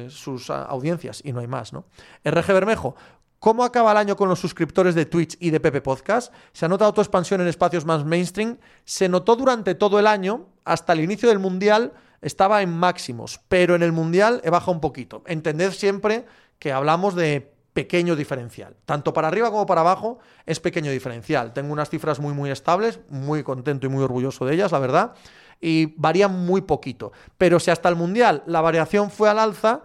sus 0.09 0.49
audiencias, 0.49 1.21
y 1.23 1.31
no 1.31 1.39
hay 1.39 1.47
más, 1.47 1.71
¿no? 1.71 1.85
RG 2.25 2.47
Bermejo, 2.47 2.95
¿Cómo 3.43 3.65
acaba 3.65 3.91
el 3.91 3.97
año 3.97 4.15
con 4.15 4.29
los 4.29 4.39
suscriptores 4.39 4.95
de 4.95 5.05
Twitch 5.05 5.35
y 5.37 5.49
de 5.49 5.59
Pepe 5.59 5.81
Podcast? 5.81 6.33
¿Se 6.53 6.63
ha 6.63 6.69
notado 6.69 6.93
tu 6.93 7.01
expansión 7.01 7.41
en 7.41 7.49
espacios 7.49 7.83
más 7.83 8.05
mainstream? 8.05 8.57
Se 8.85 9.09
notó 9.09 9.35
durante 9.35 9.75
todo 9.75 9.99
el 9.99 10.07
año, 10.07 10.45
hasta 10.63 10.93
el 10.93 11.01
inicio 11.01 11.27
del 11.27 11.39
Mundial, 11.39 11.91
estaba 12.23 12.61
en 12.61 12.71
máximos, 12.71 13.39
pero 13.47 13.75
en 13.75 13.83
el 13.83 13.91
Mundial 13.91 14.41
he 14.43 14.49
bajado 14.49 14.71
un 14.71 14.81
poquito. 14.81 15.23
Entended 15.27 15.71
siempre 15.71 16.25
que 16.59 16.71
hablamos 16.71 17.15
de 17.15 17.53
pequeño 17.73 18.15
diferencial. 18.15 18.75
Tanto 18.85 19.13
para 19.13 19.27
arriba 19.27 19.49
como 19.49 19.65
para 19.65 19.81
abajo 19.81 20.19
es 20.45 20.59
pequeño 20.59 20.91
diferencial. 20.91 21.53
Tengo 21.53 21.73
unas 21.73 21.89
cifras 21.89 22.19
muy, 22.19 22.33
muy 22.33 22.51
estables, 22.51 22.99
muy 23.09 23.43
contento 23.43 23.87
y 23.87 23.89
muy 23.89 24.03
orgulloso 24.03 24.45
de 24.45 24.53
ellas, 24.53 24.71
la 24.71 24.79
verdad, 24.79 25.13
y 25.59 25.93
varían 25.97 26.45
muy 26.45 26.61
poquito. 26.61 27.11
Pero 27.37 27.59
si 27.59 27.71
hasta 27.71 27.89
el 27.89 27.95
Mundial 27.95 28.43
la 28.45 28.61
variación 28.61 29.09
fue 29.11 29.29
al 29.29 29.39
alza, 29.39 29.81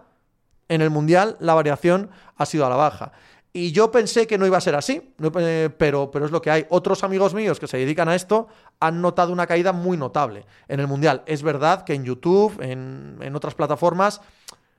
en 0.67 0.81
el 0.81 0.89
Mundial 0.91 1.35
la 1.39 1.55
variación 1.55 2.11
ha 2.35 2.45
sido 2.45 2.65
a 2.65 2.69
la 2.69 2.75
baja. 2.75 3.11
Y 3.59 3.73
yo 3.73 3.91
pensé 3.91 4.25
que 4.25 4.37
no 4.37 4.45
iba 4.45 4.57
a 4.57 4.61
ser 4.61 4.73
así, 4.73 5.13
eh, 5.37 5.69
pero, 5.77 6.11
pero 6.11 6.25
es 6.25 6.31
lo 6.31 6.41
que 6.41 6.49
hay. 6.49 6.65
Otros 6.69 7.03
amigos 7.03 7.33
míos 7.33 7.59
que 7.59 7.67
se 7.67 7.75
dedican 7.75 8.07
a 8.07 8.15
esto 8.15 8.47
han 8.79 9.01
notado 9.01 9.33
una 9.33 9.47
caída 9.47 9.73
muy 9.73 9.97
notable 9.97 10.45
en 10.69 10.79
el 10.79 10.87
Mundial. 10.87 11.23
Es 11.25 11.43
verdad 11.43 11.83
que 11.83 11.93
en 11.93 12.05
YouTube, 12.05 12.57
en, 12.61 13.17
en 13.19 13.35
otras 13.35 13.55
plataformas, 13.55 14.21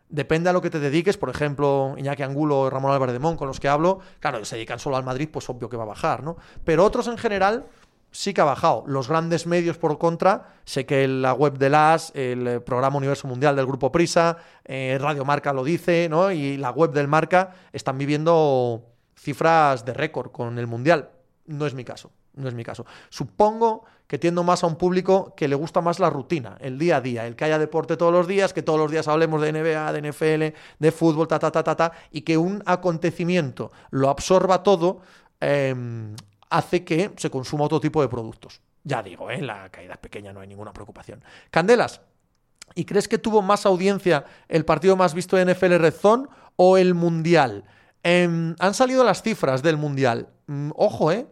depende 0.08 0.48
a 0.48 0.54
lo 0.54 0.62
que 0.62 0.70
te 0.70 0.80
dediques. 0.80 1.18
Por 1.18 1.28
ejemplo, 1.28 1.94
Iñaki 1.98 2.22
Angulo 2.22 2.60
o 2.60 2.70
Ramón 2.70 2.90
Álvarez 2.90 3.12
de 3.12 3.18
Mon, 3.18 3.36
con 3.36 3.48
los 3.48 3.60
que 3.60 3.68
hablo, 3.68 4.00
claro, 4.18 4.42
se 4.46 4.56
dedican 4.56 4.78
solo 4.78 4.96
al 4.96 5.04
Madrid, 5.04 5.28
pues 5.30 5.46
obvio 5.50 5.68
que 5.68 5.76
va 5.76 5.82
a 5.82 5.88
bajar, 5.88 6.22
¿no? 6.22 6.38
Pero 6.64 6.82
otros 6.82 7.06
en 7.06 7.18
general 7.18 7.66
sí 8.10 8.34
que 8.34 8.40
ha 8.40 8.44
bajado. 8.44 8.84
Los 8.86 9.08
grandes 9.08 9.46
medios, 9.46 9.78
por 9.78 9.98
contra, 9.98 10.54
sé 10.64 10.86
que 10.86 11.06
la 11.06 11.32
web 11.32 11.58
de 11.58 11.70
LAS, 11.70 12.12
el 12.14 12.46
eh, 12.46 12.60
programa 12.60 12.96
Universo 12.96 13.28
Mundial 13.28 13.56
del 13.56 13.66
Grupo 13.66 13.92
Prisa, 13.92 14.36
eh, 14.64 14.98
Radio 15.00 15.24
Marca 15.24 15.52
lo 15.52 15.64
dice, 15.64 16.08
¿no? 16.08 16.30
Y 16.30 16.56
la 16.56 16.70
web 16.70 16.92
del 16.92 17.08
Marca 17.08 17.54
están 17.72 17.98
viviendo 17.98 18.84
cifras 19.16 19.84
de 19.84 19.94
récord 19.94 20.30
con 20.30 20.58
el 20.58 20.66
Mundial. 20.66 21.10
No 21.46 21.66
es 21.66 21.74
mi 21.74 21.84
caso, 21.84 22.10
no 22.34 22.48
es 22.48 22.54
mi 22.54 22.64
caso. 22.64 22.86
Supongo 23.08 23.84
que 24.10 24.18
tiendo 24.18 24.42
más 24.42 24.64
a 24.64 24.66
un 24.66 24.74
público 24.74 25.34
que 25.36 25.46
le 25.46 25.54
gusta 25.54 25.80
más 25.80 26.00
la 26.00 26.10
rutina, 26.10 26.56
el 26.60 26.80
día 26.80 26.96
a 26.96 27.00
día, 27.00 27.26
el 27.28 27.36
que 27.36 27.44
haya 27.44 27.60
deporte 27.60 27.96
todos 27.96 28.12
los 28.12 28.26
días, 28.26 28.52
que 28.52 28.60
todos 28.60 28.76
los 28.76 28.90
días 28.90 29.06
hablemos 29.06 29.40
de 29.40 29.52
NBA, 29.52 29.92
de 29.92 30.10
NFL, 30.10 30.56
de 30.80 30.90
fútbol, 30.90 31.28
ta, 31.28 31.38
ta, 31.38 31.52
ta, 31.52 31.62
ta, 31.62 31.76
ta, 31.76 31.92
y 32.10 32.22
que 32.22 32.36
un 32.36 32.60
acontecimiento 32.66 33.70
lo 33.90 34.08
absorba 34.08 34.64
todo, 34.64 35.00
em, 35.38 36.16
hace 36.50 36.84
que 36.84 37.12
se 37.16 37.30
consuma 37.30 37.64
otro 37.64 37.80
tipo 37.80 38.02
de 38.02 38.08
productos. 38.08 38.60
Ya 38.84 39.02
digo, 39.02 39.30
¿eh? 39.30 39.40
la 39.40 39.70
caída 39.70 39.94
es 39.94 39.98
pequeña, 39.98 40.32
no 40.32 40.40
hay 40.40 40.48
ninguna 40.48 40.72
preocupación. 40.72 41.22
Candelas, 41.50 42.00
¿y 42.74 42.84
crees 42.84 43.08
que 43.08 43.18
tuvo 43.18 43.42
más 43.42 43.66
audiencia 43.66 44.24
el 44.48 44.64
partido 44.64 44.96
más 44.96 45.14
visto 45.14 45.36
de 45.36 45.44
NFL 45.44 45.76
Red 45.76 45.94
Zone 45.94 46.26
o 46.56 46.76
el 46.76 46.94
Mundial? 46.94 47.64
Em, 48.02 48.54
han 48.58 48.74
salido 48.74 49.04
las 49.04 49.22
cifras 49.22 49.62
del 49.62 49.76
Mundial. 49.76 50.28
Mm, 50.46 50.70
ojo, 50.74 51.12
¿eh? 51.12 51.26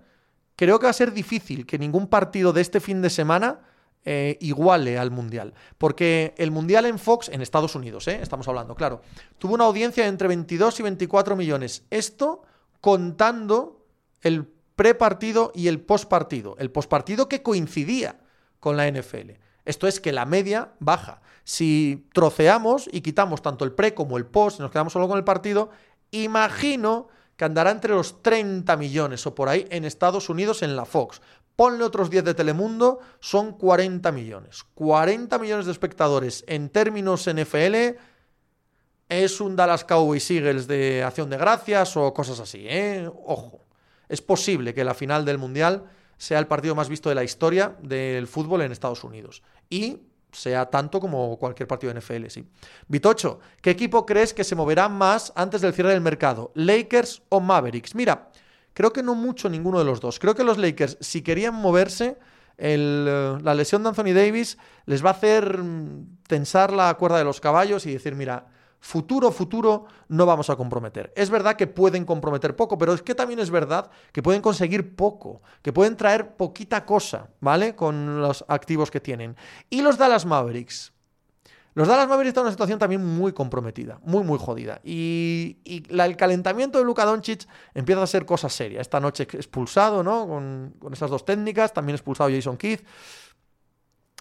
Creo 0.56 0.78
que 0.78 0.86
va 0.86 0.90
a 0.90 0.94
ser 0.94 1.12
difícil 1.12 1.66
que 1.66 1.78
ningún 1.78 2.08
partido 2.08 2.52
de 2.52 2.60
este 2.60 2.80
fin 2.80 3.00
de 3.00 3.10
semana 3.10 3.60
eh, 4.04 4.36
iguale 4.40 4.98
al 4.98 5.10
Mundial. 5.10 5.54
Porque 5.78 6.34
el 6.36 6.50
Mundial 6.50 6.86
en 6.86 6.98
Fox, 6.98 7.28
en 7.28 7.42
Estados 7.42 7.74
Unidos, 7.74 8.08
¿eh? 8.08 8.18
estamos 8.22 8.46
hablando, 8.48 8.74
claro, 8.74 9.00
tuvo 9.38 9.54
una 9.54 9.64
audiencia 9.64 10.04
de 10.04 10.10
entre 10.10 10.28
22 10.28 10.80
y 10.80 10.82
24 10.82 11.36
millones. 11.36 11.84
Esto 11.90 12.42
contando 12.80 13.86
el 14.22 14.48
prepartido 14.78 15.50
y 15.56 15.66
el 15.66 15.80
postpartido. 15.80 16.54
El 16.60 16.70
postpartido 16.70 17.28
que 17.28 17.42
coincidía 17.42 18.20
con 18.60 18.76
la 18.76 18.88
NFL. 18.88 19.32
Esto 19.64 19.88
es 19.88 19.98
que 19.98 20.12
la 20.12 20.24
media 20.24 20.74
baja. 20.78 21.20
Si 21.42 22.08
troceamos 22.14 22.88
y 22.92 23.00
quitamos 23.00 23.42
tanto 23.42 23.64
el 23.64 23.72
pre 23.72 23.92
como 23.92 24.16
el 24.16 24.26
post 24.26 24.60
y 24.60 24.62
nos 24.62 24.70
quedamos 24.70 24.92
solo 24.92 25.08
con 25.08 25.18
el 25.18 25.24
partido, 25.24 25.70
imagino 26.12 27.08
que 27.36 27.44
andará 27.44 27.72
entre 27.72 27.92
los 27.92 28.22
30 28.22 28.76
millones 28.76 29.26
o 29.26 29.34
por 29.34 29.48
ahí 29.48 29.66
en 29.70 29.84
Estados 29.84 30.28
Unidos 30.28 30.62
en 30.62 30.76
la 30.76 30.84
Fox. 30.84 31.20
Ponle 31.56 31.82
otros 31.82 32.08
10 32.08 32.22
de 32.22 32.34
Telemundo, 32.34 33.00
son 33.18 33.58
40 33.58 34.12
millones. 34.12 34.62
40 34.74 35.40
millones 35.40 35.66
de 35.66 35.72
espectadores 35.72 36.44
en 36.46 36.68
términos 36.68 37.28
NFL 37.28 37.98
es 39.08 39.40
un 39.40 39.56
Dallas 39.56 39.84
Cowboys 39.84 40.30
Eagles 40.30 40.68
de 40.68 41.02
acción 41.02 41.30
de 41.30 41.36
gracias 41.36 41.96
o 41.96 42.14
cosas 42.14 42.38
así, 42.38 42.64
¿eh? 42.68 43.10
Ojo 43.26 43.67
es 44.08 44.22
posible 44.22 44.74
que 44.74 44.84
la 44.84 44.94
final 44.94 45.24
del 45.24 45.38
Mundial 45.38 45.84
sea 46.16 46.38
el 46.38 46.46
partido 46.46 46.74
más 46.74 46.88
visto 46.88 47.08
de 47.08 47.14
la 47.14 47.24
historia 47.24 47.76
del 47.80 48.26
fútbol 48.26 48.62
en 48.62 48.72
Estados 48.72 49.04
Unidos. 49.04 49.42
Y 49.70 49.98
sea 50.32 50.66
tanto 50.66 51.00
como 51.00 51.38
cualquier 51.38 51.66
partido 51.66 51.92
de 51.92 52.00
NFL, 52.00 52.26
sí. 52.28 52.46
Vitocho, 52.86 53.40
¿qué 53.62 53.70
equipo 53.70 54.04
crees 54.04 54.34
que 54.34 54.44
se 54.44 54.54
moverá 54.54 54.88
más 54.88 55.32
antes 55.36 55.60
del 55.60 55.72
cierre 55.72 55.90
del 55.90 56.00
mercado? 56.00 56.52
¿Lakers 56.54 57.22
o 57.28 57.40
Mavericks? 57.40 57.94
Mira, 57.94 58.30
creo 58.74 58.92
que 58.92 59.02
no 59.02 59.14
mucho 59.14 59.48
ninguno 59.48 59.78
de 59.78 59.84
los 59.84 60.00
dos. 60.00 60.18
Creo 60.18 60.34
que 60.34 60.44
los 60.44 60.58
Lakers, 60.58 60.98
si 61.00 61.22
querían 61.22 61.54
moverse, 61.54 62.18
eh, 62.58 63.38
la 63.40 63.54
lesión 63.54 63.82
de 63.82 63.90
Anthony 63.90 64.12
Davis 64.12 64.58
les 64.86 65.04
va 65.04 65.10
a 65.10 65.12
hacer 65.12 65.58
mm, 65.58 66.18
tensar 66.26 66.72
la 66.72 66.92
cuerda 66.94 67.18
de 67.18 67.24
los 67.24 67.40
caballos 67.40 67.86
y 67.86 67.92
decir, 67.92 68.14
mira, 68.14 68.46
futuro, 68.80 69.30
futuro 69.32 69.86
no 70.08 70.26
vamos 70.26 70.50
a 70.50 70.56
comprometer. 70.56 71.12
Es 71.16 71.30
verdad 71.30 71.56
que 71.56 71.66
pueden 71.66 72.04
comprometer 72.04 72.56
poco, 72.56 72.78
pero 72.78 72.92
es 72.92 73.02
que 73.02 73.14
también 73.14 73.40
es 73.40 73.50
verdad 73.50 73.90
que 74.12 74.22
pueden 74.22 74.42
conseguir 74.42 74.96
poco, 74.96 75.42
que 75.62 75.72
pueden 75.72 75.96
traer 75.96 76.36
poquita 76.36 76.84
cosa, 76.84 77.28
¿vale? 77.40 77.74
Con 77.74 78.20
los 78.20 78.44
activos 78.48 78.90
que 78.90 79.00
tienen. 79.00 79.36
Y 79.70 79.82
los 79.82 79.98
Dallas 79.98 80.26
Mavericks. 80.26 80.92
Los 81.74 81.86
Dallas 81.86 82.08
Mavericks 82.08 82.30
están 82.30 82.42
en 82.42 82.46
una 82.46 82.52
situación 82.52 82.78
también 82.78 83.04
muy 83.04 83.32
comprometida, 83.32 84.00
muy, 84.02 84.24
muy 84.24 84.38
jodida. 84.38 84.80
Y, 84.82 85.58
el 85.64 86.16
calentamiento 86.16 86.78
de 86.78 86.84
Luka 86.84 87.04
Doncic 87.04 87.46
empieza 87.74 88.02
a 88.02 88.06
ser 88.06 88.26
cosa 88.26 88.48
seria. 88.48 88.80
Esta 88.80 88.98
noche 88.98 89.24
expulsado, 89.24 90.02
¿no? 90.02 90.26
Con, 90.26 90.74
con 90.80 90.92
esas 90.92 91.08
dos 91.08 91.24
técnicas, 91.24 91.72
también 91.72 91.94
expulsado 91.94 92.30
Jason 92.30 92.56
Keith 92.56 92.84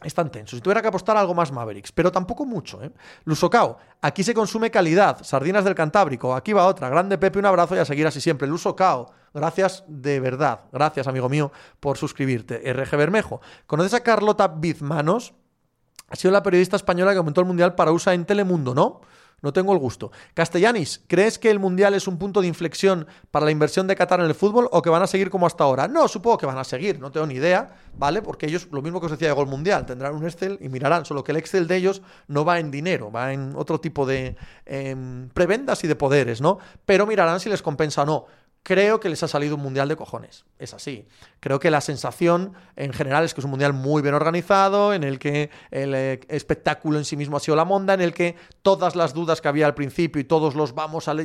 están 0.04 0.32
tensos. 0.32 0.58
Si 0.58 0.62
tuviera 0.62 0.82
que 0.82 0.90
apostar 0.90 1.18
algo 1.18 1.34
más 1.34 1.52
Mavericks, 1.52 1.92
pero 1.92 2.12
tampoco 2.12 2.46
mucho. 2.46 2.84
¿eh? 2.84 2.92
Lusocao, 3.26 3.78
aquí 4.02 4.24
se 4.24 4.34
consume 4.34 4.70
calidad. 4.70 5.24
Sardinas 5.24 5.64
del 5.64 5.76
Cantábrico, 5.76 6.36
aquí 6.36 6.54
va 6.54 6.68
otra. 6.68 6.90
Grande 6.90 7.18
Pepe, 7.18 7.40
un 7.40 7.46
abrazo 7.46 7.76
y 7.76 7.80
a 7.80 7.86
seguir 7.86 8.06
así 8.06 8.22
siempre. 8.22 8.48
Lusocao, 8.48 9.12
gracias 9.34 9.84
de 9.88 10.20
verdad. 10.20 10.66
Gracias, 10.72 11.08
amigo 11.08 11.30
mío, 11.30 11.52
por 11.80 11.98
suscribirte. 11.98 12.72
RG 12.72 12.96
Bermejo, 12.96 13.42
¿conoces 13.66 13.96
a 13.96 14.02
Carlota 14.02 14.48
Bizmanos? 14.48 15.34
Ha 16.10 16.16
sido 16.16 16.32
la 16.32 16.44
periodista 16.44 16.76
española 16.76 17.12
que 17.12 17.18
aumentó 17.18 17.42
el 17.42 17.48
mundial 17.48 17.76
para 17.76 17.92
USA 17.92 18.14
en 18.14 18.26
Telemundo, 18.26 18.74
¿no? 18.74 19.02
No 19.44 19.54
tengo 19.54 19.72
el 19.72 19.78
gusto. 19.78 20.12
Castellanis, 20.34 21.04
¿crees 21.08 21.38
que 21.38 21.52
el 21.52 21.60
Mundial 21.60 21.94
es 21.94 22.08
un 22.08 22.18
punto 22.18 22.42
de 22.42 22.48
inflexión 22.48 23.06
para 23.30 23.46
la 23.46 23.52
inversión 23.52 23.86
de 23.86 23.96
Qatar 23.96 24.20
en 24.20 24.26
el 24.26 24.34
fútbol 24.34 24.68
o 24.72 24.82
que 24.82 24.90
van 24.90 25.04
a 25.04 25.08
seguir 25.08 25.30
como 25.30 25.46
hasta 25.46 25.64
ahora? 25.64 25.88
No, 25.88 26.08
supongo 26.08 26.40
que 26.40 26.48
van 26.48 26.58
a 26.58 26.64
seguir, 26.64 27.00
no 27.00 27.12
tengo 27.12 27.28
ni 27.28 27.36
idea, 27.36 27.76
¿vale? 27.96 28.24
Porque 28.24 28.48
ellos, 28.48 28.68
lo 28.72 28.82
mismo 28.82 29.00
que 29.00 29.06
os 29.06 29.12
decía 29.12 29.28
de 29.28 29.36
Gol 29.36 29.46
Mundial, 29.46 29.86
tendrán 29.86 30.16
un 30.16 30.26
Excel 30.26 30.58
y 30.60 30.70
mirarán, 30.70 31.06
solo 31.06 31.24
que 31.24 31.34
el 31.34 31.38
Excel 31.38 31.68
de 31.68 31.76
ellos 31.76 32.02
no 32.28 32.46
va 32.46 32.58
en 32.58 32.72
dinero, 32.72 33.12
va 33.12 33.32
en 33.32 33.54
otro 33.56 33.80
tipo 33.80 34.08
de 34.08 34.36
em, 34.66 35.30
prebendas 35.30 35.84
y 35.84 35.88
de 35.88 35.96
poderes, 35.96 36.42
¿no? 36.42 36.58
Pero 36.88 37.06
mirarán 37.06 37.40
si 37.40 37.48
les 37.48 37.62
compensa 37.62 38.02
o 38.02 38.06
no 38.08 38.26
creo 38.68 39.00
que 39.00 39.08
les 39.08 39.24
ha 39.24 39.30
salido 39.30 39.56
un 39.56 39.62
mundial 39.62 39.88
de 39.88 39.96
cojones. 39.96 40.44
Es 40.60 40.74
así. 40.74 41.08
Creo 41.40 41.58
que 41.58 41.72
la 41.72 41.80
sensación 41.80 42.52
en 42.76 42.92
general 42.92 43.24
es 43.24 43.34
que 43.34 43.40
es 43.40 43.46
un 43.46 43.52
mundial 43.52 43.72
muy 43.72 44.02
bien 44.02 44.14
organizado, 44.14 44.94
en 44.94 45.06
el 45.06 45.20
que 45.20 45.50
el 45.72 45.96
eh, 45.96 46.20
espectáculo 46.28 46.98
en 46.98 47.06
sí 47.06 47.16
mismo 47.16 47.38
ha 47.38 47.40
sido 47.40 47.56
la 47.56 47.64
monda, 47.64 47.94
en 47.94 48.02
el 48.02 48.14
que 48.14 48.36
todas 48.62 48.98
las 48.98 49.14
dudas 49.14 49.40
que 49.40 49.48
había 49.48 49.68
al 49.68 49.74
principio 49.74 50.20
y 50.20 50.26
todos 50.26 50.54
los 50.54 50.76
vamos 50.76 51.08
a 51.08 51.16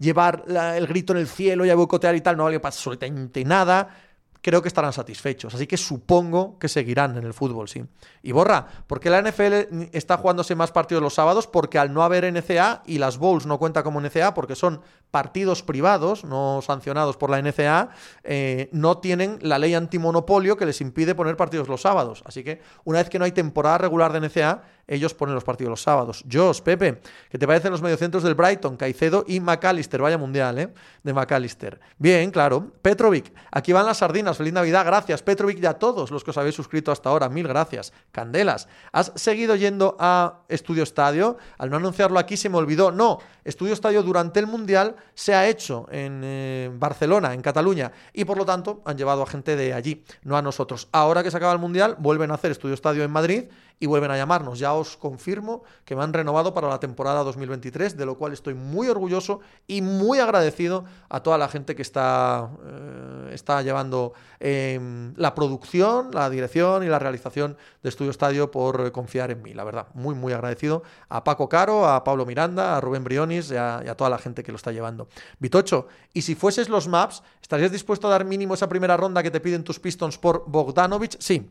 llevar 0.00 0.42
el 0.48 0.88
grito 0.88 1.12
en 1.12 1.20
el 1.20 1.28
cielo 1.28 1.64
y 1.64 1.70
a 1.70 1.76
boicotear 1.76 2.16
y 2.16 2.20
tal, 2.20 2.36
no 2.36 2.42
vale 2.42 2.58
para 2.58 2.74
absolutamente 2.74 3.44
nada 3.44 4.07
creo 4.40 4.62
que 4.62 4.68
estarán 4.68 4.92
satisfechos. 4.92 5.54
Así 5.54 5.66
que 5.66 5.76
supongo 5.76 6.58
que 6.58 6.68
seguirán 6.68 7.16
en 7.16 7.24
el 7.24 7.34
fútbol, 7.34 7.68
sí. 7.68 7.84
Y 8.22 8.32
borra, 8.32 8.66
¿por 8.86 9.00
qué 9.00 9.10
la 9.10 9.22
NFL 9.22 9.88
está 9.92 10.16
jugándose 10.16 10.54
más 10.54 10.70
partidos 10.70 11.02
los 11.02 11.14
sábados? 11.14 11.46
Porque 11.46 11.78
al 11.78 11.92
no 11.92 12.02
haber 12.02 12.30
NCA 12.32 12.82
y 12.86 12.98
las 12.98 13.18
Bowls 13.18 13.46
no 13.46 13.58
cuenta 13.58 13.82
como 13.82 14.00
NCA 14.00 14.34
porque 14.34 14.54
son 14.54 14.80
partidos 15.10 15.62
privados, 15.62 16.24
no 16.24 16.60
sancionados 16.62 17.16
por 17.16 17.30
la 17.30 17.40
NCA, 17.40 17.90
eh, 18.24 18.68
no 18.72 18.98
tienen 18.98 19.38
la 19.40 19.58
ley 19.58 19.74
antimonopolio 19.74 20.56
que 20.56 20.66
les 20.66 20.80
impide 20.80 21.14
poner 21.14 21.36
partidos 21.36 21.68
los 21.68 21.80
sábados. 21.80 22.22
Así 22.26 22.44
que 22.44 22.60
una 22.84 22.98
vez 22.98 23.08
que 23.08 23.18
no 23.18 23.24
hay 23.24 23.32
temporada 23.32 23.78
regular 23.78 24.12
de 24.12 24.20
NCA, 24.20 24.62
ellos 24.88 25.14
ponen 25.14 25.34
los 25.34 25.44
partidos 25.44 25.70
los 25.70 25.82
sábados. 25.82 26.24
Jos, 26.30 26.62
Pepe, 26.62 27.00
¿qué 27.30 27.38
te 27.38 27.46
parecen 27.46 27.70
los 27.70 27.82
mediocentros 27.82 28.22
del 28.22 28.34
Brighton? 28.34 28.76
Caicedo 28.76 29.24
y 29.28 29.38
McAllister, 29.38 30.00
vaya 30.00 30.16
mundial, 30.18 30.58
¿eh? 30.58 30.72
De 31.02 31.12
McAllister. 31.12 31.78
Bien, 31.98 32.30
claro. 32.30 32.72
Petrovic, 32.82 33.32
aquí 33.52 33.72
van 33.72 33.86
las 33.86 33.98
sardinas, 33.98 34.38
feliz 34.38 34.52
Navidad, 34.52 34.84
gracias. 34.86 35.22
Petrovic 35.22 35.62
y 35.62 35.66
a 35.66 35.74
todos 35.74 36.10
los 36.10 36.24
que 36.24 36.30
os 36.30 36.38
habéis 36.38 36.54
suscrito 36.54 36.90
hasta 36.90 37.10
ahora, 37.10 37.28
mil 37.28 37.46
gracias. 37.46 37.92
Candelas, 38.10 38.66
¿has 38.90 39.12
seguido 39.14 39.54
yendo 39.56 39.96
a 40.00 40.40
Estudio 40.48 40.82
Estadio? 40.82 41.36
Al 41.58 41.70
no 41.70 41.76
anunciarlo 41.76 42.18
aquí 42.18 42.36
se 42.36 42.48
me 42.48 42.56
olvidó. 42.56 42.90
No, 42.90 43.18
Estudio 43.44 43.74
Estadio 43.74 44.02
durante 44.02 44.40
el 44.40 44.46
Mundial 44.46 44.96
se 45.14 45.34
ha 45.34 45.46
hecho 45.48 45.86
en 45.90 46.22
eh, 46.24 46.70
Barcelona, 46.72 47.34
en 47.34 47.42
Cataluña, 47.42 47.92
y 48.14 48.24
por 48.24 48.38
lo 48.38 48.46
tanto 48.46 48.80
han 48.86 48.96
llevado 48.96 49.22
a 49.22 49.26
gente 49.26 49.54
de 49.54 49.74
allí, 49.74 50.04
no 50.22 50.36
a 50.36 50.42
nosotros. 50.42 50.88
Ahora 50.92 51.22
que 51.22 51.30
se 51.30 51.36
acaba 51.36 51.52
el 51.52 51.58
Mundial, 51.58 51.96
vuelven 51.98 52.30
a 52.30 52.34
hacer 52.34 52.50
Estudio 52.50 52.74
Estadio 52.74 53.04
en 53.04 53.10
Madrid 53.10 53.44
y 53.80 53.86
vuelven 53.86 54.10
a 54.10 54.16
llamarnos. 54.16 54.58
Ya 54.58 54.72
os 54.74 54.96
confirmo 54.96 55.62
que 55.84 55.94
me 55.94 56.02
han 56.02 56.12
renovado 56.12 56.54
para 56.54 56.68
la 56.68 56.80
temporada 56.80 57.22
2023, 57.22 57.96
de 57.96 58.06
lo 58.06 58.16
cual 58.16 58.32
estoy 58.32 58.54
muy 58.54 58.88
orgulloso 58.88 59.40
y 59.66 59.82
muy 59.82 60.18
agradecido 60.18 60.84
a 61.08 61.22
toda 61.22 61.38
la 61.38 61.48
gente 61.48 61.74
que 61.74 61.82
está, 61.82 62.50
eh, 62.64 63.30
está 63.32 63.62
llevando 63.62 64.12
em, 64.40 65.14
la 65.16 65.34
producción, 65.34 66.10
la 66.12 66.28
dirección 66.30 66.82
y 66.82 66.86
la 66.86 66.98
realización 66.98 67.56
de 67.82 67.88
Estudio 67.88 68.10
Estadio 68.10 68.50
por 68.50 68.90
confiar 68.92 69.30
en 69.30 69.42
mí, 69.42 69.54
la 69.54 69.64
verdad. 69.64 69.88
Muy, 69.94 70.14
muy 70.14 70.32
agradecido 70.32 70.82
a 71.08 71.24
Paco 71.24 71.48
Caro, 71.48 71.88
a 71.88 72.02
Pablo 72.04 72.26
Miranda, 72.26 72.76
a 72.76 72.80
Rubén 72.80 73.04
Brionis 73.04 73.50
y 73.50 73.56
a, 73.56 73.82
y 73.84 73.88
a 73.88 73.96
toda 73.96 74.10
la 74.10 74.18
gente 74.18 74.42
que 74.42 74.52
lo 74.52 74.56
está 74.56 74.72
llevando. 74.72 75.08
Vitocho, 75.38 75.86
y 76.12 76.22
si 76.22 76.34
fueses 76.34 76.68
los 76.68 76.88
maps, 76.88 77.22
¿estarías 77.40 77.72
dispuesto 77.72 78.08
a 78.08 78.10
dar 78.10 78.24
mínimo 78.24 78.54
esa 78.54 78.68
primera 78.68 78.96
ronda 78.96 79.22
que 79.22 79.30
te 79.30 79.40
piden 79.40 79.64
tus 79.64 79.78
Pistons 79.78 80.18
por 80.18 80.44
Bogdanovich? 80.46 81.16
Sí, 81.20 81.48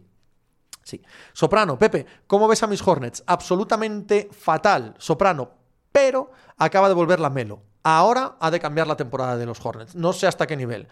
Sí. 0.88 1.02
Soprano, 1.34 1.78
Pepe, 1.78 2.06
¿cómo 2.28 2.48
ves 2.48 2.64
a 2.64 2.68
mis 2.68 2.82
Hornets? 2.82 3.22
Absolutamente 3.28 4.30
fatal, 4.32 4.96
Soprano, 4.98 5.52
pero 5.92 6.32
acaba 6.58 6.88
de 6.88 6.94
volver 6.94 7.20
la 7.20 7.30
Melo. 7.30 7.62
Ahora 7.84 8.38
ha 8.40 8.50
de 8.50 8.62
cambiar 8.62 8.88
la 8.88 8.96
temporada 8.96 9.36
de 9.36 9.46
los 9.46 9.66
Hornets. 9.66 9.96
No 9.96 10.14
sé 10.14 10.28
hasta 10.28 10.48
qué 10.48 10.56
nivel. 10.56 10.88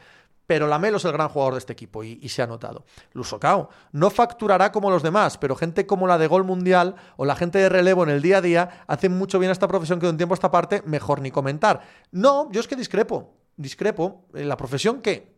Pero 0.47 0.67
Lamelo 0.67 0.97
es 0.97 1.05
el 1.05 1.13
gran 1.13 1.29
jugador 1.29 1.53
de 1.53 1.59
este 1.59 1.71
equipo 1.71 2.03
y, 2.03 2.27
se 2.27 2.41
ha 2.41 2.47
notado. 2.47 2.83
Lusocao 3.13 3.69
no 3.93 4.09
facturará 4.09 4.73
como 4.73 4.91
los 4.91 5.01
demás, 5.01 5.37
pero 5.37 5.55
gente 5.55 5.87
como 5.87 6.07
la 6.07 6.17
de 6.17 6.27
Gol 6.27 6.43
Mundial 6.43 6.95
o 7.15 7.23
la 7.23 7.37
gente 7.37 7.59
de 7.59 7.69
relevo 7.69 8.03
en 8.03 8.09
el 8.09 8.21
día 8.21 8.39
a 8.39 8.41
día 8.41 8.83
hacen 8.87 9.17
mucho 9.17 9.39
bien 9.39 9.49
a 9.49 9.53
esta 9.53 9.69
profesión 9.69 9.99
que 9.99 10.07
de 10.07 10.11
un 10.11 10.17
tiempo 10.17 10.33
a 10.33 10.35
esta 10.35 10.51
parte 10.51 10.83
mejor 10.85 11.21
ni 11.21 11.31
comentar. 11.31 11.81
No, 12.11 12.51
yo 12.51 12.59
es 12.59 12.67
que 12.67 12.75
discrepo. 12.75 13.33
Discrepo. 13.55 14.25
¿En 14.33 14.49
la 14.49 14.57
profesión 14.57 15.01
qué? 15.01 15.34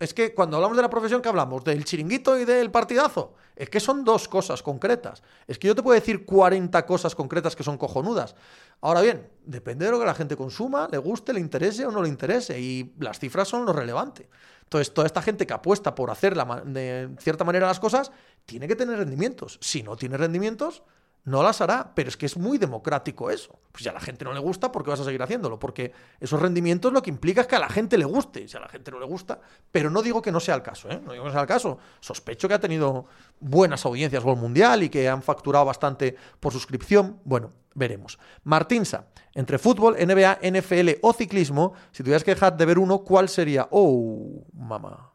Es 0.00 0.14
que 0.14 0.34
cuando 0.34 0.56
hablamos 0.56 0.78
de 0.78 0.82
la 0.82 0.88
profesión, 0.88 1.20
¿qué 1.20 1.28
hablamos? 1.28 1.62
¿Del 1.62 1.84
chiringuito 1.84 2.38
y 2.38 2.46
del 2.46 2.70
partidazo? 2.70 3.34
Es 3.54 3.68
que 3.68 3.80
son 3.80 4.02
dos 4.02 4.28
cosas 4.28 4.62
concretas. 4.62 5.22
Es 5.46 5.58
que 5.58 5.68
yo 5.68 5.74
te 5.74 5.82
puedo 5.82 5.94
decir 5.94 6.24
40 6.24 6.86
cosas 6.86 7.14
concretas 7.14 7.54
que 7.54 7.62
son 7.62 7.76
cojonudas. 7.76 8.34
Ahora 8.80 9.02
bien, 9.02 9.28
depende 9.44 9.84
de 9.84 9.90
lo 9.90 9.98
que 10.00 10.06
la 10.06 10.14
gente 10.14 10.36
consuma, 10.36 10.88
le 10.90 10.96
guste, 10.96 11.34
le 11.34 11.40
interese 11.40 11.84
o 11.84 11.90
no 11.90 12.00
le 12.00 12.08
interese. 12.08 12.58
Y 12.58 12.94
las 12.98 13.18
cifras 13.18 13.46
son 13.48 13.66
lo 13.66 13.74
relevante. 13.74 14.30
Entonces, 14.62 14.94
toda 14.94 15.06
esta 15.06 15.20
gente 15.20 15.46
que 15.46 15.52
apuesta 15.52 15.94
por 15.94 16.10
hacer 16.10 16.34
de 16.64 17.10
cierta 17.18 17.44
manera 17.44 17.66
las 17.66 17.78
cosas, 17.78 18.10
tiene 18.46 18.66
que 18.66 18.76
tener 18.76 18.96
rendimientos. 18.96 19.58
Si 19.60 19.82
no 19.82 19.96
tiene 19.96 20.16
rendimientos, 20.16 20.82
no 21.24 21.42
las 21.42 21.60
hará, 21.60 21.92
pero 21.94 22.08
es 22.08 22.16
que 22.16 22.26
es 22.26 22.36
muy 22.36 22.58
democrático 22.58 23.30
eso. 23.30 23.58
Pues 23.72 23.84
si 23.84 23.88
a 23.88 23.92
la 23.92 24.00
gente 24.00 24.24
no 24.24 24.32
le 24.32 24.40
gusta, 24.40 24.72
¿por 24.72 24.82
qué 24.82 24.90
vas 24.90 25.00
a 25.00 25.04
seguir 25.04 25.22
haciéndolo? 25.22 25.58
Porque 25.58 25.92
esos 26.18 26.40
rendimientos 26.40 26.92
lo 26.92 27.02
que 27.02 27.10
implica 27.10 27.42
es 27.42 27.46
que 27.46 27.56
a 27.56 27.60
la 27.60 27.68
gente 27.68 27.98
le 27.98 28.04
guste. 28.04 28.48
Si 28.48 28.56
a 28.56 28.60
la 28.60 28.68
gente 28.68 28.90
no 28.90 28.98
le 28.98 29.06
gusta, 29.06 29.40
pero 29.70 29.90
no 29.90 30.02
digo 30.02 30.22
que 30.22 30.32
no 30.32 30.40
sea 30.40 30.54
el 30.54 30.62
caso, 30.62 30.90
¿eh? 30.90 31.00
No 31.04 31.12
digo 31.12 31.24
que 31.24 31.30
sea 31.30 31.42
el 31.42 31.46
caso. 31.46 31.78
Sospecho 32.00 32.48
que 32.48 32.54
ha 32.54 32.60
tenido 32.60 33.06
buenas 33.38 33.84
audiencias 33.84 34.24
Gol 34.24 34.36
Mundial 34.36 34.82
y 34.82 34.88
que 34.88 35.08
han 35.08 35.22
facturado 35.22 35.64
bastante 35.64 36.16
por 36.40 36.52
suscripción. 36.52 37.20
Bueno, 37.24 37.50
veremos. 37.74 38.18
Martinsa, 38.44 39.06
entre 39.34 39.58
fútbol, 39.58 39.94
NBA, 39.94 40.38
NFL 40.42 40.98
o 41.02 41.12
ciclismo, 41.12 41.74
si 41.92 42.02
tuvieras 42.02 42.24
que 42.24 42.34
dejar 42.34 42.56
de 42.56 42.66
ver 42.66 42.78
uno, 42.78 43.04
¿cuál 43.04 43.28
sería? 43.28 43.68
Oh, 43.70 44.44
mamá. 44.52 45.09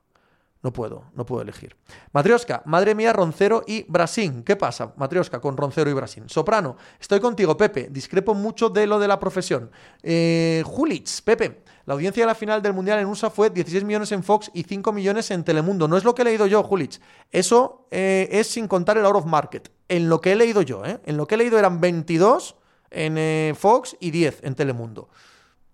No 0.65 0.73
puedo, 0.73 1.03
no 1.13 1.27
puedo 1.27 1.43
elegir. 1.43 1.75
Matrioska, 2.11 2.63
madre 2.65 2.95
mía, 2.95 3.13
Roncero 3.13 3.63
y 3.67 3.85
Brasín. 3.87 4.41
¿Qué 4.41 4.55
pasa, 4.55 4.95
Matrioska, 4.97 5.39
con 5.39 5.55
Roncero 5.55 5.91
y 5.91 5.93
Brasín? 5.93 6.27
Soprano, 6.27 6.75
estoy 6.99 7.19
contigo, 7.19 7.55
Pepe. 7.55 7.89
Discrepo 7.91 8.33
mucho 8.33 8.69
de 8.69 8.87
lo 8.87 8.97
de 8.97 9.07
la 9.07 9.19
profesión. 9.19 9.69
Eh, 10.01 10.63
Julitz, 10.65 11.21
Pepe. 11.21 11.61
La 11.85 11.93
audiencia 11.93 12.23
de 12.23 12.25
la 12.25 12.33
final 12.33 12.63
del 12.63 12.73
Mundial 12.73 12.97
en 12.97 13.05
USA 13.05 13.29
fue 13.29 13.51
16 13.51 13.83
millones 13.83 14.11
en 14.11 14.23
Fox 14.23 14.49
y 14.55 14.63
5 14.63 14.91
millones 14.91 15.29
en 15.29 15.43
Telemundo. 15.43 15.87
No 15.87 15.97
es 15.97 16.03
lo 16.03 16.15
que 16.15 16.23
he 16.23 16.25
leído 16.25 16.47
yo, 16.47 16.63
Julitz. 16.63 16.99
Eso 17.31 17.85
eh, 17.91 18.27
es 18.31 18.47
sin 18.47 18.67
contar 18.67 18.97
el 18.97 19.05
out 19.05 19.17
of 19.17 19.25
market. 19.27 19.71
En 19.87 20.09
lo 20.09 20.19
que 20.19 20.31
he 20.31 20.35
leído 20.35 20.63
yo, 20.63 20.83
¿eh? 20.83 20.99
En 21.05 21.15
lo 21.15 21.27
que 21.27 21.35
he 21.35 21.37
leído 21.37 21.59
eran 21.59 21.79
22 21.79 22.55
en 22.89 23.19
eh, 23.19 23.53
Fox 23.55 23.95
y 23.99 24.09
10 24.09 24.39
en 24.41 24.55
Telemundo. 24.55 25.09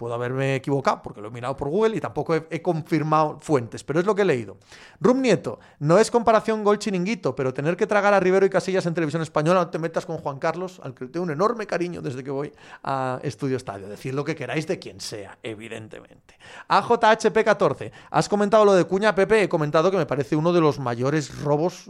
Puedo 0.01 0.15
haberme 0.15 0.55
equivocado 0.55 0.99
porque 1.03 1.21
lo 1.21 1.27
he 1.27 1.31
mirado 1.31 1.55
por 1.55 1.69
Google 1.69 1.95
y 1.95 2.01
tampoco 2.01 2.33
he, 2.33 2.61
confirmado 2.63 3.37
fuentes, 3.39 3.83
pero 3.83 3.99
es 3.99 4.05
lo 4.07 4.15
que 4.15 4.23
he 4.23 4.25
leído. 4.25 4.57
Rum 4.99 5.21
Nieto, 5.21 5.59
no 5.77 5.99
es 5.99 6.09
comparación 6.09 6.63
gol 6.63 6.79
chiringuito, 6.79 7.35
pero 7.35 7.53
tener 7.53 7.77
que 7.77 7.85
tragar 7.85 8.11
a 8.15 8.19
Rivero 8.19 8.43
y 8.43 8.49
Casillas 8.49 8.83
en 8.87 8.95
televisión 8.95 9.21
española, 9.21 9.59
no 9.59 9.69
te 9.69 9.77
metas 9.77 10.07
con 10.07 10.17
Juan 10.17 10.39
Carlos, 10.39 10.81
al 10.83 10.95
que 10.95 11.05
tengo 11.05 11.23
un 11.23 11.29
enorme 11.29 11.67
cariño 11.67 12.01
desde 12.01 12.23
que 12.23 12.31
voy 12.31 12.51
a 12.83 13.19
Estudio 13.21 13.57
Estadio. 13.57 13.87
Decir 13.87 14.15
lo 14.15 14.25
que 14.25 14.35
queráis 14.35 14.65
de 14.65 14.79
quien 14.79 14.99
sea, 14.99 15.37
evidentemente. 15.43 16.35
AJHP14, 16.67 17.91
has 18.09 18.27
comentado 18.27 18.65
lo 18.65 18.73
de 18.73 18.85
Cuña 18.85 19.13
Pepe, 19.13 19.43
he 19.43 19.49
comentado 19.49 19.91
que 19.91 19.97
me 19.97 20.07
parece 20.07 20.35
uno 20.35 20.51
de 20.51 20.61
los 20.61 20.79
mayores 20.79 21.43
robos 21.43 21.85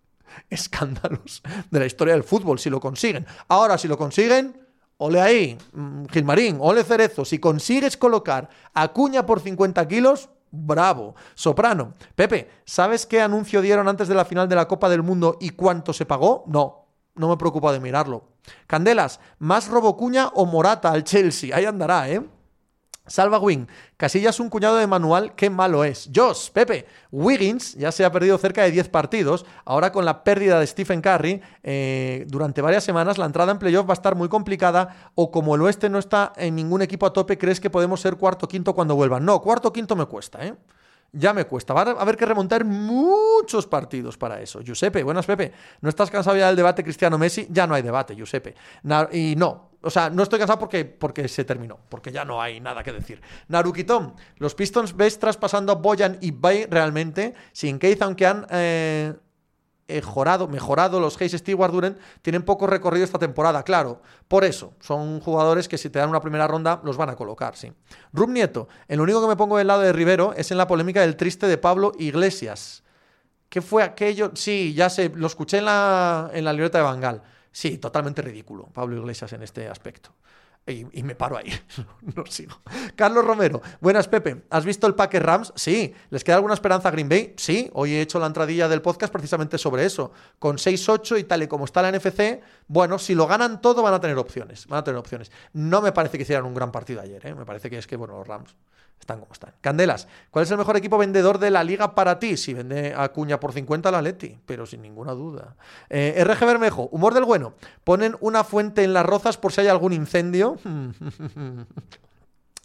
escándalos 0.50 1.42
de 1.68 1.80
la 1.80 1.86
historia 1.86 2.14
del 2.14 2.22
fútbol, 2.22 2.60
si 2.60 2.70
lo 2.70 2.78
consiguen. 2.78 3.26
Ahora, 3.48 3.76
si 3.76 3.88
lo 3.88 3.98
consiguen 3.98 4.65
Ole 4.98 5.20
ahí, 5.20 5.58
Gilmarín, 6.10 6.56
ole 6.58 6.82
Cerezo, 6.82 7.26
si 7.26 7.38
consigues 7.38 7.98
colocar 7.98 8.48
a 8.72 8.88
Cuña 8.88 9.26
por 9.26 9.40
50 9.40 9.86
kilos, 9.88 10.30
bravo. 10.50 11.14
Soprano, 11.34 11.92
Pepe, 12.14 12.48
¿sabes 12.64 13.04
qué 13.04 13.20
anuncio 13.20 13.60
dieron 13.60 13.88
antes 13.88 14.08
de 14.08 14.14
la 14.14 14.24
final 14.24 14.48
de 14.48 14.56
la 14.56 14.66
Copa 14.66 14.88
del 14.88 15.02
Mundo 15.02 15.36
y 15.38 15.50
cuánto 15.50 15.92
se 15.92 16.06
pagó? 16.06 16.44
No, 16.46 16.86
no 17.14 17.28
me 17.28 17.36
preocupa 17.36 17.72
de 17.72 17.80
mirarlo. 17.80 18.24
Candelas, 18.66 19.20
¿más 19.38 19.68
robo 19.68 19.98
Cuña 19.98 20.28
o 20.28 20.46
Morata 20.46 20.90
al 20.90 21.04
Chelsea? 21.04 21.54
Ahí 21.54 21.66
andará, 21.66 22.08
¿eh? 22.08 22.22
Salva 23.06 23.38
Wing, 23.38 23.66
Casillas 23.96 24.40
un 24.40 24.50
cuñado 24.50 24.76
de 24.76 24.86
manual, 24.86 25.34
qué 25.34 25.48
malo 25.48 25.84
es. 25.84 26.10
Josh, 26.14 26.50
Pepe, 26.50 26.86
Wiggins 27.10 27.74
ya 27.74 27.92
se 27.92 28.04
ha 28.04 28.12
perdido 28.12 28.36
cerca 28.36 28.62
de 28.62 28.70
10 28.70 28.88
partidos. 28.88 29.46
Ahora 29.64 29.92
con 29.92 30.04
la 30.04 30.22
pérdida 30.24 30.60
de 30.60 30.66
Stephen 30.66 31.00
Curry 31.00 31.40
eh, 31.62 32.26
durante 32.28 32.60
varias 32.60 32.84
semanas, 32.84 33.16
la 33.16 33.26
entrada 33.26 33.52
en 33.52 33.58
playoff 33.58 33.88
va 33.88 33.92
a 33.92 33.94
estar 33.94 34.16
muy 34.16 34.28
complicada. 34.28 35.10
O 35.14 35.30
como 35.30 35.54
el 35.54 35.62
oeste 35.62 35.88
no 35.88 35.98
está 35.98 36.32
en 36.36 36.56
ningún 36.56 36.82
equipo 36.82 37.06
a 37.06 37.12
tope, 37.12 37.38
¿crees 37.38 37.60
que 37.60 37.70
podemos 37.70 38.00
ser 38.00 38.16
cuarto 38.16 38.48
quinto 38.48 38.74
cuando 38.74 38.94
vuelvan? 38.94 39.24
No, 39.24 39.40
cuarto 39.40 39.72
quinto 39.72 39.96
me 39.96 40.06
cuesta, 40.06 40.44
¿eh? 40.44 40.54
Ya 41.12 41.32
me 41.32 41.46
cuesta. 41.46 41.72
Va 41.72 41.82
a 41.82 41.90
haber 41.92 42.16
que 42.16 42.26
remontar 42.26 42.64
muchos 42.64 43.66
partidos 43.66 44.18
para 44.18 44.40
eso. 44.40 44.60
Giuseppe, 44.60 45.02
buenas 45.02 45.24
Pepe. 45.24 45.52
¿No 45.80 45.88
estás 45.88 46.10
cansado 46.10 46.36
ya 46.36 46.48
del 46.48 46.56
debate 46.56 46.82
Cristiano-Messi? 46.82 47.48
Ya 47.50 47.66
no 47.66 47.74
hay 47.74 47.82
debate, 47.82 48.14
Giuseppe. 48.14 48.54
y 49.12 49.34
no, 49.36 49.70
o 49.86 49.90
sea, 49.90 50.10
no 50.10 50.22
estoy 50.24 50.38
cansado 50.38 50.58
porque, 50.58 50.84
porque 50.84 51.28
se 51.28 51.44
terminó, 51.44 51.78
porque 51.88 52.10
ya 52.10 52.24
no 52.24 52.42
hay 52.42 52.60
nada 52.60 52.82
que 52.82 52.92
decir. 52.92 53.22
Narukitom, 53.48 54.14
los 54.38 54.54
Pistons 54.54 54.96
ves 54.96 55.18
traspasando 55.18 55.72
a 55.72 55.76
Boyan 55.76 56.18
y 56.20 56.32
Bay 56.32 56.66
realmente, 56.68 57.34
sin 57.52 57.78
Keith, 57.78 58.02
aunque 58.02 58.26
han 58.26 58.46
eh, 58.50 59.14
mejorado, 59.88 60.48
mejorado 60.48 60.98
los 60.98 61.20
Hayes 61.20 61.38
Stewart 61.38 61.72
Duren, 61.72 61.98
tienen 62.22 62.42
poco 62.42 62.66
recorrido 62.66 63.04
esta 63.04 63.18
temporada, 63.18 63.62
claro. 63.62 64.02
Por 64.26 64.44
eso, 64.44 64.74
son 64.80 65.20
jugadores 65.20 65.68
que 65.68 65.78
si 65.78 65.88
te 65.88 66.00
dan 66.00 66.08
una 66.08 66.20
primera 66.20 66.48
ronda 66.48 66.80
los 66.82 66.96
van 66.96 67.10
a 67.10 67.16
colocar, 67.16 67.56
sí. 67.56 67.72
Rum 68.12 68.32
Nieto, 68.32 68.68
el 68.88 69.00
único 69.00 69.20
que 69.22 69.28
me 69.28 69.36
pongo 69.36 69.58
del 69.58 69.68
lado 69.68 69.82
de 69.82 69.92
Rivero 69.92 70.32
es 70.34 70.50
en 70.50 70.58
la 70.58 70.66
polémica 70.66 71.00
del 71.00 71.16
triste 71.16 71.46
de 71.46 71.58
Pablo 71.58 71.92
Iglesias. 71.98 72.82
¿Qué 73.48 73.62
fue 73.62 73.84
aquello? 73.84 74.32
Sí, 74.34 74.74
ya 74.74 74.90
sé, 74.90 75.12
lo 75.14 75.28
escuché 75.28 75.58
en 75.58 75.66
la, 75.66 76.30
en 76.32 76.44
la 76.44 76.52
libreta 76.52 76.78
de 76.78 76.84
Bangal. 76.84 77.22
Sí, 77.56 77.78
totalmente 77.78 78.20
ridículo, 78.20 78.66
Pablo 78.66 78.98
Iglesias 78.98 79.32
en 79.32 79.42
este 79.42 79.66
aspecto. 79.66 80.10
Y, 80.66 81.02
me 81.02 81.14
paro 81.14 81.38
ahí, 81.38 81.50
no 82.14 82.26
sigo. 82.26 82.60
Carlos 82.94 83.24
Romero, 83.24 83.62
buenas 83.80 84.08
Pepe, 84.08 84.42
¿has 84.50 84.66
visto 84.66 84.86
el 84.86 84.94
Packer 84.94 85.24
Rams? 85.24 85.54
Sí. 85.56 85.94
¿Les 86.10 86.22
queda 86.22 86.36
alguna 86.36 86.52
esperanza 86.52 86.88
a 86.88 86.90
Green 86.90 87.08
Bay? 87.08 87.32
Sí, 87.38 87.70
hoy 87.72 87.94
he 87.94 88.02
hecho 88.02 88.18
la 88.18 88.26
entradilla 88.26 88.68
del 88.68 88.82
podcast 88.82 89.10
precisamente 89.10 89.56
sobre 89.56 89.86
eso. 89.86 90.12
Con 90.38 90.58
6-8 90.58 91.18
y 91.18 91.24
tal 91.24 91.44
y 91.44 91.46
como 91.46 91.64
está 91.64 91.80
la 91.80 91.92
NFC, 91.92 92.42
bueno, 92.68 92.98
si 92.98 93.14
lo 93.14 93.26
ganan 93.26 93.62
todo 93.62 93.80
van 93.80 93.94
a 93.94 94.00
tener 94.02 94.18
opciones, 94.18 94.66
van 94.66 94.80
a 94.80 94.84
tener 94.84 94.98
opciones. 94.98 95.32
No 95.54 95.80
me 95.80 95.92
parece 95.92 96.18
que 96.18 96.24
hicieran 96.24 96.44
un 96.44 96.52
gran 96.52 96.70
partido 96.70 97.00
ayer, 97.00 97.24
¿eh? 97.24 97.34
me 97.34 97.46
parece 97.46 97.70
que 97.70 97.78
es 97.78 97.86
que, 97.86 97.96
bueno, 97.96 98.18
los 98.18 98.28
Rams 98.28 98.54
están 99.00 99.20
como 99.20 99.32
están. 99.32 99.52
Candelas, 99.60 100.08
¿cuál 100.30 100.44
es 100.44 100.50
el 100.50 100.58
mejor 100.58 100.76
equipo 100.76 100.98
vendedor 100.98 101.38
de 101.38 101.50
la 101.50 101.62
liga 101.62 101.94
para 101.94 102.18
ti? 102.18 102.36
Si 102.36 102.54
vende 102.54 102.92
a 102.96 103.08
Cuña 103.10 103.38
por 103.38 103.52
50 103.52 103.90
la 103.90 104.02
Leti, 104.02 104.38
pero 104.44 104.66
sin 104.66 104.82
ninguna 104.82 105.12
duda. 105.12 105.56
Eh, 105.88 106.22
RG 106.24 106.44
Bermejo, 106.44 106.88
humor 106.90 107.14
del 107.14 107.24
bueno. 107.24 107.54
Ponen 107.84 108.16
una 108.20 108.42
fuente 108.42 108.82
en 108.82 108.92
las 108.92 109.06
rozas 109.06 109.36
por 109.36 109.52
si 109.52 109.60
hay 109.60 109.68
algún 109.68 109.92
incendio. 109.92 110.56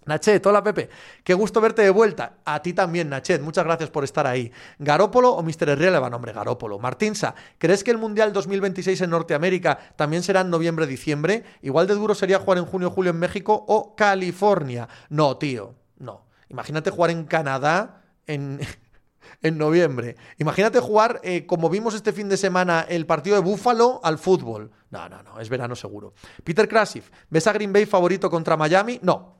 Nachet, 0.03 0.43
hola 0.47 0.63
Pepe, 0.63 0.89
qué 1.23 1.35
gusto 1.35 1.61
verte 1.61 1.83
de 1.83 1.91
vuelta. 1.91 2.37
A 2.43 2.59
ti 2.63 2.73
también, 2.73 3.07
Nachet, 3.07 3.39
muchas 3.39 3.63
gracias 3.63 3.91
por 3.91 4.03
estar 4.03 4.25
ahí. 4.25 4.51
¿Garópolo 4.79 5.33
o 5.33 5.43
Mr. 5.43 5.77
Rieleva? 5.77 6.09
Nombre, 6.09 6.33
Garópolo. 6.33 6.79
Martinsa, 6.79 7.35
¿crees 7.59 7.83
que 7.83 7.91
el 7.91 7.99
Mundial 7.99 8.33
2026 8.33 8.99
en 9.01 9.11
Norteamérica 9.11 9.77
también 9.95 10.23
será 10.23 10.41
en 10.41 10.49
noviembre-diciembre? 10.49 11.43
Igual 11.61 11.85
de 11.85 11.93
duro 11.93 12.15
sería 12.15 12.39
jugar 12.39 12.57
en 12.57 12.65
junio-julio 12.65 13.11
en 13.11 13.19
México 13.19 13.63
o 13.67 13.95
California. 13.95 14.89
No, 15.09 15.37
tío, 15.37 15.75
no. 16.01 16.25
Imagínate 16.49 16.89
jugar 16.89 17.11
en 17.11 17.23
Canadá 17.23 18.03
en, 18.27 18.59
en 19.41 19.57
noviembre. 19.57 20.15
Imagínate 20.37 20.79
jugar, 20.79 21.19
eh, 21.23 21.45
como 21.45 21.69
vimos 21.69 21.93
este 21.93 22.11
fin 22.11 22.29
de 22.29 22.37
semana, 22.37 22.85
el 22.87 23.05
partido 23.05 23.35
de 23.35 23.41
Búfalo 23.41 24.01
al 24.03 24.17
fútbol. 24.17 24.71
No, 24.89 25.07
no, 25.07 25.23
no, 25.23 25.39
es 25.39 25.49
verano 25.49 25.75
seguro. 25.75 26.13
Peter 26.43 26.67
Krasif, 26.67 27.09
¿ves 27.29 27.47
a 27.47 27.53
Green 27.53 27.71
Bay 27.71 27.85
favorito 27.85 28.29
contra 28.29 28.57
Miami? 28.57 28.99
No. 29.01 29.39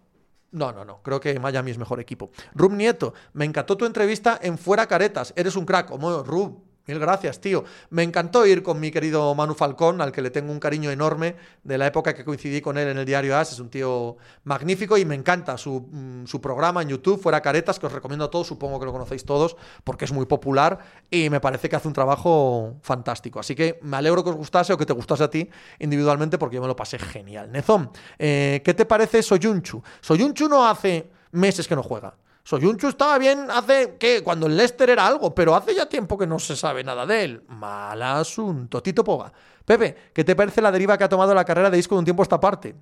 No, 0.52 0.72
no, 0.72 0.84
no. 0.84 1.02
Creo 1.02 1.20
que 1.20 1.40
Miami 1.40 1.72
es 1.72 1.78
mejor 1.78 2.00
equipo. 2.00 2.32
Rub 2.54 2.74
Nieto, 2.74 3.14
me 3.34 3.46
encantó 3.46 3.78
tu 3.78 3.86
entrevista 3.86 4.38
en 4.42 4.58
Fuera 4.58 4.86
Caretas. 4.86 5.34
Eres 5.38 5.56
un 5.56 5.66
crack. 5.66 5.90
Rub, 5.90 6.64
Mil 6.88 6.98
gracias, 6.98 7.40
tío. 7.40 7.64
Me 7.92 8.02
encantó 8.02 8.46
ir 8.46 8.64
con 8.64 8.80
mi 8.80 8.90
querido 8.90 9.36
Manu 9.36 9.54
Falcón, 9.54 10.02
al 10.02 10.12
que 10.12 10.22
le 10.22 10.32
tengo 10.32 10.52
un 10.52 10.60
cariño 10.60 10.90
enorme 10.90 11.36
de 11.64 11.78
la 11.78 11.86
época 11.86 12.16
que 12.16 12.26
coincidí 12.26 12.60
con 12.60 12.78
él 12.78 12.88
en 12.88 12.98
el 12.98 13.06
diario 13.06 13.38
As. 13.38 13.52
Es 13.52 13.60
un 13.60 13.70
tío 13.70 14.18
magnífico 14.46 14.98
y 14.98 15.06
me 15.06 15.14
encanta 15.14 15.58
su, 15.58 15.88
mm, 15.92 16.26
su 16.26 16.42
programa 16.42 16.82
en 16.82 16.90
YouTube, 16.90 17.22
Fuera 17.22 17.42
Caretas, 17.42 17.78
que 17.78 17.86
os 17.86 17.94
recomiendo 17.94 18.26
a 18.26 18.32
todos, 18.32 18.48
supongo 18.48 18.80
que 18.80 18.86
lo 18.86 18.92
conocéis 18.92 19.24
todos, 19.26 19.56
porque 19.84 20.06
es 20.06 20.12
muy 20.12 20.26
popular 20.26 20.80
y 21.12 21.30
me 21.30 21.40
parece 21.40 21.70
que 21.70 21.76
hace 21.76 21.88
un 21.88 21.94
trabajo 21.94 22.78
fantástico. 22.82 23.40
Así 23.40 23.54
que 23.54 23.80
me 23.84 23.98
alegro 23.98 24.24
que 24.24 24.32
os 24.32 24.36
gustase 24.36 24.74
o 24.74 24.78
que 24.78 24.86
te 24.86 24.94
gustase 24.94 25.24
a 25.24 25.30
ti 25.30 25.48
individualmente, 25.80 26.40
porque 26.40 26.56
yo 26.56 26.62
me 26.64 26.68
lo 26.68 26.76
pasé 26.76 26.98
genial. 26.98 27.52
Nezón, 27.52 27.92
eh, 28.18 28.62
¿qué 28.66 28.74
te 28.74 28.86
parece 28.86 29.22
Soyunchu? 29.22 29.84
Soyunchu 30.02 30.48
no 30.48 30.68
hace 30.68 31.10
meses 31.32 31.68
que 31.68 31.76
no 31.76 31.84
juega. 31.84 32.16
Soyunchu 32.44 32.88
estaba 32.88 33.18
bien 33.18 33.50
hace, 33.52 33.98
¿qué? 34.00 34.24
Cuando 34.24 34.48
el 34.48 34.58
Leicester 34.58 34.90
era 34.90 35.06
algo, 35.06 35.34
pero 35.34 35.56
hace 35.56 35.76
ya 35.76 35.88
tiempo 35.88 36.18
que 36.18 36.26
no 36.26 36.40
se 36.40 36.56
sabe 36.56 36.84
nada 36.84 37.06
de 37.06 37.24
él. 37.24 37.44
Mal 37.48 38.02
asunto. 38.02 38.82
Tito 38.82 39.04
Poga. 39.04 39.32
Pepe, 39.64 39.96
¿qué 40.14 40.24
te 40.24 40.36
parece 40.36 40.62
la 40.62 40.72
deriva 40.72 40.98
que 40.98 41.04
ha 41.04 41.10
tomado 41.10 41.34
la 41.34 41.46
carrera 41.46 41.70
de 41.70 41.78
disco 41.78 41.96
de 41.96 42.00
un 42.00 42.06
tiempo 42.06 42.24
esta 42.24 42.40
parte? 42.40 42.76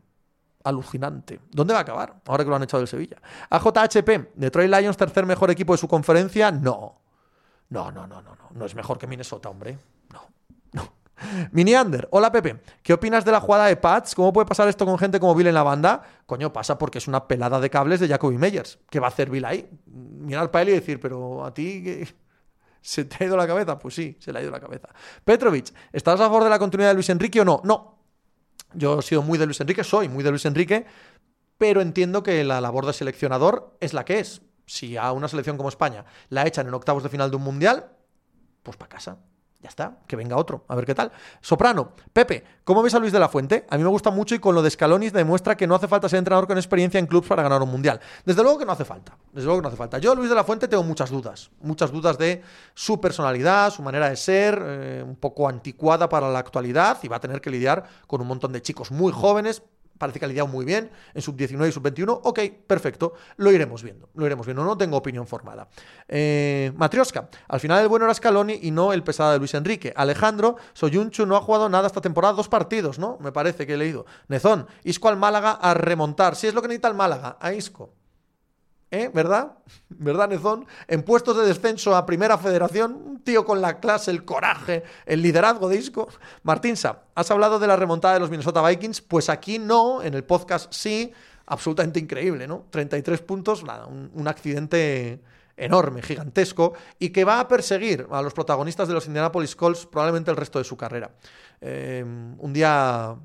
Alucinante. 0.64 1.40
¿Dónde 1.52 1.74
va 1.74 1.80
a 1.80 1.84
acabar? 1.84 2.16
Ahora 2.26 2.44
que 2.44 2.50
lo 2.50 2.56
han 2.56 2.64
echado 2.64 2.82
del 2.82 2.88
Sevilla. 2.88 3.18
AJHP, 3.50 4.36
Detroit 4.36 4.72
Lions, 4.74 4.98
tercer 4.98 5.26
mejor 5.26 5.52
equipo 5.52 5.74
de 5.74 5.78
su 5.78 5.88
conferencia. 5.88 6.52
No. 6.52 7.02
No, 7.70 7.92
no, 7.92 8.08
no, 8.08 8.22
no, 8.22 8.36
no. 8.36 8.50
No 8.52 8.66
es 8.66 8.76
mejor 8.76 8.98
que 8.98 9.08
Minnesota, 9.08 9.50
hombre. 9.50 9.78
No, 10.14 10.22
no. 10.74 10.99
Miniander, 11.52 12.08
hola 12.12 12.32
Pepe, 12.32 12.62
¿qué 12.84 12.94
opinas 12.94 13.26
de 13.26 13.32
la 13.32 13.40
jugada 13.40 13.66
de 13.66 13.76
Pats? 13.76 14.16
¿Cómo 14.16 14.34
puede 14.34 14.48
pasar 14.48 14.68
esto 14.68 14.86
con 14.86 14.98
gente 14.98 15.20
como 15.20 15.36
Bill 15.36 15.48
en 15.48 15.54
la 15.54 15.64
banda? 15.64 16.04
Coño, 16.26 16.54
pasa 16.54 16.78
porque 16.78 16.98
es 16.98 17.08
una 17.08 17.28
pelada 17.28 17.60
de 17.60 17.70
cables 17.70 18.00
de 18.00 18.08
Jacoby 18.08 18.38
Meyers. 18.38 18.80
¿Qué 18.90 19.00
va 19.00 19.08
a 19.08 19.10
hacer 19.10 19.30
Bill 19.30 19.46
ahí? 19.46 19.70
Mirar 19.86 20.52
para 20.52 20.64
él 20.64 20.70
y 20.70 20.74
decir, 20.74 21.00
pero 21.00 21.46
a 21.46 21.54
ti. 21.54 22.06
¿se 22.82 23.06
te 23.06 23.24
ha 23.24 23.28
ido 23.28 23.38
la 23.38 23.48
cabeza? 23.48 23.78
Pues 23.78 23.96
sí, 23.96 24.18
se 24.20 24.32
le 24.32 24.40
ha 24.40 24.42
ido 24.42 24.52
la 24.52 24.60
cabeza. 24.60 24.90
Petrovic, 25.24 25.74
¿estás 25.92 26.20
a 26.20 26.24
favor 26.24 26.44
de 26.44 26.50
la 26.50 26.60
continuidad 26.60 26.92
de 26.92 26.96
Luis 26.96 27.10
Enrique 27.10 27.42
o 27.42 27.46
no? 27.46 27.62
No. 27.64 28.00
Yo 28.74 29.00
he 29.00 29.02
sido 29.02 29.22
muy 29.22 29.38
de 29.38 29.46
Luis 29.46 29.60
Enrique, 29.62 29.84
soy 29.84 30.10
muy 30.10 30.24
de 30.24 30.30
Luis 30.30 30.46
Enrique, 30.46 30.86
pero 31.58 31.82
entiendo 31.82 32.24
que 32.24 32.44
la 32.44 32.62
labor 32.62 32.86
de 32.86 32.94
seleccionador 32.94 33.76
es 33.80 33.94
la 33.94 34.06
que 34.06 34.20
es. 34.20 34.42
Si 34.66 34.98
a 34.98 35.12
una 35.12 35.28
selección 35.28 35.58
como 35.58 35.70
España 35.70 36.06
la 36.30 36.46
echan 36.46 36.68
en 36.68 36.74
octavos 36.74 37.02
de 37.02 37.10
final 37.10 37.32
de 37.32 37.38
un 37.38 37.44
mundial, 37.44 37.92
pues 38.62 38.78
para 38.78 38.90
casa. 38.90 39.18
Ya 39.62 39.68
está, 39.68 39.98
que 40.08 40.16
venga 40.16 40.38
otro, 40.38 40.64
a 40.70 40.76
ver 40.76 40.86
qué 40.86 40.96
tal. 40.96 41.12
Soprano, 41.42 41.92
Pepe, 42.14 42.46
¿cómo 42.64 42.82
ves 42.82 42.94
a 42.94 43.00
Luis 43.00 43.12
de 43.12 43.20
la 43.20 43.28
Fuente? 43.28 43.66
A 43.70 43.78
mí 43.78 43.84
me 43.84 43.90
gusta 43.90 44.10
mucho 44.10 44.34
y 44.34 44.40
con 44.40 44.56
lo 44.56 44.62
de 44.62 44.70
Scalonis 44.70 45.12
demuestra 45.12 45.58
que 45.58 45.68
no 45.68 45.76
hace 45.76 45.90
falta 45.90 46.08
ser 46.08 46.20
entrenador 46.20 46.48
con 46.48 46.58
experiencia 46.58 46.98
en 46.98 47.08
clubs 47.08 47.28
para 47.28 47.44
ganar 47.44 47.62
un 47.62 47.70
mundial. 47.70 48.00
Desde 48.24 48.42
luego 48.42 48.58
que 48.58 48.66
no 48.66 48.72
hace 48.72 48.86
falta, 48.86 49.18
desde 49.34 49.48
luego 49.48 49.60
que 49.60 49.64
no 49.64 49.68
hace 49.68 49.76
falta. 49.76 49.98
Yo, 49.98 50.16
Luis 50.16 50.30
de 50.30 50.36
la 50.36 50.46
Fuente, 50.46 50.70
tengo 50.70 50.84
muchas 50.84 51.10
dudas, 51.10 51.52
muchas 51.60 51.92
dudas 51.92 52.18
de 52.18 52.42
su 52.74 53.02
personalidad, 53.02 53.70
su 53.70 53.82
manera 53.82 54.10
de 54.10 54.16
ser, 54.16 54.64
eh, 54.66 55.04
un 55.06 55.18
poco 55.18 55.50
anticuada 55.50 56.08
para 56.08 56.30
la 56.30 56.40
actualidad 56.40 56.98
y 57.04 57.10
va 57.10 57.18
a 57.18 57.20
tener 57.20 57.42
que 57.42 57.50
lidiar 57.50 57.84
con 58.08 58.22
un 58.22 58.28
montón 58.28 58.54
de 58.54 58.62
chicos 58.62 58.92
muy 58.92 59.12
jóvenes, 59.12 59.62
parece 60.00 60.18
que 60.18 60.26
ha 60.26 60.28
lidiado 60.28 60.48
muy 60.48 60.66
bien 60.66 60.90
en 61.14 61.22
sub-19 61.22 61.68
y 61.68 61.72
sub-21. 61.72 62.22
Ok, 62.24 62.40
perfecto, 62.66 63.14
lo 63.38 63.52
iremos 63.52 63.84
viendo, 63.84 64.10
lo 64.16 64.26
iremos 64.26 64.48
viendo, 64.48 64.64
no 64.64 64.76
tengo 64.76 64.98
opinión 64.98 65.28
formada. 65.28 65.68
Eh, 66.08 66.72
Matrioska, 66.76 67.30
al 67.48 67.60
final 67.60 67.84
el 67.84 67.88
bueno 67.88 68.06
era 68.06 68.14
Scaloni 68.16 68.60
y 68.64 68.72
no 68.72 68.94
el 68.94 69.04
pesado 69.04 69.34
de 69.34 69.38
Luis 69.38 69.54
Enrique. 69.54 69.94
Alejandro, 69.96 70.56
Soyunchu 70.74 71.28
no 71.28 71.36
ha 71.36 71.42
jugado 71.42 71.70
nada 71.70 71.86
esta 71.86 72.02
temporada, 72.02 72.34
dos 72.34 72.50
partidos, 72.50 72.98
¿no? 72.98 73.18
Me 73.20 73.32
parece 73.32 73.68
que 73.68 73.76
he 73.76 73.78
leído. 73.78 74.06
Nezón, 74.30 74.66
Isco 74.84 75.10
al 75.10 75.18
Málaga 75.18 75.52
a 75.52 75.76
remontar. 75.76 76.36
Si 76.36 76.48
es 76.48 76.54
lo 76.56 76.62
que 76.62 76.70
necesita 76.70 76.88
el 76.88 76.96
Málaga, 76.96 77.38
a 77.40 77.54
Isco. 77.54 77.99
¿Eh? 78.92 79.12
¿Verdad? 79.14 79.54
¿Verdad, 79.90 80.30
Nezón? 80.30 80.66
En 80.88 81.04
puestos 81.04 81.38
de 81.38 81.46
descenso 81.46 81.96
a 81.96 82.06
Primera 82.06 82.38
Federación, 82.38 82.94
un 82.94 83.20
tío 83.24 83.46
con 83.46 83.62
la 83.62 83.80
clase, 83.80 84.10
el 84.10 84.26
coraje, 84.26 84.84
el 85.06 85.22
liderazgo 85.22 85.70
de 85.70 85.78
Isco. 85.78 86.08
Martín 86.42 86.76
Sa, 86.76 87.04
¿has 87.14 87.30
hablado 87.30 87.60
de 87.60 87.68
la 87.68 87.76
remontada 87.76 88.16
de 88.16 88.20
los 88.20 88.32
Minnesota 88.32 88.68
Vikings? 88.68 89.02
Pues 89.02 89.30
aquí 89.30 89.60
no, 89.60 90.02
en 90.02 90.16
el 90.16 90.24
podcast 90.24 90.74
sí, 90.74 91.12
absolutamente 91.46 92.00
increíble, 92.00 92.48
¿no? 92.48 92.66
33 92.72 93.22
puntos, 93.22 93.64
nada, 93.64 93.86
un, 93.86 94.10
un 94.14 94.28
accidente 94.28 95.22
enorme, 95.60 96.02
gigantesco, 96.02 96.74
y 96.98 97.10
que 97.10 97.26
va 97.26 97.40
a 97.40 97.48
perseguir 97.48 98.08
a 98.10 98.22
los 98.22 98.34
protagonistas 98.34 98.88
de 98.88 98.94
los 98.94 99.06
Indianapolis 99.06 99.56
Colts 99.56 99.86
probablemente 99.86 100.32
el 100.32 100.38
resto 100.38 100.58
de 100.58 100.66
su 100.66 100.76
carrera. 100.76 101.12
Eh, 101.62 102.04
un 102.04 102.54
día 102.54 103.16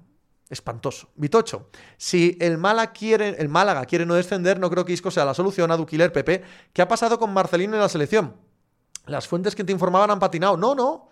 espantoso. 0.49 1.11
Vitocho, 1.17 1.71
si 1.97 2.37
el, 2.41 2.59
Málaga 2.59 2.93
quiere, 2.93 3.31
el 3.39 3.49
Málaga 3.49 3.85
quiere 3.85 4.07
no 4.07 4.15
descender, 4.15 4.59
no 4.59 4.71
creo 4.71 4.85
que 4.85 4.93
Isco 4.93 5.11
sea 5.11 5.25
la 5.25 5.35
solución 5.35 5.71
a 5.71 5.77
Duquiler, 5.77 6.13
Pepe. 6.13 6.43
¿Qué 6.73 6.83
ha 6.83 6.89
pasado 6.89 7.19
con 7.19 7.33
Marcelino 7.33 7.75
en 7.75 7.81
la 7.81 7.89
selección? 7.89 8.35
Las 9.07 9.29
fuentes 9.29 9.55
que 9.55 9.65
te 9.65 9.73
informaban 9.73 10.11
han 10.11 10.19
patinado. 10.19 10.57
No, 10.57 10.75
no. 10.75 11.09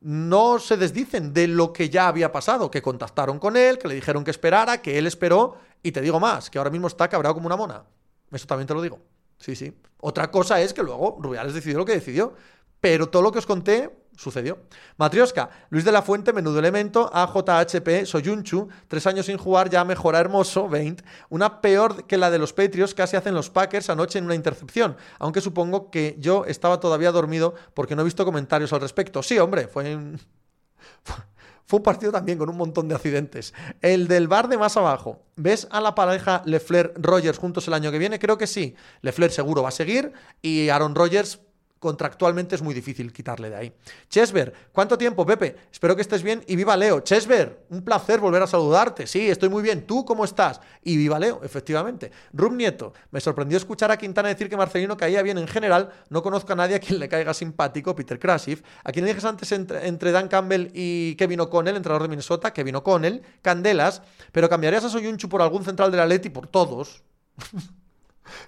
No 0.00 0.58
se 0.58 0.76
desdicen 0.76 1.32
de 1.32 1.48
lo 1.48 1.72
que 1.72 1.88
ya 1.88 2.08
había 2.08 2.30
pasado, 2.30 2.70
que 2.70 2.82
contactaron 2.82 3.38
con 3.38 3.56
él, 3.56 3.78
que 3.78 3.88
le 3.88 3.94
dijeron 3.94 4.22
que 4.22 4.30
esperara, 4.30 4.82
que 4.82 4.98
él 4.98 5.06
esperó, 5.06 5.56
y 5.82 5.92
te 5.92 6.02
digo 6.02 6.20
más, 6.20 6.50
que 6.50 6.58
ahora 6.58 6.70
mismo 6.70 6.88
está 6.88 7.08
cabreado 7.08 7.34
como 7.34 7.46
una 7.46 7.56
mona. 7.56 7.84
Eso 8.30 8.46
también 8.46 8.66
te 8.66 8.74
lo 8.74 8.82
digo. 8.82 9.00
Sí, 9.38 9.56
sí. 9.56 9.72
Otra 10.00 10.30
cosa 10.30 10.60
es 10.60 10.74
que 10.74 10.82
luego 10.82 11.16
Rubiales 11.20 11.54
decidió 11.54 11.78
lo 11.78 11.84
que 11.84 11.92
decidió. 11.92 12.34
Pero 12.80 13.08
todo 13.08 13.22
lo 13.22 13.32
que 13.32 13.38
os 13.38 13.46
conté 13.46 13.90
sucedió. 14.16 14.58
Matrioska, 14.96 15.50
Luis 15.70 15.84
de 15.84 15.92
la 15.92 16.02
Fuente, 16.02 16.32
menudo 16.32 16.58
elemento, 16.58 17.10
AJHP, 17.12 18.04
Soyunchu, 18.04 18.68
tres 18.88 19.06
años 19.06 19.26
sin 19.26 19.38
jugar, 19.38 19.70
ya 19.70 19.84
mejora 19.84 20.20
hermoso, 20.20 20.68
20. 20.68 21.04
Una 21.30 21.60
peor 21.60 22.06
que 22.06 22.16
la 22.16 22.30
de 22.30 22.38
los 22.38 22.52
Patriots, 22.52 22.94
casi 22.94 23.16
hacen 23.16 23.34
los 23.34 23.50
Packers 23.50 23.90
anoche 23.90 24.18
en 24.18 24.24
una 24.24 24.34
intercepción. 24.34 24.96
Aunque 25.18 25.40
supongo 25.40 25.90
que 25.90 26.16
yo 26.18 26.44
estaba 26.46 26.80
todavía 26.80 27.12
dormido 27.12 27.54
porque 27.74 27.96
no 27.96 28.02
he 28.02 28.04
visto 28.04 28.24
comentarios 28.24 28.72
al 28.72 28.80
respecto. 28.80 29.22
Sí, 29.22 29.38
hombre, 29.38 29.68
fue 29.68 29.94
un... 29.94 30.20
Fue 31.66 31.78
un 31.78 31.82
partido 31.82 32.12
también 32.12 32.36
con 32.36 32.50
un 32.50 32.58
montón 32.58 32.88
de 32.88 32.94
accidentes. 32.94 33.54
El 33.80 34.06
del 34.06 34.28
bar 34.28 34.48
de 34.48 34.58
más 34.58 34.76
abajo. 34.76 35.22
¿Ves 35.36 35.66
a 35.70 35.80
la 35.80 35.94
pareja 35.94 36.42
Lefler-Rogers 36.44 37.38
juntos 37.38 37.66
el 37.66 37.74
año 37.74 37.90
que 37.90 37.98
viene? 37.98 38.18
Creo 38.18 38.36
que 38.36 38.46
sí. 38.46 38.74
Lefler 39.00 39.32
seguro 39.32 39.62
va 39.62 39.70
a 39.70 39.72
seguir 39.72 40.12
y 40.42 40.68
Aaron 40.68 40.94
Rodgers 40.94 41.40
contractualmente 41.84 42.54
es 42.54 42.62
muy 42.62 42.72
difícil 42.72 43.12
quitarle 43.12 43.50
de 43.50 43.56
ahí. 43.56 43.72
Chesver, 44.08 44.54
¿cuánto 44.72 44.96
tiempo, 44.96 45.26
Pepe? 45.26 45.54
Espero 45.70 45.94
que 45.94 46.00
estés 46.00 46.22
bien 46.22 46.42
y 46.46 46.56
viva 46.56 46.78
Leo. 46.78 47.00
Chesver, 47.00 47.66
un 47.68 47.82
placer 47.82 48.20
volver 48.20 48.42
a 48.42 48.46
saludarte. 48.46 49.06
Sí, 49.06 49.28
estoy 49.28 49.50
muy 49.50 49.62
bien. 49.62 49.86
¿Tú 49.86 50.02
cómo 50.02 50.24
estás? 50.24 50.62
Y 50.82 50.96
viva 50.96 51.18
Leo, 51.18 51.42
efectivamente. 51.44 52.10
Rum 52.32 52.56
Nieto, 52.56 52.94
me 53.10 53.20
sorprendió 53.20 53.58
escuchar 53.58 53.90
a 53.90 53.98
Quintana 53.98 54.30
decir 54.30 54.48
que 54.48 54.56
Marcelino 54.56 54.96
caía 54.96 55.20
bien 55.20 55.36
en 55.36 55.46
general. 55.46 55.90
No 56.08 56.22
conozco 56.22 56.54
a 56.54 56.56
nadie 56.56 56.76
a 56.76 56.80
quien 56.80 56.98
le 56.98 57.06
caiga 57.06 57.34
simpático, 57.34 57.94
Peter 57.94 58.18
Krasif. 58.18 58.62
A 58.82 58.90
quien 58.90 59.04
le 59.04 59.10
dijes 59.10 59.26
antes 59.26 59.52
entre, 59.52 60.10
Dan 60.10 60.28
Campbell 60.28 60.70
y 60.72 61.16
Kevin 61.16 61.40
O'Connell, 61.40 61.76
entrenador 61.76 62.04
de 62.04 62.08
Minnesota, 62.08 62.50
Kevin 62.54 62.76
O'Connell, 62.76 63.20
Candelas, 63.42 64.00
pero 64.32 64.48
cambiarías 64.48 64.84
a 64.84 64.88
Soyunchu 64.88 65.28
por 65.28 65.42
algún 65.42 65.64
central 65.64 65.90
de 65.90 65.98
la 65.98 66.06
Leti 66.06 66.30
por 66.30 66.46
todos. 66.46 67.02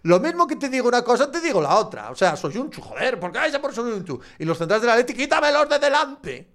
Lo 0.03 0.20
mismo 0.20 0.47
que 0.47 0.57
te 0.57 0.68
digo 0.68 0.89
una 0.89 1.03
cosa, 1.03 1.31
te 1.31 1.41
digo 1.41 1.61
la 1.61 1.77
otra. 1.77 2.11
O 2.11 2.14
sea, 2.14 2.37
soy 2.37 2.57
un 2.57 2.70
chu, 2.70 2.81
joder, 2.81 3.18
¿por 3.20 3.33
qué 3.33 3.39
a 3.39 3.61
por 3.61 3.74
soy 3.74 3.93
un 3.93 4.05
chu? 4.05 4.20
Y 4.39 4.45
los 4.45 4.59
centrales 4.59 4.83
de 4.83 4.89
la 4.89 4.97
Leti, 4.97 5.14
quítamelos 5.14 5.68
de 5.68 5.79
delante. 5.79 6.55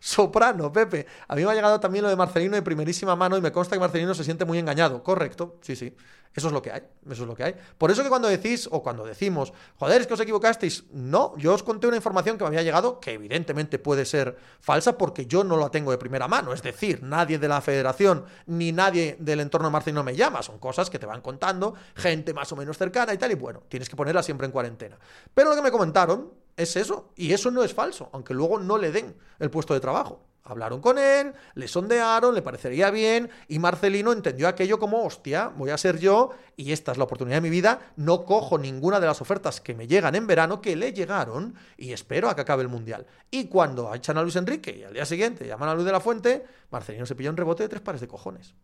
Soprano, 0.00 0.72
Pepe. 0.72 1.06
A 1.28 1.36
mí 1.36 1.44
me 1.44 1.50
ha 1.50 1.54
llegado 1.54 1.80
también 1.80 2.02
lo 2.04 2.08
de 2.08 2.16
Marcelino 2.16 2.56
de 2.56 2.62
primerísima 2.62 3.16
mano 3.16 3.36
y 3.36 3.40
me 3.40 3.52
consta 3.52 3.76
que 3.76 3.80
Marcelino 3.80 4.14
se 4.14 4.24
siente 4.24 4.44
muy 4.44 4.58
engañado. 4.58 5.02
Correcto, 5.02 5.58
sí, 5.62 5.76
sí. 5.76 5.94
Eso 6.34 6.46
es 6.46 6.52
lo 6.52 6.62
que 6.62 6.72
hay. 6.72 6.82
Eso 7.10 7.22
es 7.22 7.28
lo 7.28 7.34
que 7.34 7.44
hay. 7.44 7.54
Por 7.76 7.90
eso 7.90 8.02
que 8.02 8.08
cuando 8.08 8.28
decís 8.28 8.68
o 8.70 8.82
cuando 8.82 9.04
decimos, 9.04 9.52
joder, 9.76 10.00
es 10.00 10.06
que 10.06 10.14
os 10.14 10.20
equivocasteis, 10.20 10.84
no, 10.92 11.36
yo 11.36 11.52
os 11.52 11.62
conté 11.62 11.86
una 11.86 11.96
información 11.96 12.38
que 12.38 12.44
me 12.44 12.48
había 12.48 12.62
llegado 12.62 13.00
que 13.00 13.12
evidentemente 13.12 13.78
puede 13.78 14.06
ser 14.06 14.36
falsa 14.60 14.96
porque 14.96 15.26
yo 15.26 15.44
no 15.44 15.58
la 15.58 15.68
tengo 15.68 15.90
de 15.90 15.98
primera 15.98 16.28
mano. 16.28 16.54
Es 16.54 16.62
decir, 16.62 17.02
nadie 17.02 17.38
de 17.38 17.48
la 17.48 17.60
federación 17.60 18.24
ni 18.46 18.72
nadie 18.72 19.16
del 19.18 19.40
entorno 19.40 19.68
de 19.68 19.72
Marcelino 19.72 20.02
me 20.02 20.16
llama. 20.16 20.42
Son 20.42 20.58
cosas 20.58 20.88
que 20.88 20.98
te 20.98 21.04
van 21.04 21.20
contando, 21.20 21.74
gente 21.94 22.32
más 22.32 22.50
o 22.52 22.56
menos 22.56 22.78
cercana 22.78 23.12
y 23.12 23.18
tal. 23.18 23.32
Y 23.32 23.34
bueno, 23.34 23.64
tienes 23.68 23.90
que 23.90 23.96
ponerla 23.96 24.22
siempre 24.22 24.46
en 24.46 24.52
cuarentena. 24.52 24.98
Pero 25.34 25.50
lo 25.50 25.56
que 25.56 25.62
me 25.62 25.70
comentaron 25.70 26.32
es 26.56 26.76
eso. 26.76 27.12
Y 27.16 27.32
eso 27.32 27.50
no 27.50 27.62
es 27.62 27.74
falso, 27.74 28.10
aunque 28.12 28.34
luego 28.34 28.58
no 28.58 28.78
le 28.78 28.92
den 28.92 29.16
el 29.38 29.50
puesto 29.50 29.74
de 29.74 29.80
trabajo. 29.80 30.26
Hablaron 30.44 30.80
con 30.80 30.98
él, 30.98 31.32
le 31.54 31.68
sondearon, 31.68 32.34
le 32.34 32.42
parecería 32.42 32.90
bien 32.90 33.30
y 33.46 33.60
Marcelino 33.60 34.12
entendió 34.12 34.48
aquello 34.48 34.80
como, 34.80 35.04
hostia, 35.04 35.46
voy 35.46 35.70
a 35.70 35.78
ser 35.78 36.00
yo 36.00 36.30
y 36.56 36.72
esta 36.72 36.90
es 36.90 36.98
la 36.98 37.04
oportunidad 37.04 37.36
de 37.36 37.42
mi 37.42 37.50
vida, 37.50 37.92
no 37.94 38.24
cojo 38.24 38.58
ninguna 38.58 38.98
de 38.98 39.06
las 39.06 39.20
ofertas 39.20 39.60
que 39.60 39.74
me 39.76 39.86
llegan 39.86 40.16
en 40.16 40.26
verano, 40.26 40.60
que 40.60 40.74
le 40.74 40.92
llegaron 40.92 41.54
y 41.76 41.92
espero 41.92 42.28
a 42.28 42.34
que 42.34 42.40
acabe 42.40 42.62
el 42.62 42.68
Mundial. 42.68 43.06
Y 43.30 43.44
cuando 43.44 43.94
echan 43.94 44.18
a 44.18 44.22
Luis 44.22 44.34
Enrique 44.34 44.76
y 44.76 44.82
al 44.82 44.94
día 44.94 45.06
siguiente 45.06 45.46
llaman 45.46 45.68
a 45.68 45.74
Luis 45.74 45.86
de 45.86 45.92
la 45.92 46.00
Fuente, 46.00 46.44
Marcelino 46.72 47.06
se 47.06 47.14
pilló 47.14 47.30
un 47.30 47.36
rebote 47.36 47.62
de 47.62 47.68
tres 47.68 47.82
pares 47.82 48.00
de 48.00 48.08
cojones. 48.08 48.56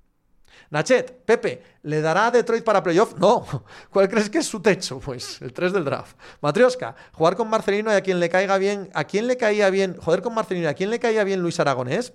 Nachet, 0.71 1.25
Pepe, 1.25 1.63
¿le 1.83 2.01
dará 2.01 2.27
a 2.27 2.31
Detroit 2.31 2.65
para 2.65 2.83
playoff? 2.83 3.15
No. 3.19 3.45
¿Cuál 3.91 4.09
crees 4.09 4.29
que 4.29 4.39
es 4.39 4.47
su 4.47 4.61
techo? 4.61 5.01
Pues 5.01 5.41
el 5.41 5.53
3 5.53 5.73
del 5.73 5.85
draft. 5.85 6.17
Matrioska, 6.41 6.95
jugar 7.13 7.37
con 7.37 7.49
Marcelino 7.49 7.93
y 7.93 7.95
a 7.95 8.01
quien 8.01 8.21
le 8.21 8.29
caiga 8.29 8.59
bien, 8.59 8.91
¿a 8.95 9.05
quién 9.05 9.27
le 9.27 9.37
caía 9.37 9.71
bien? 9.71 9.97
Joder 9.99 10.23
con 10.23 10.35
Marcelino, 10.35 10.69
¿a 10.69 10.75
quién 10.75 10.91
le 10.91 10.99
caía 10.99 11.25
bien 11.25 11.41
Luis 11.41 11.59
Aragonés? 11.61 12.13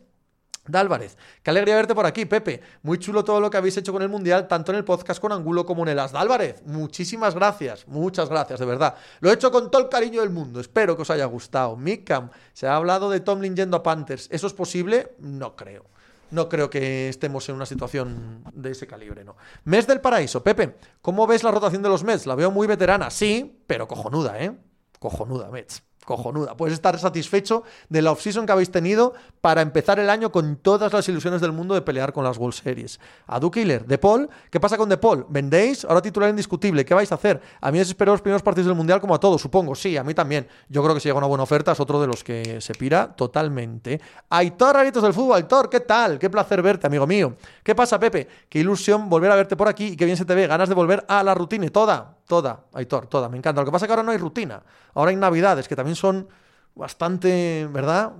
de 0.67 0.77
Álvarez, 0.77 1.17
qué 1.41 1.49
alegría 1.49 1.75
verte 1.75 1.93
por 1.93 2.05
aquí, 2.05 2.25
Pepe. 2.25 2.61
Muy 2.83 2.97
chulo 2.97 3.23
todo 3.23 3.41
lo 3.41 3.49
que 3.49 3.57
habéis 3.57 3.75
hecho 3.75 3.91
con 3.91 4.01
el 4.01 4.07
Mundial, 4.07 4.47
tanto 4.47 4.71
en 4.71 4.77
el 4.77 4.85
podcast 4.85 5.19
con 5.19 5.31
Angulo 5.33 5.65
como 5.65 5.83
en 5.83 5.89
el 5.89 5.99
As. 5.99 6.13
Álvarez, 6.13 6.63
muchísimas 6.65 7.35
gracias, 7.35 7.85
muchas 7.87 8.29
gracias, 8.29 8.59
de 8.59 8.65
verdad. 8.65 8.95
Lo 9.19 9.29
he 9.29 9.33
hecho 9.33 9.51
con 9.51 9.69
todo 9.69 9.81
el 9.81 9.89
cariño 9.89 10.21
del 10.21 10.29
mundo, 10.29 10.61
espero 10.61 10.95
que 10.95 11.01
os 11.01 11.09
haya 11.09 11.25
gustado. 11.25 11.75
Mikam, 11.75 12.29
se 12.53 12.67
ha 12.67 12.77
hablado 12.77 13.09
de 13.09 13.19
Tomlin 13.19 13.55
yendo 13.55 13.77
a 13.77 13.83
Panthers. 13.83 14.29
¿Eso 14.31 14.47
es 14.47 14.53
posible? 14.53 15.15
No 15.19 15.55
creo. 15.55 15.92
No 16.33 16.49
creo 16.49 16.67
que 16.69 17.09
estemos 17.09 17.47
en 17.47 17.55
una 17.55 17.67
situación 17.67 18.43
de 18.53 18.71
ese 18.71 18.87
calibre, 18.87 19.23
¿no? 19.23 19.35
Mes 19.65 19.85
del 19.85 20.01
Paraíso, 20.01 20.43
Pepe, 20.43 20.77
¿cómo 20.99 21.27
ves 21.27 21.43
la 21.43 21.51
rotación 21.51 21.83
de 21.83 21.89
los 21.89 22.03
Mets? 22.03 22.25
La 22.25 22.33
veo 22.33 22.49
muy 22.49 22.65
veterana, 22.65 23.11
sí, 23.11 23.61
pero 23.67 23.87
cojonuda, 23.87 24.43
¿eh? 24.43 24.57
Cojonuda, 24.99 25.51
Mets 25.51 25.83
cojonuda. 26.03 26.55
Puedes 26.55 26.73
estar 26.73 26.97
satisfecho 26.99 27.63
de 27.89 28.01
la 28.01 28.11
offseason 28.11 28.45
que 28.45 28.51
habéis 28.51 28.71
tenido 28.71 29.13
para 29.41 29.61
empezar 29.61 29.99
el 29.99 30.09
año 30.09 30.31
con 30.31 30.57
todas 30.57 30.91
las 30.93 31.07
ilusiones 31.09 31.41
del 31.41 31.51
mundo 31.51 31.73
de 31.73 31.81
pelear 31.81 32.13
con 32.13 32.23
las 32.23 32.37
World 32.37 32.53
Series. 32.53 32.99
A 33.27 33.39
Du 33.39 33.49
Killer, 33.49 33.85
De 33.85 33.97
Paul, 33.97 34.29
¿qué 34.51 34.59
pasa 34.59 34.77
con 34.77 34.89
De 34.89 34.97
Paul? 34.97 35.25
¿Vendéis? 35.29 35.85
Ahora 35.85 36.01
titular 36.01 36.29
indiscutible, 36.29 36.85
¿qué 36.85 36.93
vais 36.93 37.11
a 37.11 37.15
hacer? 37.15 37.41
A 37.61 37.71
mí 37.71 37.79
os 37.79 37.87
espero 37.87 38.11
los 38.11 38.21
primeros 38.21 38.43
partidos 38.43 38.67
del 38.67 38.75
Mundial 38.75 38.99
como 38.99 39.15
a 39.15 39.19
todos, 39.19 39.41
supongo. 39.41 39.75
Sí, 39.75 39.97
a 39.97 40.03
mí 40.03 40.13
también. 40.13 40.47
Yo 40.69 40.83
creo 40.83 40.93
que 40.93 40.99
si 40.99 41.07
llega 41.07 41.17
una 41.17 41.27
buena 41.27 41.43
oferta 41.43 41.71
es 41.71 41.79
otro 41.79 42.01
de 42.01 42.07
los 42.07 42.23
que 42.23 42.59
se 42.59 42.73
pira 42.73 43.15
totalmente. 43.15 44.01
Aitor 44.29 44.77
Aritos 44.77 45.03
del 45.03 45.13
Fútbol, 45.13 45.37
Aitor, 45.37 45.69
¿qué 45.69 45.79
tal? 45.79 46.19
Qué 46.19 46.29
placer 46.29 46.61
verte, 46.61 46.87
amigo 46.87 47.07
mío. 47.07 47.35
¿Qué 47.63 47.73
pasa, 47.73 47.99
Pepe? 47.99 48.27
Qué 48.49 48.59
ilusión 48.59 49.09
volver 49.09 49.31
a 49.31 49.35
verte 49.35 49.55
por 49.55 49.67
aquí 49.67 49.87
y 49.87 49.95
qué 49.95 50.05
bien 50.05 50.17
se 50.17 50.25
te 50.25 50.35
ve. 50.35 50.47
Ganas 50.47 50.67
de 50.69 50.75
volver 50.75 51.05
a 51.07 51.23
la 51.23 51.33
rutina. 51.33 51.53
Toda, 51.69 52.17
toda, 52.27 52.65
Aitor, 52.73 53.07
toda. 53.07 53.29
Me 53.29 53.37
encanta. 53.37 53.61
Lo 53.61 53.65
que 53.65 53.71
pasa 53.71 53.85
es 53.85 53.87
que 53.87 53.93
ahora 53.93 54.03
no 54.03 54.11
hay 54.11 54.17
rutina. 54.17 54.63
Ahora 54.93 55.11
hay 55.11 55.15
navidades, 55.15 55.67
que 55.67 55.75
también 55.75 55.95
son 55.95 56.27
bastante, 56.75 57.67
¿verdad? 57.71 58.13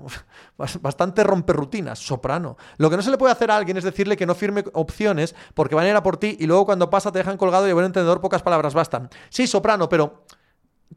Bastante 0.58 1.24
romperrutinas, 1.24 2.00
soprano. 2.00 2.58
Lo 2.78 2.90
que 2.90 2.98
no 2.98 3.02
se 3.02 3.12
le 3.12 3.18
puede 3.18 3.32
hacer 3.32 3.50
a 3.52 3.58
alguien 3.58 3.78
es 3.78 3.84
decirle 3.84 4.16
que 4.16 4.26
no 4.26 4.36
firme 4.36 4.64
opciones 4.74 5.36
porque 5.54 5.76
van 5.76 5.86
a 5.86 5.90
ir 5.90 5.96
a 5.96 6.04
por 6.04 6.18
ti 6.18 6.38
y 6.40 6.46
luego 6.46 6.66
cuando 6.66 6.90
pasa 6.90 7.12
te 7.12 7.20
dejan 7.20 7.38
colgado 7.38 7.68
y 7.68 7.72
a 7.72 7.74
buen 7.74 7.88
entendedor 7.88 8.22
pocas 8.22 8.44
palabras 8.44 8.74
bastan. 8.74 9.10
Sí, 9.30 9.48
soprano, 9.48 9.90
pero 9.90 10.26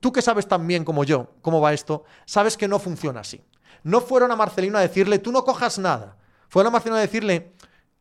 tú 0.00 0.12
que 0.12 0.22
sabes 0.22 0.46
tan 0.46 0.66
bien 0.66 0.84
como 0.84 1.04
yo 1.04 1.34
cómo 1.40 1.60
va 1.60 1.72
esto, 1.72 2.04
sabes 2.26 2.56
que 2.56 2.68
no 2.68 2.78
funciona 2.78 3.20
así. 3.20 3.42
No 3.82 4.00
fueron 4.00 4.30
a 4.30 4.36
Marcelino 4.36 4.78
a 4.78 4.82
decirle, 4.82 5.18
tú 5.18 5.32
no 5.32 5.44
cojas 5.44 5.78
nada. 5.78 6.16
Fueron 6.48 6.70
a 6.70 6.72
Marcelino 6.72 6.96
a 6.96 7.00
decirle, 7.00 7.54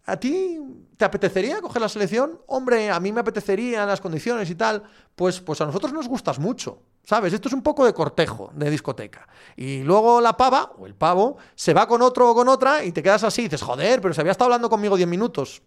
¿a 0.06 0.18
ti 0.18 0.60
te 0.98 1.06
apetecería 1.06 1.62
coger 1.62 1.82
la 1.82 1.90
selección? 1.90 2.40
Hombre, 2.48 2.90
a 2.90 3.00
mí 3.00 3.12
me 3.12 3.22
apetecería 3.22 3.86
las 3.86 4.02
condiciones 4.02 4.50
y 4.50 4.56
tal. 4.56 4.84
Pues, 5.16 5.40
pues 5.42 5.62
a 5.62 5.66
nosotros 5.66 5.92
nos 5.94 6.08
gustas 6.08 6.40
mucho. 6.40 6.82
¿Sabes? 7.04 7.34
Esto 7.34 7.50
es 7.50 7.54
un 7.54 7.62
poco 7.62 7.86
de 7.86 7.94
cortejo, 7.94 8.50
de 8.56 8.70
discoteca. 8.70 9.28
Y 9.56 9.84
luego 9.84 10.22
la 10.22 10.36
pava, 10.36 10.72
o 10.78 10.88
el 10.88 10.96
pavo, 10.96 11.38
se 11.54 11.74
va 11.74 11.88
con 11.88 12.02
otro 12.02 12.32
o 12.32 12.36
con 12.36 12.48
otra 12.48 12.84
y 12.84 12.92
te 12.92 13.04
quedas 13.04 13.24
así 13.24 13.42
y 13.42 13.44
dices, 13.46 13.62
joder, 13.62 14.02
pero 14.02 14.14
se 14.14 14.22
había 14.22 14.32
estado 14.32 14.46
hablando 14.46 14.70
conmigo 14.72 14.98
10 14.98 15.08
minutos. 15.08 15.62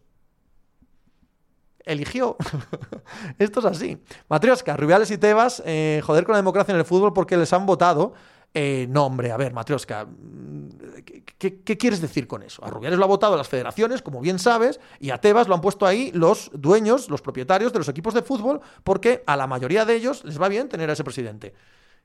Eligió. 1.84 2.36
Esto 3.38 3.60
es 3.60 3.66
así. 3.66 4.02
Matrioska, 4.28 4.76
Rubiales 4.76 5.12
y 5.12 5.18
Tebas, 5.18 5.62
eh, 5.64 6.02
joder 6.04 6.24
con 6.24 6.32
la 6.32 6.38
democracia 6.38 6.72
en 6.72 6.78
el 6.78 6.84
fútbol 6.84 7.12
porque 7.12 7.36
les 7.36 7.52
han 7.52 7.66
votado. 7.66 8.14
Eh, 8.54 8.86
no, 8.88 9.06
hombre, 9.06 9.30
a 9.30 9.36
ver, 9.36 9.52
Matrioska, 9.52 10.06
¿qué, 11.38 11.78
quieres 11.78 12.00
decir 12.00 12.26
con 12.26 12.42
eso? 12.42 12.64
A 12.64 12.70
Rubiales 12.70 12.98
lo 12.98 13.04
ha 13.04 13.08
votado 13.08 13.36
las 13.36 13.48
federaciones, 13.48 14.02
como 14.02 14.20
bien 14.20 14.38
sabes, 14.38 14.80
y 15.00 15.10
a 15.10 15.18
Tebas 15.18 15.48
lo 15.48 15.54
han 15.54 15.60
puesto 15.60 15.86
ahí 15.86 16.10
los 16.12 16.50
dueños, 16.54 17.10
los 17.10 17.20
propietarios 17.22 17.72
de 17.72 17.78
los 17.78 17.88
equipos 17.88 18.14
de 18.14 18.22
fútbol, 18.22 18.60
porque 18.84 19.22
a 19.26 19.36
la 19.36 19.46
mayoría 19.46 19.84
de 19.84 19.94
ellos 19.94 20.24
les 20.24 20.40
va 20.40 20.48
bien 20.48 20.68
tener 20.68 20.88
a 20.90 20.94
ese 20.94 21.04
presidente. 21.04 21.54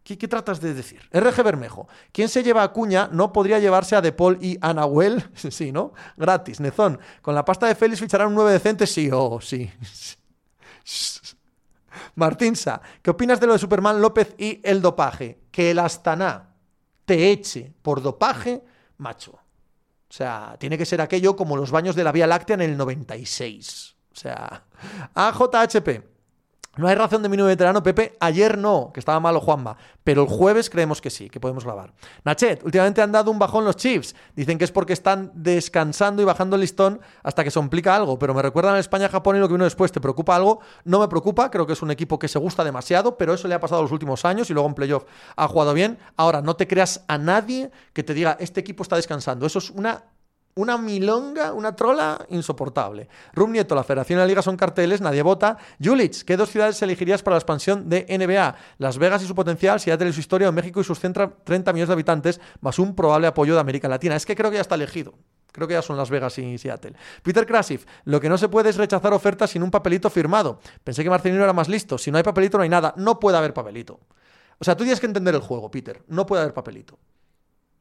¿Qué, 0.03 0.27
tratas 0.27 0.59
de 0.59 0.73
decir? 0.73 0.99
RG 1.13 1.43
Bermejo. 1.43 1.87
¿Quién 2.11 2.27
se 2.27 2.43
lleva 2.43 2.63
a 2.63 2.73
Cuña 2.73 3.07
no 3.11 3.31
podría 3.31 3.59
llevarse 3.59 3.95
a 3.95 4.01
De 4.01 4.11
Paul 4.11 4.37
y 4.41 4.57
a 4.59 4.73
Nahuel? 4.73 5.23
sí, 5.35 5.71
¿no? 5.71 5.93
Gratis. 6.17 6.59
Nezón. 6.59 6.99
Con 7.21 7.35
la 7.35 7.45
pasta 7.45 7.67
de 7.67 7.75
Félix 7.75 8.01
ficharán 8.01 8.27
un 8.27 8.35
9 8.35 8.51
decente. 8.51 8.85
Sí, 8.85 9.09
oh, 9.13 9.39
sí. 9.39 9.71
Martinsa. 12.15 12.81
¿Qué 13.01 13.11
opinas 13.11 13.39
de 13.39 13.47
lo 13.47 13.53
de 13.53 13.59
Superman 13.59 14.01
López 14.01 14.35
y 14.37 14.61
el 14.63 14.81
dopaje? 14.81 15.39
Que 15.51 15.71
el 15.71 15.79
Astana 15.79 16.55
te 17.05 17.31
eche 17.31 17.73
por 17.81 18.01
dopaje, 18.01 18.63
macho. 18.97 19.31
O 19.33 20.15
sea, 20.15 20.55
tiene 20.59 20.77
que 20.77 20.85
ser 20.85 21.01
aquello 21.01 21.35
como 21.35 21.57
los 21.57 21.71
baños 21.71 21.95
de 21.95 22.03
la 22.03 22.11
Vía 22.11 22.27
Láctea 22.27 22.53
en 22.53 22.61
el 22.61 22.77
96. 22.77 23.95
O 24.11 24.15
sea, 24.15 24.65
AJHP. 25.15 26.12
No 26.75 26.87
hay 26.87 26.95
razón 26.95 27.21
de 27.21 27.29
mi 27.29 27.37
veterano, 27.37 27.83
Pepe. 27.83 28.17
Ayer 28.19 28.57
no, 28.57 28.89
que 28.91 28.99
estaba 28.99 29.19
malo 29.19 29.39
Juanma. 29.39 29.77
Pero 30.03 30.23
el 30.23 30.27
jueves 30.27 30.71
creemos 30.71 31.01
que 31.01 31.11
sí, 31.11 31.29
que 31.29 31.39
podemos 31.39 31.63
grabar. 31.63 31.93
Nachet, 32.23 32.63
últimamente 32.63 32.99
han 32.99 33.11
dado 33.11 33.29
un 33.29 33.37
bajón 33.37 33.63
los 33.63 33.75
Chiefs. 33.75 34.15
Dicen 34.35 34.57
que 34.57 34.63
es 34.63 34.71
porque 34.71 34.93
están 34.93 35.31
descansando 35.35 36.23
y 36.23 36.25
bajando 36.25 36.55
el 36.55 36.61
listón 36.61 36.99
hasta 37.21 37.43
que 37.43 37.51
se 37.51 37.59
complica 37.59 37.95
algo. 37.95 38.17
Pero 38.17 38.33
me 38.33 38.41
recuerdan 38.41 38.73
a 38.73 38.79
España-Japón 38.79 39.35
y 39.35 39.39
lo 39.39 39.47
que 39.47 39.53
vino 39.53 39.65
después. 39.65 39.91
¿Te 39.91 40.01
preocupa 40.01 40.35
algo? 40.35 40.61
No 40.83 40.99
me 40.99 41.07
preocupa. 41.07 41.51
Creo 41.51 41.67
que 41.67 41.73
es 41.73 41.81
un 41.83 41.91
equipo 41.91 42.17
que 42.17 42.27
se 42.27 42.39
gusta 42.39 42.63
demasiado, 42.63 43.17
pero 43.17 43.35
eso 43.35 43.47
le 43.47 43.53
ha 43.53 43.59
pasado 43.59 43.83
los 43.83 43.91
últimos 43.91 44.25
años 44.25 44.49
y 44.49 44.53
luego 44.53 44.67
en 44.67 44.73
playoff 44.73 45.05
ha 45.35 45.47
jugado 45.47 45.75
bien. 45.75 45.99
Ahora, 46.17 46.41
no 46.41 46.55
te 46.55 46.67
creas 46.67 47.03
a 47.07 47.19
nadie 47.19 47.69
que 47.93 48.01
te 48.01 48.15
diga 48.15 48.35
este 48.39 48.61
equipo 48.61 48.81
está 48.81 48.95
descansando. 48.95 49.45
Eso 49.45 49.59
es 49.59 49.69
una 49.69 50.05
una 50.55 50.77
milonga, 50.77 51.53
una 51.53 51.75
trola 51.75 52.25
insoportable. 52.29 53.07
Rum 53.33 53.51
Nieto, 53.51 53.75
la 53.75 53.83
Federación 53.83 54.19
y 54.19 54.21
la 54.21 54.27
Liga 54.27 54.41
son 54.41 54.57
carteles, 54.57 55.01
nadie 55.01 55.21
vota. 55.21 55.57
Julich, 55.83 56.23
¿qué 56.23 56.37
dos 56.37 56.49
ciudades 56.49 56.81
elegirías 56.81 57.23
para 57.23 57.35
la 57.35 57.39
expansión 57.39 57.89
de 57.89 58.05
NBA? 58.09 58.55
Las 58.77 58.97
Vegas 58.97 59.23
y 59.23 59.27
su 59.27 59.35
potencial, 59.35 59.79
Seattle 59.79 60.09
y 60.09 60.13
su 60.13 60.19
historia, 60.19 60.51
México 60.51 60.81
y 60.81 60.83
sus 60.83 60.99
30 60.99 61.73
millones 61.73 61.87
de 61.87 61.93
habitantes, 61.93 62.41
más 62.61 62.77
un 62.79 62.95
probable 62.95 63.27
apoyo 63.27 63.53
de 63.55 63.61
América 63.61 63.87
Latina. 63.87 64.15
Es 64.15 64.25
que 64.25 64.35
creo 64.35 64.51
que 64.51 64.55
ya 64.55 64.61
está 64.61 64.75
elegido. 64.75 65.13
Creo 65.51 65.67
que 65.67 65.75
ya 65.75 65.83
son 65.83 65.97
Las 65.97 66.09
Vegas 66.09 66.37
y 66.39 66.57
Seattle. 66.57 66.93
Peter 67.21 67.45
Krasif, 67.45 67.85
lo 68.05 68.19
que 68.19 68.27
no 68.27 68.37
se 68.37 68.49
puede 68.49 68.69
es 68.69 68.77
rechazar 68.77 69.13
ofertas 69.13 69.51
sin 69.51 69.61
un 69.61 69.69
papelito 69.69 70.09
firmado. 70.09 70.59
Pensé 70.83 71.03
que 71.03 71.09
Marcelino 71.09 71.43
era 71.43 71.53
más 71.53 71.69
listo. 71.69 71.97
Si 71.97 72.09
no 72.09 72.17
hay 72.17 72.23
papelito, 72.23 72.57
no 72.57 72.63
hay 72.63 72.69
nada. 72.69 72.93
No 72.97 73.19
puede 73.19 73.37
haber 73.37 73.53
papelito. 73.53 73.99
O 74.57 74.63
sea, 74.63 74.75
tú 74.75 74.83
tienes 74.83 74.99
que 74.99 75.05
entender 75.05 75.35
el 75.35 75.41
juego, 75.41 75.69
Peter. 75.69 76.01
No 76.07 76.25
puede 76.25 76.41
haber 76.41 76.55
papelito 76.55 76.97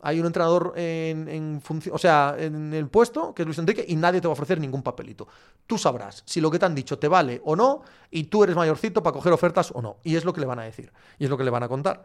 hay 0.05 0.19
un 0.19 0.27
entrenador 0.27 0.73
en, 0.77 1.63
o 1.93 1.99
sea, 1.99 2.35
en 2.37 2.75
el 2.75 2.89
puesto, 2.89 3.33
que 3.33 3.43
es 3.43 3.47
Luis 3.47 3.59
Enrique, 3.59 3.85
y 3.87 3.95
nadie 3.95 4.21
te 4.21 4.27
va 4.27 4.33
a 4.33 4.35
ofrecer 4.35 4.61
ningún 4.61 4.83
papelito. 4.83 5.29
Tú 5.67 5.79
sabrás 5.79 6.25
si 6.27 6.41
lo 6.41 6.51
que 6.51 6.59
te 6.59 6.67
han 6.67 6.75
dicho 6.75 6.99
te 6.99 7.07
vale 7.07 7.41
o 7.45 7.55
no, 7.55 7.83
y 8.11 8.25
tú 8.25 8.43
eres 8.43 8.57
mayorcito 8.57 9.01
para 9.01 9.15
coger 9.15 9.33
ofertas 9.33 9.71
o 9.73 9.81
no. 9.81 9.99
Y 10.03 10.17
es 10.17 10.25
lo 10.25 10.33
que 10.33 10.41
le 10.41 10.47
van 10.47 10.59
a 10.59 10.65
decir, 10.65 10.93
y 11.19 11.25
es 11.25 11.31
lo 11.31 11.39
que 11.39 11.45
le 11.45 11.51
van 11.51 11.63
a 11.63 11.69
contar. 11.69 12.05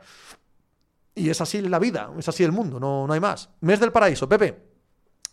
Y 1.16 1.32
es 1.32 1.42
así 1.42 1.60
la 1.62 1.80
vida, 1.80 2.12
es 2.20 2.30
así 2.30 2.44
el 2.44 2.52
mundo, 2.52 2.80
no, 2.80 3.08
no 3.08 3.14
hay 3.14 3.20
más. 3.20 3.50
Mes 3.62 3.80
del 3.80 3.92
paraíso, 3.92 4.30
Pepe. 4.30 4.68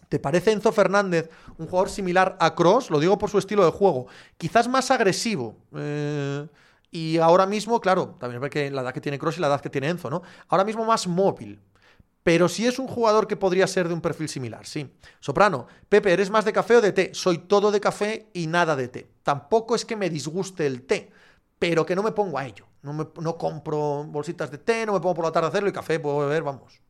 ¿Te 0.09 0.19
parece 0.19 0.53
Enzo 0.53 0.73
Fernández 0.73 1.29
un 1.59 1.67
jugador 1.67 1.91
similar 1.91 2.37
a 2.41 2.55
Cross? 2.55 2.91
Lo 2.91 2.99
digo 2.99 3.19
por 3.19 3.29
su 3.29 3.39
estilo 3.39 3.65
de 3.65 3.73
juego. 3.73 4.07
Quizás 4.39 4.69
más 4.69 4.91
agresivo. 4.91 5.57
Eh, 5.75 6.47
y 6.91 7.19
ahora 7.19 7.47
mismo, 7.47 7.81
claro, 7.81 8.17
también 8.19 8.41
porque 8.41 8.71
la 8.71 8.83
edad 8.83 8.95
que 8.95 9.01
tiene 9.01 9.19
Cross 9.19 9.39
y 9.39 9.41
la 9.41 9.49
edad 9.49 9.61
que 9.61 9.71
tiene 9.71 9.89
Enzo, 9.89 10.09
¿no? 10.09 10.23
Ahora 10.49 10.65
mismo 10.65 10.85
más 10.85 11.07
móvil. 11.07 11.61
Pero 12.25 12.49
si 12.49 12.67
es 12.67 12.79
un 12.79 12.89
jugador 12.89 13.29
que 13.29 13.37
podría 13.37 13.67
ser 13.67 13.87
de 13.87 13.95
un 13.95 14.01
perfil 14.01 14.31
similar, 14.31 14.67
sí. 14.67 14.91
Soprano, 15.21 15.67
Pepe, 15.91 16.11
¿eres 16.11 16.31
más 16.31 16.47
de 16.47 16.55
café 16.55 16.77
o 16.77 16.81
de 16.81 16.93
té? 16.93 17.11
Soy 17.13 17.39
todo 17.39 17.71
de 17.71 17.81
café 17.81 18.31
y 18.33 18.47
nada 18.47 18.75
de 18.75 18.89
té. 18.89 19.11
Tampoco 19.23 19.75
es 19.75 19.85
que 19.85 19.95
me 19.95 20.09
disguste 20.09 20.67
el 20.67 20.87
té, 20.87 21.13
pero 21.59 21.85
que 21.85 21.95
no 21.95 22.03
me 22.03 22.13
pongo 22.13 22.39
a 22.39 22.47
ello. 22.47 22.67
No, 22.83 22.95
me, 22.95 23.07
no 23.21 23.37
compro 23.37 24.05
bolsitas 24.05 24.51
de 24.51 24.57
té, 24.57 24.87
no 24.87 24.95
me 24.95 25.01
pongo 25.01 25.15
por 25.15 25.25
la 25.27 25.33
tarde 25.33 25.47
a 25.47 25.49
hacerlo 25.51 25.69
y 25.69 25.73
café 25.73 26.01
puedo 26.01 26.21
beber, 26.21 26.43
vamos, 26.43 26.81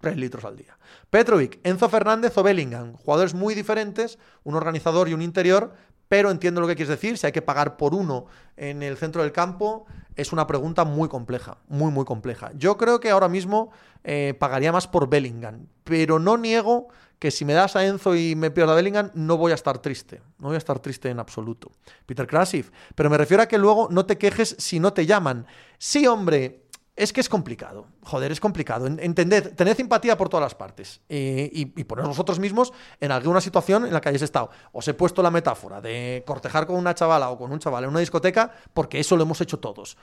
tres 0.00 0.16
litros 0.16 0.44
al 0.44 0.56
día. 0.56 0.78
Petrovic, 1.10 1.60
Enzo 1.62 1.88
Fernández 1.90 2.36
o 2.38 2.42
Bellingham, 2.42 2.94
jugadores 2.94 3.34
muy 3.34 3.54
diferentes, 3.54 4.18
un 4.44 4.54
organizador 4.54 5.10
y 5.10 5.14
un 5.14 5.20
interior, 5.22 5.74
pero 6.08 6.30
entiendo 6.30 6.60
lo 6.60 6.66
que 6.66 6.74
quieres 6.74 6.88
decir, 6.88 7.18
si 7.18 7.26
hay 7.26 7.32
que 7.32 7.42
pagar 7.42 7.76
por 7.76 7.94
uno 7.94 8.26
en 8.56 8.82
el 8.82 8.96
centro 8.96 9.22
del 9.22 9.32
campo, 9.32 9.86
es 10.16 10.32
una 10.32 10.46
pregunta 10.46 10.84
muy 10.84 11.08
compleja, 11.08 11.58
muy, 11.68 11.92
muy 11.92 12.04
compleja. 12.04 12.50
Yo 12.54 12.76
creo 12.76 12.98
que 12.98 13.10
ahora 13.10 13.28
mismo 13.28 13.70
eh, 14.04 14.34
pagaría 14.38 14.72
más 14.72 14.88
por 14.88 15.08
Bellingham, 15.08 15.66
pero 15.84 16.18
no 16.18 16.36
niego 16.36 16.88
que 17.18 17.30
si 17.30 17.44
me 17.44 17.52
das 17.52 17.76
a 17.76 17.84
Enzo 17.84 18.14
y 18.14 18.36
me 18.36 18.50
pierdo 18.50 18.72
a 18.72 18.76
Bellingham, 18.76 19.10
no 19.14 19.36
voy 19.36 19.52
a 19.52 19.56
estar 19.56 19.78
triste, 19.78 20.20
no 20.38 20.48
voy 20.48 20.54
a 20.54 20.58
estar 20.58 20.78
triste 20.78 21.10
en 21.10 21.18
absoluto. 21.18 21.70
Peter 22.06 22.26
Krasif, 22.26 22.70
pero 22.94 23.10
me 23.10 23.18
refiero 23.18 23.42
a 23.42 23.46
que 23.46 23.58
luego 23.58 23.88
no 23.90 24.06
te 24.06 24.18
quejes 24.18 24.56
si 24.58 24.78
no 24.78 24.92
te 24.92 25.04
llaman. 25.04 25.46
Sí, 25.78 26.06
hombre, 26.06 26.67
es 26.98 27.12
que 27.12 27.20
es 27.20 27.28
complicado. 27.28 27.86
Joder, 28.02 28.32
es 28.32 28.40
complicado. 28.40 28.86
Entended, 28.86 29.54
tened 29.54 29.76
simpatía 29.76 30.18
por 30.18 30.28
todas 30.28 30.42
las 30.42 30.54
partes. 30.56 31.00
Eh, 31.08 31.48
y, 31.52 31.80
y 31.80 31.84
poneros 31.84 32.08
vosotros 32.08 32.40
mismos 32.40 32.72
en 33.00 33.12
alguna 33.12 33.40
situación 33.40 33.86
en 33.86 33.92
la 33.92 34.00
que 34.00 34.08
hayáis 34.08 34.22
estado. 34.22 34.50
Os 34.72 34.86
he 34.88 34.94
puesto 34.94 35.22
la 35.22 35.30
metáfora 35.30 35.80
de 35.80 36.24
cortejar 36.26 36.66
con 36.66 36.76
una 36.76 36.94
chavala 36.94 37.30
o 37.30 37.38
con 37.38 37.52
un 37.52 37.60
chaval 37.60 37.84
en 37.84 37.90
una 37.90 38.00
discoteca, 38.00 38.52
porque 38.74 38.98
eso 38.98 39.16
lo 39.16 39.22
hemos 39.22 39.40
hecho 39.40 39.60
todos. 39.60 39.96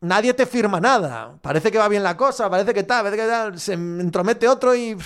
Nadie 0.00 0.34
te 0.34 0.46
firma 0.46 0.80
nada. 0.80 1.36
Parece 1.42 1.72
que 1.72 1.78
va 1.78 1.88
bien 1.88 2.04
la 2.04 2.16
cosa, 2.16 2.48
parece 2.48 2.72
que 2.72 2.84
tal, 2.84 3.02
parece 3.04 3.22
que 3.22 3.28
tal. 3.28 3.58
Se 3.58 3.72
entromete 3.72 4.46
otro 4.46 4.74
y. 4.76 4.96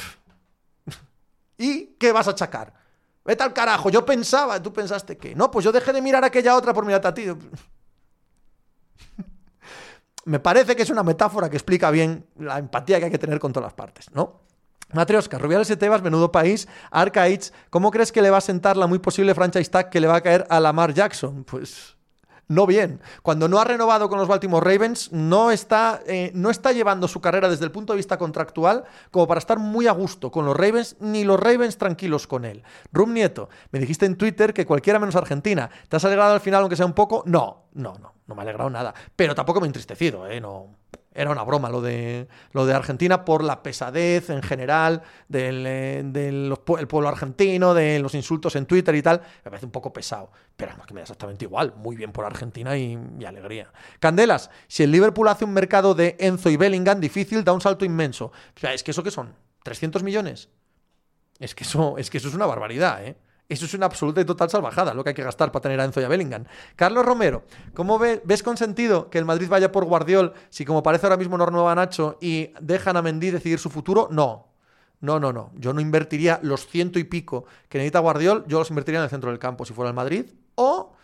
¿Y 1.56 1.86
qué 1.98 2.12
vas 2.12 2.28
a 2.28 2.32
achacar? 2.32 2.74
Vete 3.24 3.42
al 3.42 3.54
carajo, 3.54 3.88
yo 3.88 4.04
pensaba, 4.04 4.62
tú 4.62 4.74
pensaste 4.74 5.16
que. 5.16 5.34
No, 5.34 5.50
pues 5.50 5.64
yo 5.64 5.72
dejé 5.72 5.94
de 5.94 6.02
mirar 6.02 6.22
a 6.22 6.26
aquella 6.26 6.54
otra 6.54 6.74
por 6.74 6.84
mirarte 6.84 7.08
a 7.08 7.14
ti 7.14 7.24
me 10.26 10.40
parece 10.40 10.74
que 10.76 10.82
es 10.82 10.90
una 10.90 11.04
metáfora 11.04 11.48
que 11.48 11.56
explica 11.56 11.90
bien 11.90 12.26
la 12.38 12.58
empatía 12.58 12.98
que 12.98 13.06
hay 13.06 13.10
que 13.10 13.18
tener 13.18 13.38
con 13.38 13.52
todas 13.52 13.68
las 13.68 13.74
partes, 13.74 14.10
¿no? 14.12 14.40
Matrioska, 14.92 15.38
Rubiales 15.38 15.70
y 15.70 15.76
Tebas, 15.76 16.02
menudo 16.02 16.30
país. 16.30 16.68
Arcaids, 16.90 17.52
¿cómo 17.70 17.90
crees 17.90 18.12
que 18.12 18.22
le 18.22 18.30
va 18.30 18.38
a 18.38 18.40
sentar 18.40 18.76
la 18.76 18.86
muy 18.86 18.98
posible 18.98 19.34
franchise 19.34 19.70
tag 19.70 19.88
que 19.88 20.00
le 20.00 20.08
va 20.08 20.16
a 20.16 20.20
caer 20.20 20.44
a 20.50 20.60
Lamar 20.60 20.92
Jackson? 20.94 21.44
Pues 21.44 21.96
no 22.48 22.66
bien. 22.66 23.00
Cuando 23.22 23.48
no 23.48 23.60
ha 23.60 23.64
renovado 23.64 24.08
con 24.08 24.18
los 24.18 24.26
Baltimore 24.26 24.68
Ravens, 24.68 25.12
no 25.12 25.52
está, 25.52 26.00
eh, 26.06 26.32
no 26.34 26.50
está 26.50 26.72
llevando 26.72 27.06
su 27.06 27.20
carrera 27.20 27.48
desde 27.48 27.64
el 27.64 27.72
punto 27.72 27.92
de 27.92 27.98
vista 27.98 28.18
contractual 28.18 28.84
como 29.12 29.28
para 29.28 29.38
estar 29.38 29.60
muy 29.60 29.86
a 29.86 29.92
gusto 29.92 30.32
con 30.32 30.44
los 30.44 30.56
Ravens, 30.56 30.96
ni 30.98 31.22
los 31.22 31.38
Ravens 31.38 31.78
tranquilos 31.78 32.26
con 32.26 32.44
él. 32.44 32.64
Rum 32.92 33.12
Nieto, 33.12 33.48
me 33.70 33.78
dijiste 33.78 34.06
en 34.06 34.16
Twitter 34.16 34.52
que 34.52 34.66
cualquiera 34.66 34.98
menos 34.98 35.14
Argentina. 35.14 35.70
¿Te 35.88 35.96
has 35.96 36.04
alegrado 36.04 36.34
al 36.34 36.40
final, 36.40 36.62
aunque 36.62 36.76
sea 36.76 36.86
un 36.86 36.94
poco? 36.94 37.22
No, 37.26 37.66
no, 37.74 37.94
no, 38.00 38.15
no 38.26 38.34
me 38.34 38.40
ha 38.40 38.44
alegrado 38.44 38.70
nada. 38.70 38.94
Pero 39.14 39.34
tampoco 39.34 39.60
me 39.60 39.66
he 39.66 39.68
entristecido, 39.68 40.26
¿eh? 40.26 40.40
No 40.40 40.76
era 41.16 41.30
una 41.30 41.42
broma 41.42 41.70
lo 41.70 41.80
de, 41.80 42.28
lo 42.52 42.66
de 42.66 42.74
Argentina 42.74 43.24
por 43.24 43.42
la 43.42 43.62
pesadez 43.62 44.28
en 44.28 44.42
general 44.42 45.02
del, 45.28 45.64
eh, 45.66 46.54
pueblo 46.64 47.08
argentino, 47.08 47.72
de 47.72 47.98
los 47.98 48.14
insultos 48.14 48.54
en 48.54 48.66
Twitter 48.66 48.94
y 48.94 49.02
tal. 49.02 49.22
Me 49.44 49.50
parece 49.50 49.64
un 49.64 49.72
poco 49.72 49.92
pesado, 49.92 50.30
pero 50.56 50.70
además 50.70 50.86
que 50.86 50.94
me 50.94 51.00
da 51.00 51.04
exactamente 51.04 51.46
igual. 51.46 51.74
Muy 51.76 51.96
bien 51.96 52.12
por 52.12 52.26
Argentina 52.26 52.76
y, 52.76 52.98
alegría. 53.26 53.72
Candelas, 53.98 54.50
si 54.68 54.82
el 54.82 54.90
Liverpool 54.90 55.28
hace 55.28 55.46
un 55.46 55.54
mercado 55.54 55.94
de 55.94 56.16
Enzo 56.20 56.50
y 56.50 56.56
Bellingham 56.56 57.00
difícil, 57.00 57.42
da 57.42 57.52
un 57.52 57.62
salto 57.62 57.84
inmenso. 57.84 58.26
O 58.26 58.60
sea, 58.60 58.74
es 58.74 58.82
que 58.82 58.90
eso 58.90 59.02
que 59.02 59.10
son, 59.10 59.34
300 59.64 60.02
millones. 60.02 60.50
Es 61.38 61.54
que 61.54 61.64
eso, 61.64 61.96
es 61.96 62.10
que 62.10 62.18
eso 62.18 62.28
es 62.28 62.34
una 62.34 62.46
barbaridad, 62.46 63.04
¿eh? 63.04 63.16
Eso 63.48 63.64
es 63.64 63.74
una 63.74 63.86
absoluta 63.86 64.20
y 64.20 64.24
total 64.24 64.50
salvajada, 64.50 64.92
lo 64.92 65.04
que 65.04 65.10
hay 65.10 65.14
que 65.14 65.22
gastar 65.22 65.52
para 65.52 65.62
tener 65.62 65.80
a 65.80 65.84
Enzo 65.84 66.00
y 66.00 66.04
a 66.04 66.08
Bellingham. 66.08 66.44
Carlos 66.74 67.06
Romero, 67.06 67.44
¿cómo 67.74 67.98
ves 67.98 68.42
con 68.42 68.56
sentido 68.56 69.08
que 69.08 69.18
el 69.18 69.24
Madrid 69.24 69.48
vaya 69.48 69.70
por 69.70 69.84
Guardiol 69.84 70.34
si 70.50 70.64
como 70.64 70.82
parece 70.82 71.06
ahora 71.06 71.16
mismo 71.16 71.38
no 71.38 71.46
renueva 71.46 71.74
Nacho 71.74 72.18
y 72.20 72.52
dejan 72.60 72.96
a 72.96 73.02
Mendy 73.02 73.30
decidir 73.30 73.58
su 73.60 73.70
futuro? 73.70 74.08
No. 74.10 74.48
No, 75.00 75.20
no, 75.20 75.32
no. 75.32 75.52
Yo 75.54 75.72
no 75.72 75.80
invertiría 75.80 76.40
los 76.42 76.66
ciento 76.66 76.98
y 76.98 77.04
pico 77.04 77.44
que 77.68 77.78
necesita 77.78 78.00
Guardiol, 78.00 78.44
yo 78.48 78.58
los 78.58 78.70
invertiría 78.70 78.98
en 78.98 79.04
el 79.04 79.10
centro 79.10 79.30
del 79.30 79.38
campo 79.38 79.64
si 79.64 79.72
fuera 79.72 79.90
el 79.90 79.94
Madrid. 79.94 80.26
O, 80.56 80.94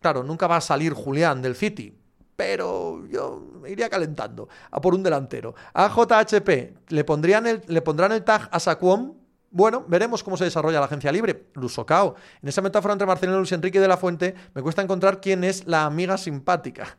claro, 0.00 0.24
nunca 0.24 0.48
va 0.48 0.56
a 0.56 0.60
salir 0.60 0.94
Julián 0.94 1.42
del 1.42 1.54
City, 1.54 1.96
pero 2.34 3.06
yo 3.06 3.40
me 3.60 3.70
iría 3.70 3.88
calentando 3.88 4.48
a 4.70 4.80
por 4.80 4.94
un 4.94 5.02
delantero. 5.04 5.54
A 5.74 5.88
JHP, 5.88 6.90
¿le, 6.90 7.04
pondrían 7.04 7.62
le 7.64 7.82
pondrán 7.82 8.10
el 8.10 8.24
tag 8.24 8.48
a 8.50 8.58
Sacuón 8.58 9.21
bueno, 9.52 9.84
veremos 9.86 10.24
cómo 10.24 10.36
se 10.36 10.44
desarrolla 10.44 10.80
la 10.80 10.86
agencia 10.86 11.12
libre. 11.12 11.50
Lusocao. 11.54 12.16
En 12.42 12.48
esa 12.48 12.62
metáfora 12.62 12.94
entre 12.94 13.06
Marcelino 13.06 13.36
y 13.36 13.40
Luis 13.40 13.52
Enrique 13.52 13.80
de 13.80 13.88
la 13.88 13.96
Fuente, 13.98 14.34
me 14.54 14.62
cuesta 14.62 14.82
encontrar 14.82 15.20
quién 15.20 15.44
es 15.44 15.66
la 15.66 15.84
amiga 15.84 16.16
simpática. 16.16 16.96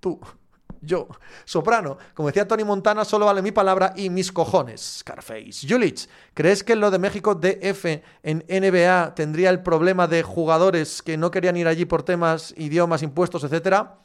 Tú. 0.00 0.20
Yo. 0.82 1.08
Soprano. 1.44 1.96
Como 2.14 2.28
decía 2.28 2.48
Tony 2.48 2.64
Montana, 2.64 3.04
solo 3.04 3.26
vale 3.26 3.40
mi 3.40 3.52
palabra 3.52 3.92
y 3.96 4.10
mis 4.10 4.32
cojones. 4.32 4.98
Scarface. 5.00 5.66
Julich. 5.68 6.08
¿Crees 6.34 6.64
que 6.64 6.74
lo 6.74 6.90
de 6.90 6.98
México 6.98 7.34
DF 7.34 8.02
en 8.22 8.44
NBA 8.48 9.14
tendría 9.14 9.50
el 9.50 9.62
problema 9.62 10.08
de 10.08 10.22
jugadores 10.22 11.02
que 11.02 11.16
no 11.16 11.30
querían 11.30 11.56
ir 11.56 11.68
allí 11.68 11.84
por 11.84 12.02
temas, 12.02 12.52
idiomas, 12.56 13.02
impuestos, 13.02 13.44
etcétera? 13.44 13.98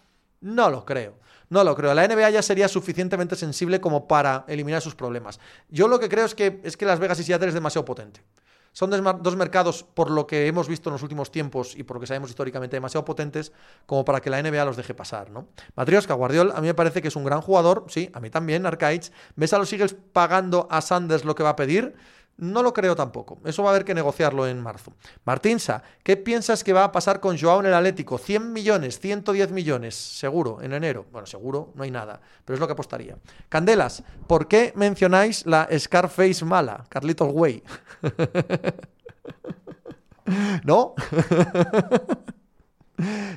No 0.46 0.70
lo 0.70 0.86
creo. 0.86 1.16
No 1.50 1.64
lo 1.64 1.76
creo. 1.76 1.96
La 1.96 2.08
NBA 2.08 2.30
ya 2.30 2.44
sería 2.44 2.68
suficientemente 2.68 3.36
sensible 3.36 3.82
como 3.82 4.08
para 4.08 4.46
eliminar 4.48 4.80
sus 4.80 4.94
problemas. 4.94 5.40
Yo 5.70 5.88
lo 5.88 6.00
que 6.00 6.08
creo 6.08 6.26
es 6.26 6.36
que, 6.36 6.62
es 6.64 6.78
que 6.78 6.86
Las 6.86 7.00
Vegas 7.00 7.20
y 7.20 7.24
Seattle 7.24 7.48
es 7.48 7.56
demasiado 7.56 7.84
potente. 7.84 8.22
Son 8.72 8.92
dos 8.92 9.36
mercados, 9.38 9.84
por 9.84 10.12
lo 10.12 10.28
que 10.28 10.48
hemos 10.48 10.68
visto 10.68 10.90
en 10.90 10.94
los 10.94 11.02
últimos 11.02 11.32
tiempos 11.32 11.76
y 11.76 11.84
por 11.84 11.96
lo 11.96 12.02
que 12.02 12.08
sabemos 12.08 12.30
históricamente, 12.30 12.76
demasiado 12.76 13.06
potentes 13.06 13.54
como 13.86 14.04
para 14.06 14.20
que 14.20 14.30
la 14.30 14.44
NBA 14.44 14.66
los 14.66 14.76
deje 14.76 14.94
pasar, 14.94 15.32
¿no? 15.32 15.48
Matrioska, 15.76 16.14
Guardiol, 16.14 16.52
a 16.54 16.60
mí 16.60 16.68
me 16.68 16.74
parece 16.74 17.02
que 17.02 17.08
es 17.08 17.16
un 17.16 17.24
gran 17.24 17.40
jugador, 17.40 17.86
sí, 17.88 18.12
a 18.14 18.20
mí 18.20 18.30
también, 18.30 18.66
Arcaids. 18.66 19.14
¿Ves 19.38 19.54
a 19.54 19.60
los 19.60 19.72
Eagles 19.72 19.96
pagando 20.12 20.68
a 20.70 20.82
Sanders 20.82 21.24
lo 21.24 21.36
que 21.36 21.44
va 21.44 21.52
a 21.52 21.56
pedir? 21.56 21.96
No 22.38 22.64
lo 22.64 22.74
creo 22.74 22.96
tampoco. 22.96 23.40
Eso 23.46 23.64
va 23.64 23.70
a 23.70 23.74
haber 23.74 23.86
que 23.86 23.94
negociarlo 23.94 24.46
en 24.46 24.62
marzo. 24.62 24.92
Martinsa, 25.24 25.84
¿qué 26.04 26.18
piensas 26.18 26.66
que 26.66 26.74
va 26.74 26.84
a 26.84 26.92
pasar 26.92 27.22
con 27.22 27.38
Joao 27.38 27.62
en 27.62 27.68
el 27.68 27.74
Atlético? 27.74 28.18
100 28.18 28.52
millones, 28.52 29.00
110 29.00 29.52
millones, 29.52 29.96
seguro, 29.96 30.62
en 30.62 30.74
enero. 30.74 31.06
Bueno, 31.12 31.26
seguro, 31.28 31.72
no 31.76 31.84
hay 31.84 31.92
nada, 31.92 32.20
pero 32.44 32.56
es 32.56 32.60
lo 32.60 32.68
que 32.68 32.74
apostaría. 32.74 33.18
Candelas, 33.48 34.04
¿por 34.28 34.50
qué 34.50 34.74
mencionáis 34.76 35.46
la 35.46 35.70
Scarface 35.78 36.44
mala? 36.44 36.84
Carlitos 36.90 37.30
Way. 37.32 37.64
¿No? 40.64 40.94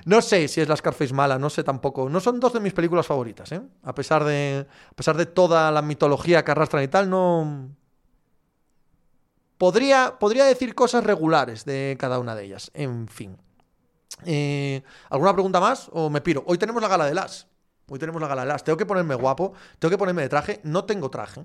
No 0.05 0.23
sé 0.23 0.47
si 0.47 0.61
es 0.61 0.69
la 0.69 0.77
Scarface 0.77 1.13
mala, 1.13 1.39
no 1.39 1.51
sé 1.51 1.65
tampoco. 1.65 2.09
No 2.09 2.21
son 2.21 2.39
dos 2.39 2.53
de 2.53 2.61
mis 2.61 2.73
películas 2.73 3.07
favoritas, 3.07 3.51
¿eh? 3.53 3.61
A 3.83 3.93
pesar 3.95 4.25
de, 4.25 4.67
a 4.91 4.95
pesar 4.95 5.17
de 5.17 5.27
toda 5.27 5.71
la 5.73 5.83
mitología 5.83 6.45
que 6.45 6.53
arrastran 6.53 6.85
y 6.85 6.89
tal, 6.89 7.11
no, 7.11 7.69
Podría, 9.59 10.19
podría 10.19 10.45
decir 10.45 10.75
cosas 10.75 11.05
regulares 11.05 11.65
de 11.65 11.97
cada 11.99 12.19
una 12.19 12.35
de 12.35 12.45
ellas. 12.45 12.71
En 12.75 13.09
fin. 13.09 13.37
Eh, 14.25 14.83
¿Alguna 15.11 15.33
pregunta 15.33 15.61
más 15.61 15.91
o 15.93 16.11
me 16.11 16.21
piro? 16.21 16.45
Hoy 16.47 16.59
tenemos 16.59 16.81
la 16.81 16.89
gala 16.89 17.07
de 17.07 17.15
las. 17.15 17.49
Hoy 17.89 17.99
tenemos 17.99 18.21
la 18.21 18.29
gala 18.29 18.43
de 18.43 18.49
las. 18.49 18.65
Tengo 18.65 18.77
que 18.77 18.87
ponerme 18.87 19.15
guapo, 19.15 19.53
tengo 19.79 19.91
que 19.91 19.99
ponerme 19.99 20.23
de 20.23 20.29
traje. 20.29 20.61
No 20.63 20.85
tengo 20.85 21.11
traje. 21.11 21.45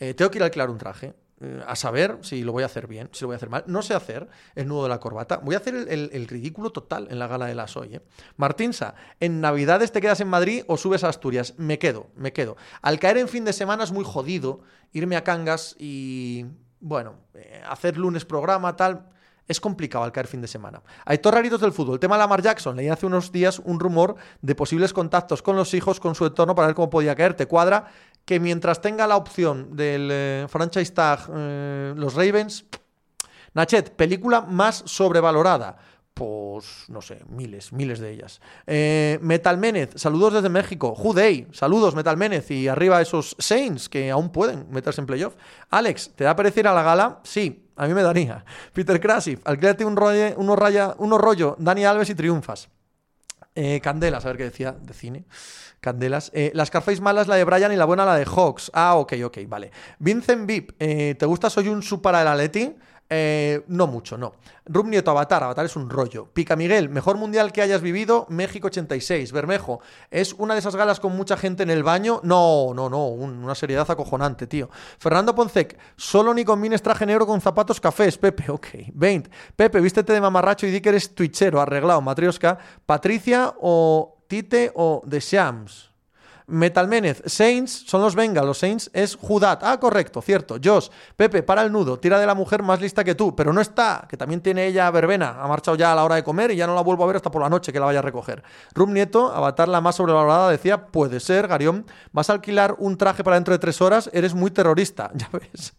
Eh, 0.00 0.14
tengo 0.14 0.30
que 0.30 0.38
ir 0.38 0.42
a 0.42 0.46
alquilar 0.46 0.70
un 0.70 0.78
traje. 0.78 1.14
Eh, 1.40 1.62
a 1.68 1.76
saber 1.76 2.18
si 2.22 2.42
lo 2.42 2.50
voy 2.50 2.64
a 2.64 2.66
hacer 2.66 2.88
bien, 2.88 3.08
si 3.12 3.22
lo 3.22 3.28
voy 3.28 3.34
a 3.34 3.36
hacer 3.36 3.48
mal. 3.48 3.62
No 3.68 3.82
sé 3.82 3.94
hacer 3.94 4.28
el 4.56 4.66
nudo 4.66 4.84
de 4.84 4.88
la 4.88 4.98
corbata. 4.98 5.36
Voy 5.36 5.54
a 5.54 5.58
hacer 5.58 5.74
el, 5.76 6.26
ridículo 6.26 6.70
total 6.70 7.06
en 7.10 7.20
la 7.20 7.28
gala 7.28 7.46
de 7.46 7.54
las 7.54 7.76
hoy. 7.76 7.94
¿eh? 7.94 8.00
Martinsa, 8.36 8.94
¿en 9.20 9.40
Navidades 9.40 9.92
te 9.92 10.00
quedas 10.00 10.20
en 10.20 10.28
Madrid 10.28 10.64
o 10.66 10.76
subes 10.76 11.04
a 11.04 11.08
Asturias? 11.08 11.54
Me 11.56 11.78
quedo, 11.78 12.08
me 12.16 12.32
quedo. 12.32 12.56
Al 12.82 12.98
caer 12.98 13.18
en 13.18 13.28
fin 13.28 13.44
de 13.44 13.52
semana 13.52 13.84
es 13.84 13.92
muy 13.92 14.04
jodido 14.04 14.62
irme 14.92 15.16
a 15.16 15.22
Cangas 15.22 15.76
y 15.78 16.46
bueno, 16.80 17.14
eh, 17.34 17.62
hacer 17.68 17.96
lunes 17.96 18.24
programa, 18.24 18.76
tal, 18.76 19.08
es 19.48 19.60
complicado 19.60 20.04
al 20.04 20.12
caer 20.12 20.26
fin 20.26 20.42
de 20.42 20.46
semana. 20.46 20.82
Hay 21.06 21.18
raritos 21.24 21.60
del 21.60 21.72
fútbol. 21.72 21.94
El 21.94 22.00
tema 22.00 22.16
de 22.16 22.20
Lamar 22.20 22.42
Jackson. 22.42 22.76
Leí 22.76 22.88
hace 22.88 23.06
unos 23.06 23.32
días 23.32 23.60
un 23.64 23.80
rumor 23.80 24.16
de 24.42 24.54
posibles 24.54 24.92
contactos 24.92 25.42
con 25.42 25.56
los 25.56 25.72
hijos, 25.72 25.98
con 25.98 26.14
su 26.14 26.26
entorno, 26.26 26.54
para 26.54 26.66
ver 26.68 26.74
cómo 26.76 26.90
podía 26.90 27.14
caer. 27.16 27.34
Te 27.34 27.46
cuadra 27.46 27.86
que 28.26 28.38
mientras 28.38 28.82
tenga 28.82 29.06
la 29.06 29.16
opción 29.16 29.74
del 29.74 30.10
eh, 30.12 30.46
franchise 30.48 30.92
tag 30.92 31.20
eh, 31.34 31.94
los 31.96 32.14
Ravens. 32.14 32.66
Nachet, 33.54 33.96
película 33.96 34.42
más 34.42 34.82
sobrevalorada 34.84 35.78
pues 36.18 36.84
no 36.88 37.00
sé, 37.00 37.20
miles, 37.28 37.72
miles 37.72 38.00
de 38.00 38.10
ellas. 38.10 38.40
Eh, 38.66 39.20
Metal 39.22 39.56
Menez, 39.56 39.90
saludos 39.94 40.34
desde 40.34 40.48
México. 40.48 40.96
Judei, 40.96 41.46
saludos 41.52 41.94
Metal 41.94 42.16
Menez 42.16 42.50
y 42.50 42.66
arriba 42.66 43.00
esos 43.00 43.36
Saints 43.38 43.88
que 43.88 44.10
aún 44.10 44.30
pueden 44.30 44.66
meterse 44.70 45.00
en 45.00 45.06
playoff. 45.06 45.36
Alex, 45.70 46.10
¿te 46.16 46.24
da 46.24 46.34
parecer 46.34 46.66
a 46.66 46.74
la 46.74 46.82
gala? 46.82 47.20
Sí, 47.22 47.68
a 47.76 47.86
mí 47.86 47.94
me 47.94 48.02
daría. 48.02 48.44
Peter 48.72 48.98
Krasif, 48.98 49.40
alquilate 49.44 49.84
un 49.84 49.96
rollo, 49.96 50.34
uno, 50.38 50.56
raya, 50.56 50.96
rollo, 50.98 51.54
Dani 51.60 51.84
Alves 51.84 52.10
y 52.10 52.16
triunfas. 52.16 52.68
Eh, 53.54 53.80
Candelas, 53.80 54.24
a 54.24 54.28
ver 54.28 54.38
qué 54.38 54.44
decía 54.44 54.72
de 54.72 54.94
cine. 54.94 55.24
Candelas. 55.80 56.32
Eh, 56.34 56.50
la 56.52 56.66
Scarface 56.66 57.00
mala 57.00 57.22
es 57.22 57.28
la 57.28 57.36
de 57.36 57.44
Brian 57.44 57.72
y 57.72 57.76
la 57.76 57.84
buena 57.84 58.04
la 58.04 58.16
de 58.16 58.24
Hawks. 58.24 58.72
Ah, 58.74 58.96
ok, 58.96 59.14
ok, 59.24 59.38
vale. 59.46 59.70
Vincent 60.00 60.46
Vip, 60.46 60.72
eh, 60.80 61.14
¿te 61.16 61.26
gusta 61.26 61.48
Soy 61.48 61.68
un 61.68 61.82
su 61.82 62.02
para 62.02 62.24
el? 62.24 62.76
Eh, 63.10 63.62
no 63.68 63.86
mucho, 63.86 64.18
no. 64.18 64.34
Rum 64.66 64.90
Nieto, 64.90 65.10
Avatar. 65.10 65.42
Avatar 65.42 65.64
es 65.64 65.76
un 65.76 65.88
rollo. 65.88 66.28
Pica 66.32 66.56
Miguel, 66.56 66.88
mejor 66.90 67.16
mundial 67.16 67.52
que 67.52 67.62
hayas 67.62 67.80
vivido, 67.80 68.26
México 68.28 68.66
86. 68.66 69.32
Bermejo, 69.32 69.80
¿es 70.10 70.34
una 70.34 70.54
de 70.54 70.60
esas 70.60 70.76
galas 70.76 71.00
con 71.00 71.16
mucha 71.16 71.36
gente 71.36 71.62
en 71.62 71.70
el 71.70 71.82
baño? 71.82 72.20
No, 72.22 72.72
no, 72.74 72.90
no. 72.90 73.06
una 73.08 73.54
seriedad 73.54 73.90
acojonante, 73.90 74.46
tío. 74.46 74.68
Fernando 74.98 75.34
Poncec, 75.34 75.78
solo 75.96 76.34
ni 76.34 76.44
combines 76.44 76.82
traje 76.82 77.06
negro 77.06 77.26
con 77.26 77.40
zapatos 77.40 77.80
cafés. 77.80 78.18
Pepe, 78.18 78.50
ok. 78.50 78.66
20. 78.92 79.30
Pepe, 79.56 79.80
vístete 79.80 80.12
de 80.12 80.20
mamarracho 80.20 80.66
y 80.66 80.70
di 80.70 80.80
que 80.80 80.90
eres 80.90 81.14
twitchero, 81.14 81.60
arreglado. 81.60 82.00
Matrioska. 82.00 82.58
Patricia 82.84 83.54
o 83.60 84.18
Tite 84.28 84.72
o 84.74 85.02
The 85.08 85.20
Shams. 85.20 85.88
Metalmenez, 86.48 87.22
Saints 87.26 87.84
son 87.86 88.00
los 88.00 88.14
Venga, 88.14 88.42
los 88.42 88.58
Saints 88.58 88.90
es 88.94 89.16
Judat. 89.16 89.62
Ah, 89.62 89.78
correcto, 89.78 90.22
cierto. 90.22 90.56
Josh, 90.62 90.88
Pepe, 91.14 91.42
para 91.42 91.62
el 91.62 91.70
nudo, 91.70 91.98
tira 91.98 92.18
de 92.18 92.26
la 92.26 92.34
mujer 92.34 92.62
más 92.62 92.80
lista 92.80 93.04
que 93.04 93.14
tú, 93.14 93.36
pero 93.36 93.52
no 93.52 93.60
está, 93.60 94.06
que 94.08 94.16
también 94.16 94.40
tiene 94.40 94.66
ella 94.66 94.90
verbena, 94.90 95.36
ha 95.40 95.46
marchado 95.46 95.76
ya 95.76 95.92
a 95.92 95.94
la 95.94 96.04
hora 96.04 96.14
de 96.14 96.24
comer 96.24 96.50
y 96.50 96.56
ya 96.56 96.66
no 96.66 96.74
la 96.74 96.80
vuelvo 96.80 97.04
a 97.04 97.06
ver 97.06 97.16
hasta 97.16 97.30
por 97.30 97.42
la 97.42 97.50
noche 97.50 97.72
que 97.72 97.78
la 97.78 97.86
vaya 97.86 97.98
a 97.98 98.02
recoger. 98.02 98.42
Rum 98.74 98.94
Nieto, 98.94 99.30
Avatar 99.30 99.68
la 99.68 99.80
más 99.80 99.96
sobrevalorada, 99.96 100.50
decía, 100.50 100.86
puede 100.86 101.20
ser, 101.20 101.48
Garión, 101.48 101.84
vas 102.12 102.30
a 102.30 102.32
alquilar 102.32 102.76
un 102.78 102.96
traje 102.96 103.22
para 103.22 103.36
dentro 103.36 103.52
de 103.52 103.58
tres 103.58 103.82
horas, 103.82 104.08
eres 104.14 104.34
muy 104.34 104.50
terrorista, 104.50 105.10
ya 105.14 105.28
ves. 105.32 105.74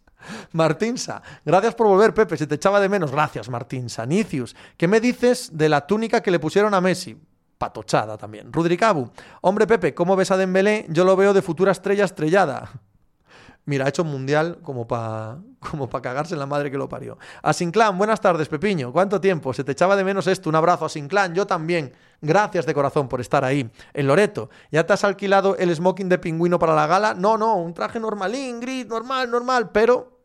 Martinsa, 0.52 1.24
gracias 1.44 1.74
por 1.74 1.88
volver, 1.88 2.14
Pepe, 2.14 2.38
se 2.38 2.46
te 2.46 2.56
echaba 2.56 2.80
de 2.80 2.90
menos. 2.90 3.12
Gracias, 3.12 3.50
Martinsa. 3.50 4.06
Nicius, 4.06 4.56
¿qué 4.78 4.88
me 4.88 5.00
dices 5.00 5.50
de 5.54 5.70
la 5.70 5.88
túnica 5.88 6.22
que 6.22 6.30
le 6.30 6.40
pusieron 6.40 6.74
a 6.74 6.82
Messi? 6.82 7.18
Patochada 7.60 8.18
también. 8.18 8.52
Rudricabu, 8.52 9.12
hombre 9.42 9.68
Pepe, 9.68 9.94
¿cómo 9.94 10.16
ves 10.16 10.32
a 10.32 10.38
Dembélé? 10.38 10.88
Yo 10.90 11.04
lo 11.06 11.16
veo 11.16 11.34
de 11.34 11.44
futura 11.44 11.72
estrella 11.72 12.06
estrellada. 12.06 12.72
Mira, 13.66 13.86
ha 13.86 13.90
hecho 13.90 14.02
un 14.02 14.10
mundial 14.10 14.60
como 14.64 14.88
para 14.88 15.38
como 15.60 15.90
pa 15.90 16.02
cagarse 16.02 16.34
en 16.34 16.40
la 16.40 16.46
madre 16.46 16.72
que 16.72 16.78
lo 16.78 16.88
parió. 16.88 17.18
Asinclán, 17.44 17.98
buenas 17.98 18.22
tardes, 18.22 18.48
Pepiño. 18.48 18.92
¿Cuánto 18.92 19.20
tiempo? 19.20 19.54
Se 19.54 19.64
te 19.64 19.74
echaba 19.74 19.96
de 19.96 20.04
menos 20.04 20.26
esto. 20.26 20.50
Un 20.50 20.56
abrazo, 20.56 20.86
Asinclán. 20.86 21.36
Yo 21.36 21.46
también. 21.46 21.94
Gracias 22.22 22.66
de 22.66 22.74
corazón 22.74 23.08
por 23.08 23.22
estar 23.22 23.44
ahí. 23.44 23.70
En 23.94 24.08
Loreto, 24.08 24.50
¿ya 24.72 24.86
te 24.86 24.94
has 24.94 25.04
alquilado 25.04 25.58
el 25.58 25.76
smoking 25.76 26.10
de 26.10 26.18
pingüino 26.18 26.58
para 26.58 26.74
la 26.74 26.88
gala? 26.88 27.14
No, 27.14 27.38
no, 27.38 27.56
un 27.58 27.74
traje 27.74 28.00
normalín, 28.00 28.60
gris, 28.60 28.88
normal, 28.88 29.30
normal, 29.30 29.70
pero... 29.72 30.18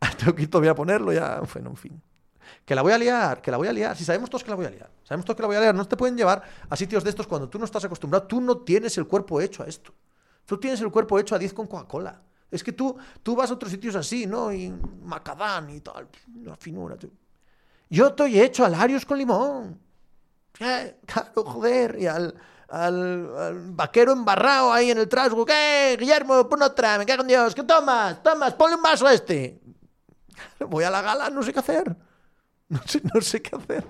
Que 0.36 0.46
voy 0.46 0.68
a 0.68 0.74
ponerlo 0.74 1.12
ya. 1.12 1.40
Bueno, 1.52 1.70
en 1.70 1.76
fin. 1.76 2.02
Que 2.64 2.74
la 2.74 2.82
voy 2.82 2.92
a 2.92 2.98
liar, 2.98 3.42
que 3.42 3.50
la 3.50 3.56
voy 3.56 3.68
a 3.68 3.72
liar. 3.72 3.96
Si 3.96 4.04
sabemos 4.04 4.30
todos 4.30 4.44
que 4.44 4.50
la 4.50 4.56
voy 4.56 4.66
a 4.66 4.70
liar. 4.70 4.90
Sabemos 5.02 5.24
todos 5.24 5.36
que 5.36 5.42
la 5.42 5.46
voy 5.48 5.56
a 5.56 5.60
liar. 5.60 5.74
No 5.74 5.86
te 5.86 5.96
pueden 5.96 6.16
llevar 6.16 6.42
a 6.68 6.76
sitios 6.76 7.02
de 7.02 7.10
estos 7.10 7.26
cuando 7.26 7.48
tú 7.48 7.58
no 7.58 7.64
estás 7.64 7.84
acostumbrado. 7.84 8.26
Tú 8.26 8.40
no 8.40 8.58
tienes 8.58 8.96
el 8.98 9.06
cuerpo 9.06 9.40
hecho 9.40 9.62
a 9.62 9.66
esto. 9.66 9.92
Tú 10.46 10.58
tienes 10.58 10.80
el 10.80 10.90
cuerpo 10.90 11.18
hecho 11.18 11.34
a 11.34 11.38
10 11.38 11.52
con 11.52 11.66
Coca-Cola. 11.66 12.20
Es 12.50 12.64
que 12.64 12.72
tú, 12.72 12.96
tú 13.22 13.36
vas 13.36 13.50
a 13.50 13.54
otros 13.54 13.70
sitios 13.70 13.94
así, 13.94 14.26
¿no? 14.26 14.52
Y 14.52 14.72
macadán 15.04 15.70
y 15.70 15.80
tal. 15.80 16.08
La 16.42 16.56
finura. 16.56 16.96
Yo 17.88 18.08
estoy 18.08 18.40
hecho 18.40 18.64
al 18.64 18.74
Arios 18.74 19.04
con 19.04 19.18
limón. 19.18 19.80
Eh, 20.58 20.96
claro, 21.06 21.44
joder. 21.44 21.96
Y 21.98 22.06
al, 22.06 22.34
al, 22.68 23.72
vaquero 23.72 24.12
embarrado 24.12 24.72
ahí 24.72 24.90
en 24.90 24.98
el 24.98 25.08
trasgo. 25.08 25.44
¿Qué? 25.44 25.96
Guillermo, 25.98 26.48
pon 26.48 26.62
otra. 26.62 26.98
Me 26.98 27.06
cago 27.06 27.22
en 27.22 27.28
Dios. 27.28 27.54
¿Qué 27.54 27.62
tomas? 27.62 28.22
Tomas, 28.22 28.54
ponle 28.54 28.76
un 28.76 28.82
vaso 28.82 29.06
a 29.06 29.12
este. 29.14 29.60
Voy 30.68 30.84
a 30.84 30.90
la 30.90 31.02
gala, 31.02 31.30
no 31.30 31.42
sé 31.42 31.52
qué 31.52 31.60
hacer. 31.60 31.96
No 33.14 33.20
sé, 33.20 33.42
qué 33.42 33.56
hacer. 33.56 33.84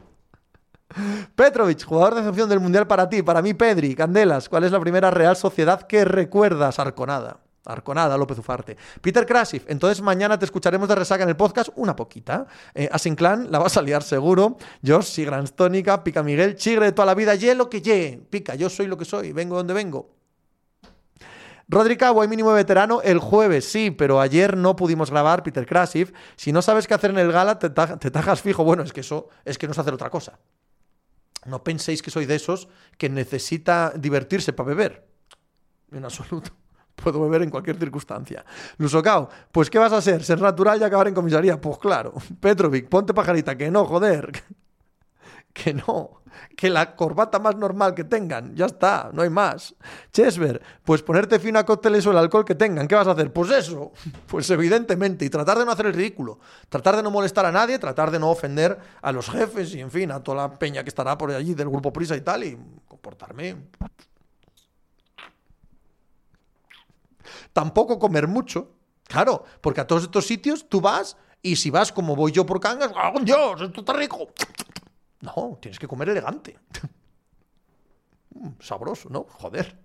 Petrovic, 1.37 1.85
jugador 1.85 2.14
de 2.14 2.20
excepción 2.20 2.49
del 2.49 2.61
Mundial 2.61 2.87
para 2.87 3.09
ti, 3.09 3.22
para 3.22 3.43
mí 3.43 3.55
Pedri, 3.55 3.95
Candelas, 3.95 4.49
¿cuál 4.49 4.64
es 4.64 4.72
la 4.72 4.81
primera 4.81 5.11
Real 5.11 5.37
Sociedad 5.37 5.83
que 5.83 6.05
recuerdas? 6.05 6.78
Arconada. 6.78 7.39
Arconada, 7.66 8.16
López 8.16 8.39
Ufarte. 8.39 8.76
Peter 9.03 9.26
Krasif, 9.26 9.64
entonces 9.68 10.01
mañana 10.01 10.39
te 10.39 10.47
escucharemos 10.47 10.89
de 10.89 10.95
resaca 10.95 11.22
en 11.22 11.28
el 11.28 11.37
podcast, 11.37 11.68
una 11.76 11.95
poquita. 11.95 12.47
Eh, 12.74 12.89
Asinclan, 12.91 13.53
la 13.53 13.59
vas 13.59 13.76
a 13.76 13.83
liar 13.83 14.03
seguro. 14.03 14.57
Josh, 14.85 15.05
Sigrans 15.05 15.53
Tónica, 15.53 16.03
Pica 16.03 16.22
Miguel, 16.22 16.57
Chigre 16.57 16.87
de 16.87 16.93
toda 16.93 17.07
la 17.07 17.14
vida, 17.14 17.35
ye 17.35 17.55
lo 17.55 17.68
que 17.68 17.83
ye. 17.83 18.20
Pica, 18.31 18.55
yo 18.55 18.70
soy 18.70 18.87
lo 18.87 18.97
que 18.97 19.05
soy, 19.05 19.33
vengo 19.33 19.57
donde 19.57 19.74
vengo. 19.74 20.20
Rodri 21.71 21.97
Cabo, 21.97 22.21
hay 22.21 22.27
mínimo 22.27 22.53
veterano 22.53 23.01
el 23.01 23.21
jueves, 23.21 23.64
sí, 23.64 23.93
pero 23.93 24.21
ayer 24.21 24.57
no 24.57 24.75
pudimos 24.75 25.09
grabar, 25.12 25.45
Peter 25.45 25.64
Krasif. 25.64 26.12
Si 26.35 26.51
no 26.51 26.62
sabes 26.62 26.89
qué 26.89 26.95
hacer 26.95 27.11
en 27.11 27.18
el 27.18 27.31
gala, 27.31 27.61
te, 27.61 27.71
tajas 27.71 28.43
fijo. 28.43 28.64
Bueno, 28.64 28.83
es 28.83 28.93
que 28.93 29.03
eso 29.03 29.29
es 29.45 29.57
que 29.57 29.68
no 29.68 29.73
es 29.73 29.79
hacer 29.79 29.95
otra 29.95 30.11
cosa. 30.11 30.41
No 31.47 31.62
penséis 31.62 32.03
que 32.03 32.11
soy 32.11 32.27
de 32.27 32.35
esos 32.35 32.68
que 32.99 33.09
necesita 33.09 33.93
divertirse 33.97 34.53
para 34.53 34.66
beber. 34.66 35.07
En 35.93 36.05
absoluto. 36.05 36.51
Puedo 36.97 37.23
beber 37.23 37.43
en 37.43 37.51
cualquier 37.51 37.79
circunstancia. 37.79 38.45
Lusocao, 38.79 39.29
pues 39.53 39.71
¿qué 39.71 39.79
vas 39.79 39.93
a 39.93 40.03
ser? 40.03 40.25
¿Ser 40.25 40.41
natural 40.41 40.81
y 40.81 40.85
acabar 40.85 41.07
en 41.07 41.14
comisaría? 41.14 41.61
Pues 41.61 41.79
claro. 41.79 42.14
Petrovic, 42.41 42.89
ponte 42.89 43.14
pajarita, 43.14 43.57
que 43.57 43.71
no, 43.71 43.85
joder. 43.85 44.33
Que 45.53 45.75
no. 45.75 46.23
Que 46.57 46.71
la 46.71 46.95
corbata 46.95 47.39
más 47.39 47.57
normal 47.57 47.95
que 47.95 48.05
tengan. 48.05 48.55
Ya 48.55 48.67
está, 48.67 49.11
no 49.13 49.23
hay 49.23 49.31
más. 49.31 49.75
Chesver, 50.13 50.63
pues 50.85 51.03
ponerte 51.03 51.39
fino 51.39 51.59
a 51.59 51.65
cócteles 51.65 52.07
o 52.07 52.13
el 52.13 52.19
alcohol 52.19 52.45
que 52.45 52.55
tengan. 52.55 52.87
¿Qué 52.87 52.95
vas 52.95 53.09
a 53.09 53.13
hacer? 53.13 53.33
Pues 53.33 53.51
eso. 53.51 53.93
Pues 54.27 54.49
evidentemente. 54.51 55.25
Y 55.25 55.31
tratar 55.31 55.59
de 55.59 55.65
no 55.65 55.73
hacer 55.73 55.87
el 55.87 55.95
ridículo. 55.95 56.39
Tratar 56.69 56.97
de 56.97 57.03
no 57.03 57.11
molestar 57.11 57.47
a 57.47 57.53
nadie, 57.53 57.79
tratar 57.79 58.11
de 58.11 58.19
no 58.19 58.31
ofender 58.31 58.79
a 59.03 59.13
los 59.13 59.29
jefes 59.29 59.75
y, 59.75 59.81
en 59.81 59.91
fin, 59.91 60.13
a 60.13 60.23
toda 60.23 60.49
la 60.49 60.59
peña 60.59 60.83
que 60.83 60.89
estará 60.89 61.19
por 61.19 61.31
allí 61.33 61.55
del 61.55 61.69
grupo 61.69 61.93
Prisa 61.93 62.17
y 62.17 62.21
tal. 62.21 62.45
Y 62.45 62.59
comportarme 62.87 63.57
Tampoco 67.53 67.99
comer 67.99 68.29
mucho. 68.29 68.73
Claro, 69.05 69.45
porque 69.61 69.81
a 69.81 69.87
todos 69.87 70.05
estos 70.05 70.27
sitios 70.27 70.69
tú 70.69 70.81
vas 70.81 71.17
y 71.43 71.57
si 71.57 71.71
vas 71.71 71.91
como 71.91 72.15
voy 72.15 72.33
yo 72.33 72.47
por 72.47 72.61
Cangas, 72.61 72.93
¡oh, 72.95 73.19
Dios! 73.21 73.61
Esto 73.61 73.81
está 73.81 73.93
rico. 73.93 74.29
No, 75.21 75.59
tienes 75.61 75.79
que 75.79 75.89
comer 75.89 76.09
elegante. 76.09 76.59
Mm, 78.33 78.51
sabroso, 78.61 79.09
¿no? 79.11 79.27
Joder. 79.29 79.77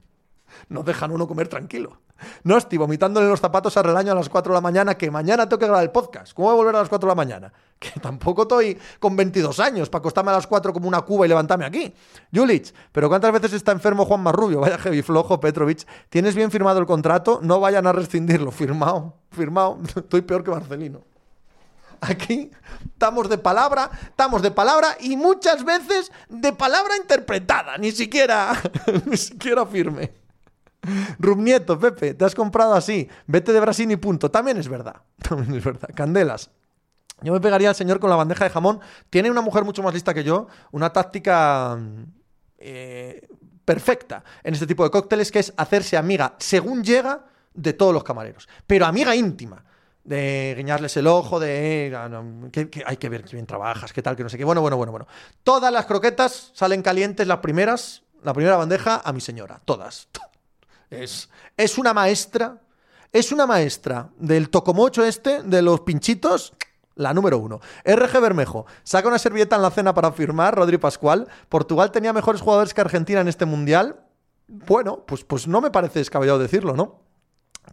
No 0.70 0.84
dejan 0.84 1.10
uno 1.10 1.28
comer 1.28 1.48
tranquilo. 1.48 2.00
No 2.44 2.58
estoy 2.58 2.78
vomitándole 2.78 3.28
los 3.28 3.42
zapatos 3.42 3.76
a 3.76 3.84
Relaño 3.84 4.12
a 4.12 4.16
las 4.16 4.30
4 4.30 4.54
de 4.54 4.58
la 4.58 4.62
mañana, 4.62 4.96
que 4.98 5.12
mañana 5.12 5.50
tengo 5.50 5.60
que 5.60 5.66
grabar 5.66 5.84
el 5.84 5.92
podcast. 5.92 6.34
¿Cómo 6.34 6.48
voy 6.48 6.54
a 6.54 6.58
volver 6.58 6.76
a 6.76 6.80
las 6.80 6.90
4 6.90 7.08
de 7.08 7.12
la 7.12 7.16
mañana? 7.16 7.54
Que 7.80 8.00
tampoco 8.00 8.44
estoy 8.44 8.78
con 9.00 9.18
22 9.18 9.60
años 9.60 9.90
para 9.90 10.00
acostarme 10.00 10.32
a 10.32 10.36
las 10.36 10.48
4 10.48 10.72
como 10.72 10.88
una 10.88 11.02
cuba 11.02 11.26
y 11.26 11.30
levantarme 11.30 11.66
aquí. 11.66 11.94
Julich, 12.34 12.74
pero 12.92 13.10
¿cuántas 13.10 13.34
veces 13.34 13.52
está 13.52 13.74
enfermo 13.74 14.06
Juan 14.06 14.22
Marrubio? 14.22 14.62
Vaya 14.62 14.78
heavy 14.78 15.02
flojo, 15.02 15.40
Petrovic. 15.42 15.86
¿Tienes 16.10 16.36
bien 16.36 16.52
firmado 16.52 16.80
el 16.80 16.86
contrato? 16.86 17.40
No 17.42 17.60
vayan 17.60 17.86
a 17.86 17.92
rescindirlo. 17.92 18.52
Firmado, 18.52 19.18
firmado. 19.32 19.80
Estoy 19.96 20.22
peor 20.22 20.44
que 20.44 20.52
Marcelino. 20.52 21.02
Aquí 22.08 22.52
estamos 22.86 23.30
de 23.30 23.38
palabra, 23.38 23.90
estamos 24.04 24.42
de 24.42 24.52
palabra 24.52 24.98
y 25.00 25.18
muchas 25.18 25.64
veces 25.64 26.12
de 26.30 26.54
palabra 26.54 26.98
interpretada, 26.98 27.78
ni 27.78 27.92
siquiera, 27.92 28.62
ni 29.06 29.18
siquiera 29.18 29.66
firme. 29.66 30.14
Rubnieto, 31.18 31.80
Pepe, 31.80 32.14
te 32.14 32.26
has 32.26 32.36
comprado 32.36 32.76
así. 32.76 33.10
Vete 33.26 33.52
de 33.52 33.60
Brasil 33.60 33.90
y 33.90 33.96
punto. 33.96 34.30
También 34.30 34.58
es 34.58 34.68
verdad. 34.68 35.02
También 35.18 35.56
es 35.56 35.64
verdad. 35.64 35.90
Candelas. 35.96 36.52
Yo 37.22 37.34
me 37.34 37.40
pegaría 37.40 37.70
al 37.70 37.76
señor 37.76 38.00
con 38.00 38.12
la 38.12 38.16
bandeja 38.16 38.44
de 38.44 38.52
jamón. 38.52 38.80
Tiene 39.10 39.32
una 39.32 39.42
mujer 39.42 39.64
mucho 39.64 39.82
más 39.82 39.96
lista 39.96 40.14
que 40.14 40.24
yo. 40.24 40.48
Una 40.72 40.94
táctica 40.94 41.80
eh, 42.60 43.28
perfecta 43.64 44.24
en 44.44 44.54
este 44.54 44.68
tipo 44.68 44.84
de 44.84 44.92
cócteles 44.92 45.32
que 45.32 45.40
es 45.40 45.54
hacerse 45.58 45.98
amiga, 45.98 46.36
según 46.38 46.84
llega, 46.84 47.26
de 47.56 47.74
todos 47.74 47.94
los 47.94 48.04
camareros. 48.04 48.48
Pero 48.68 48.86
amiga 48.86 49.16
íntima 49.16 49.64
de 50.06 50.54
guiñarles 50.56 50.96
el 50.98 51.08
ojo, 51.08 51.40
de 51.40 51.94
ah, 51.98 52.10
que, 52.52 52.84
hay 52.86 52.98
que 52.98 53.10
ver 53.10 53.24
qué 53.24 53.36
bien 53.36 53.48
trabajas, 53.48 53.92
qué 53.92 54.02
tal, 54.02 54.16
que 54.16 54.24
no 54.24 54.30
sé 54.30 54.38
qué. 54.38 54.46
Bueno, 54.46 54.62
bueno, 54.62 54.78
bueno, 54.78 54.92
bueno. 54.92 55.08
Todas 55.44 55.74
las 55.74 55.88
croquetas 55.88 56.52
salen 56.54 56.82
calientes, 56.82 57.28
las 57.28 57.40
primeras, 57.40 58.04
la 58.24 58.34
primera 58.34 58.56
bandeja 58.56 59.02
a 59.04 59.12
mi 59.12 59.20
señora, 59.20 59.60
todas. 59.66 60.08
Es, 60.92 61.30
es 61.58 61.78
una 61.80 61.94
maestra, 61.94 62.62
es 63.12 63.32
una 63.32 63.48
maestra 63.48 64.10
del 64.18 64.50
tocomocho 64.50 65.04
este, 65.04 65.42
de 65.42 65.64
los 65.64 65.82
pinchitos, 65.82 66.54
la 66.94 67.14
número 67.14 67.40
uno. 67.40 67.60
RG 67.84 68.22
Bermejo. 68.22 68.68
Saca 68.84 69.08
una 69.08 69.18
servilleta 69.18 69.56
en 69.56 69.64
la 69.64 69.72
cena 69.72 69.94
para 69.96 70.12
firmar, 70.12 70.56
Rodri 70.56 70.78
Pascual. 70.78 71.28
Portugal 71.50 71.92
tenía 71.92 72.14
mejores 72.14 72.42
jugadores 72.42 72.76
que 72.76 72.82
Argentina 72.82 73.22
en 73.22 73.28
este 73.28 73.46
mundial. 73.46 74.02
Bueno, 74.48 75.04
pues, 75.08 75.24
pues 75.24 75.48
no 75.48 75.62
me 75.62 75.72
parece 75.72 75.98
descabellado 75.98 76.38
decirlo, 76.38 76.76
¿no? 76.76 77.05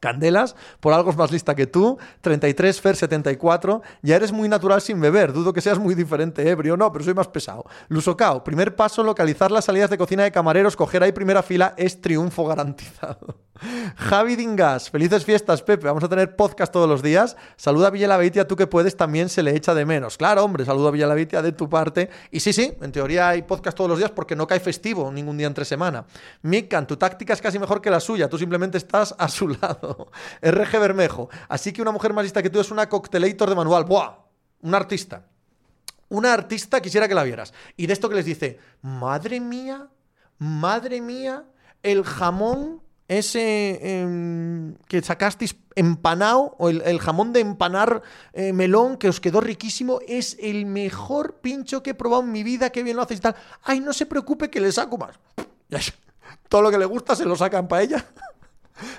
Candelas, 0.00 0.56
por 0.80 0.92
algo 0.92 1.10
es 1.10 1.16
más 1.16 1.30
lista 1.30 1.54
que 1.54 1.66
tú. 1.66 1.98
33, 2.20 2.80
Fer 2.80 2.96
74. 2.96 3.82
Ya 4.02 4.16
eres 4.16 4.32
muy 4.32 4.48
natural 4.48 4.80
sin 4.80 5.00
beber. 5.00 5.32
Dudo 5.32 5.52
que 5.52 5.60
seas 5.60 5.78
muy 5.78 5.94
diferente, 5.94 6.48
ebrio. 6.48 6.76
No, 6.76 6.90
pero 6.92 7.04
soy 7.04 7.14
más 7.14 7.28
pesado. 7.28 7.64
Lusocao, 7.88 8.44
primer 8.44 8.74
paso, 8.74 9.02
localizar 9.02 9.50
las 9.50 9.64
salidas 9.64 9.90
de 9.90 9.98
cocina 9.98 10.24
de 10.24 10.32
camareros. 10.32 10.76
Coger 10.76 11.02
ahí 11.02 11.12
primera 11.12 11.42
fila 11.42 11.74
es 11.76 12.00
triunfo 12.00 12.46
garantizado. 12.46 13.36
Javi 13.96 14.36
Dingas, 14.36 14.90
felices 14.90 15.24
fiestas, 15.24 15.62
Pepe. 15.62 15.86
Vamos 15.86 16.02
a 16.04 16.08
tener 16.08 16.36
podcast 16.36 16.72
todos 16.72 16.88
los 16.88 17.02
días. 17.02 17.36
Saluda 17.56 17.88
a 17.88 17.90
Villalavitia, 17.90 18.46
tú 18.46 18.56
que 18.56 18.66
puedes, 18.66 18.96
también 18.96 19.28
se 19.28 19.42
le 19.42 19.54
echa 19.54 19.74
de 19.74 19.84
menos. 19.84 20.16
Claro, 20.16 20.44
hombre, 20.44 20.64
saluda 20.64 20.88
a 20.88 20.92
Villalavitia 20.92 21.42
de 21.42 21.52
tu 21.52 21.68
parte. 21.68 22.10
Y 22.30 22.40
sí, 22.40 22.52
sí, 22.52 22.72
en 22.80 22.92
teoría 22.92 23.28
hay 23.28 23.42
podcast 23.42 23.76
todos 23.76 23.90
los 23.90 23.98
días 23.98 24.10
porque 24.10 24.36
no 24.36 24.46
cae 24.46 24.60
festivo 24.60 25.10
ningún 25.12 25.38
día 25.38 25.46
entre 25.46 25.64
semana. 25.64 26.04
Mikan, 26.42 26.86
tu 26.86 26.96
táctica 26.96 27.32
es 27.32 27.40
casi 27.40 27.58
mejor 27.58 27.80
que 27.80 27.90
la 27.90 28.00
suya, 28.00 28.28
tú 28.28 28.38
simplemente 28.38 28.78
estás 28.78 29.14
a 29.18 29.28
su 29.28 29.48
lado. 29.60 29.81
RG 30.42 30.78
Bermejo, 30.78 31.28
así 31.48 31.72
que 31.72 31.82
una 31.82 31.92
mujer 31.92 32.12
más 32.12 32.24
lista 32.24 32.42
que 32.42 32.50
tú 32.50 32.60
es 32.60 32.70
una 32.70 32.88
coctelator 32.88 33.48
de 33.48 33.56
manual. 33.56 33.84
¡Buah! 33.84 34.16
Un 34.62 34.74
artista. 34.74 35.26
Una 36.08 36.32
artista 36.32 36.80
quisiera 36.80 37.08
que 37.08 37.14
la 37.14 37.22
vieras. 37.22 37.52
Y 37.76 37.86
de 37.86 37.92
esto 37.92 38.08
que 38.08 38.16
les 38.16 38.24
dice, 38.24 38.58
madre 38.82 39.40
mía, 39.40 39.88
madre 40.38 41.00
mía, 41.00 41.44
el 41.82 42.04
jamón 42.04 42.82
ese 43.08 43.78
em, 43.82 44.74
que 44.88 45.02
sacasteis 45.02 45.56
empanado, 45.74 46.54
o 46.58 46.68
el, 46.68 46.98
jamón 46.98 47.32
de 47.32 47.40
empanar 47.40 48.02
eh, 48.32 48.52
melón 48.52 48.96
que 48.96 49.08
os 49.08 49.20
quedó 49.20 49.40
riquísimo, 49.40 50.00
es 50.06 50.36
el 50.40 50.66
mejor 50.66 51.40
pincho 51.40 51.82
que 51.82 51.90
he 51.90 51.94
probado 51.94 52.22
en 52.22 52.32
mi 52.32 52.42
vida, 52.42 52.70
qué 52.70 52.82
bien 52.82 52.96
lo 52.96 53.02
hacéis 53.02 53.20
y 53.20 53.22
tal. 53.22 53.36
Ay, 53.62 53.80
no 53.80 53.92
se 53.92 54.06
preocupe 54.06 54.50
que 54.50 54.60
le 54.60 54.72
saco 54.72 54.96
más. 54.98 55.18
Todo 56.48 56.62
lo 56.62 56.70
que 56.70 56.78
le 56.78 56.86
gusta 56.86 57.14
se 57.14 57.24
lo 57.24 57.36
sacan 57.36 57.68
para 57.68 57.82
ella. 57.82 58.06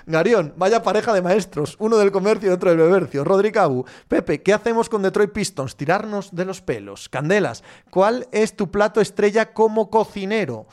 Garión, 0.06 0.54
vaya 0.56 0.82
pareja 0.82 1.12
de 1.12 1.22
maestros, 1.22 1.76
uno 1.78 1.96
del 1.96 2.12
comercio 2.12 2.50
y 2.50 2.52
otro 2.52 2.70
del 2.70 2.78
bebercio. 2.78 3.24
Rodrigo 3.24 3.84
Pepe, 4.08 4.42
¿qué 4.42 4.52
hacemos 4.52 4.88
con 4.88 5.02
Detroit 5.02 5.32
Pistons? 5.32 5.76
Tirarnos 5.76 6.34
de 6.34 6.44
los 6.44 6.60
pelos. 6.60 7.08
Candelas, 7.08 7.62
¿cuál 7.90 8.28
es 8.32 8.56
tu 8.56 8.70
plato 8.70 9.00
estrella 9.00 9.52
como 9.52 9.90
cocinero? 9.90 10.66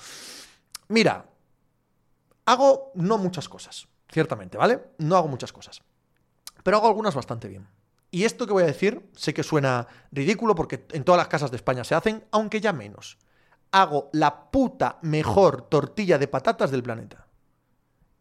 Mira, 0.87 1.25
Hago 2.45 2.91
no 2.95 3.17
muchas 3.17 3.47
cosas, 3.47 3.87
ciertamente, 4.11 4.57
¿vale? 4.57 4.81
No 4.97 5.15
hago 5.15 5.27
muchas 5.27 5.53
cosas. 5.53 5.81
Pero 6.63 6.77
hago 6.77 6.87
algunas 6.87 7.15
bastante 7.15 7.47
bien. 7.47 7.67
Y 8.09 8.25
esto 8.25 8.45
que 8.45 8.53
voy 8.53 8.63
a 8.63 8.67
decir, 8.67 9.09
sé 9.15 9.33
que 9.33 9.43
suena 9.43 9.87
ridículo 10.11 10.55
porque 10.55 10.85
en 10.91 11.03
todas 11.03 11.19
las 11.19 11.27
casas 11.27 11.51
de 11.51 11.57
España 11.57 11.83
se 11.83 11.95
hacen, 11.95 12.25
aunque 12.31 12.59
ya 12.59 12.73
menos. 12.73 13.17
Hago 13.71 14.09
la 14.11 14.51
puta 14.51 14.97
mejor 15.01 15.69
tortilla 15.69 16.17
de 16.17 16.27
patatas 16.27 16.71
del 16.71 16.83
planeta. 16.83 17.27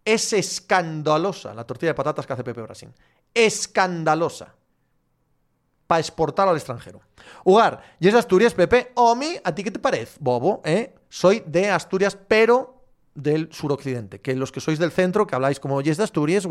Es 0.05 0.33
escandalosa 0.33 1.55
la 1.55 1.65
tortilla 1.65 1.91
de 1.91 1.95
patatas 1.95 2.27
que 2.27 2.33
hace 2.33 2.45
Pepe 2.45 2.63
Brasil. 2.63 2.91
Escandalosa. 3.35 4.55
para 5.87 5.99
exportar 6.01 6.47
al 6.47 6.55
extranjero. 6.57 7.01
Ugar, 7.45 7.83
¿y 7.99 8.07
es 8.07 8.13
de 8.13 8.21
Asturias, 8.21 8.55
Pepe? 8.55 8.93
Omi, 8.95 9.39
¿a 9.43 9.53
ti 9.53 9.65
qué 9.65 9.73
te 9.73 9.81
parece, 9.81 10.19
bobo? 10.21 10.63
¿Eh? 10.65 10.95
Soy 11.09 11.43
de 11.45 11.69
Asturias, 11.69 12.17
pero 12.29 12.85
del 13.13 13.53
suroccidente, 13.53 14.21
que 14.21 14.37
los 14.37 14.53
que 14.53 14.61
sois 14.61 14.79
del 14.79 14.93
centro, 14.93 15.27
que 15.27 15.35
habláis 15.35 15.59
como 15.59 15.81
Yes 15.83 15.97
de 15.97 16.05
Asturias, 16.05 16.47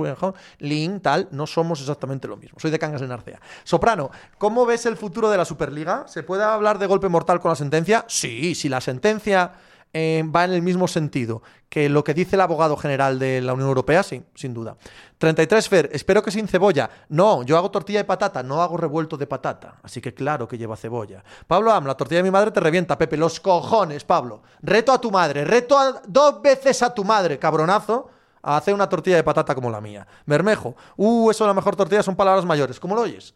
Lin, 0.57 0.99
tal, 0.99 1.29
no 1.31 1.47
somos 1.47 1.79
exactamente 1.79 2.27
lo 2.27 2.35
mismo. 2.35 2.59
Soy 2.59 2.69
de 2.69 2.79
Cangas 2.79 2.99
de 2.99 3.07
Narcea. 3.07 3.39
Soprano, 3.63 4.11
¿cómo 4.37 4.65
ves 4.65 4.85
el 4.85 4.97
futuro 4.97 5.29
de 5.29 5.37
la 5.37 5.45
Superliga? 5.45 6.05
¿Se 6.07 6.21
puede 6.21 6.43
hablar 6.43 6.77
de 6.77 6.87
golpe 6.87 7.07
mortal 7.07 7.39
con 7.39 7.47
la 7.49 7.55
sentencia? 7.55 8.03
Sí, 8.09 8.55
si 8.55 8.67
la 8.67 8.81
sentencia 8.81 9.53
eh, 9.91 10.23
va 10.23 10.45
en 10.45 10.51
el 10.51 10.61
mismo 10.61 10.87
sentido 10.87 11.41
que 11.67 11.89
lo 11.89 12.03
que 12.03 12.13
dice 12.13 12.35
el 12.35 12.41
abogado 12.41 12.77
general 12.77 13.17
de 13.17 13.41
la 13.41 13.53
Unión 13.53 13.69
Europea, 13.69 14.03
sí, 14.03 14.23
sin 14.35 14.53
duda. 14.53 14.77
33 15.17 15.69
Fer, 15.69 15.89
espero 15.93 16.21
que 16.21 16.31
sin 16.31 16.47
cebolla. 16.47 16.89
No, 17.09 17.43
yo 17.43 17.57
hago 17.57 17.71
tortilla 17.71 17.99
de 17.99 18.05
patata, 18.05 18.43
no 18.43 18.61
hago 18.61 18.77
revuelto 18.77 19.17
de 19.17 19.27
patata. 19.27 19.79
Así 19.83 20.01
que 20.01 20.13
claro 20.13 20.47
que 20.47 20.57
lleva 20.57 20.75
cebolla. 20.75 21.23
Pablo 21.47 21.71
Am, 21.71 21.85
la 21.85 21.95
tortilla 21.95 22.19
de 22.19 22.23
mi 22.23 22.31
madre 22.31 22.51
te 22.51 22.59
revienta, 22.59 22.97
Pepe. 22.97 23.17
Los 23.17 23.39
cojones, 23.39 24.03
Pablo. 24.03 24.41
Reto 24.61 24.91
a 24.91 25.01
tu 25.01 25.11
madre, 25.11 25.43
reto 25.43 25.77
a 25.77 26.01
dos 26.07 26.41
veces 26.41 26.81
a 26.81 26.93
tu 26.93 27.03
madre, 27.03 27.37
cabronazo, 27.37 28.09
a 28.41 28.57
hacer 28.57 28.73
una 28.73 28.87
tortilla 28.87 29.17
de 29.17 29.23
patata 29.23 29.53
como 29.53 29.69
la 29.69 29.81
mía. 29.81 30.07
Bermejo, 30.25 30.75
uh, 30.97 31.29
eso 31.29 31.43
de 31.43 31.49
la 31.49 31.53
mejor 31.53 31.75
tortilla 31.75 32.03
son 32.03 32.15
palabras 32.15 32.45
mayores. 32.45 32.79
¿Cómo 32.79 32.95
lo 32.95 33.01
oyes? 33.01 33.33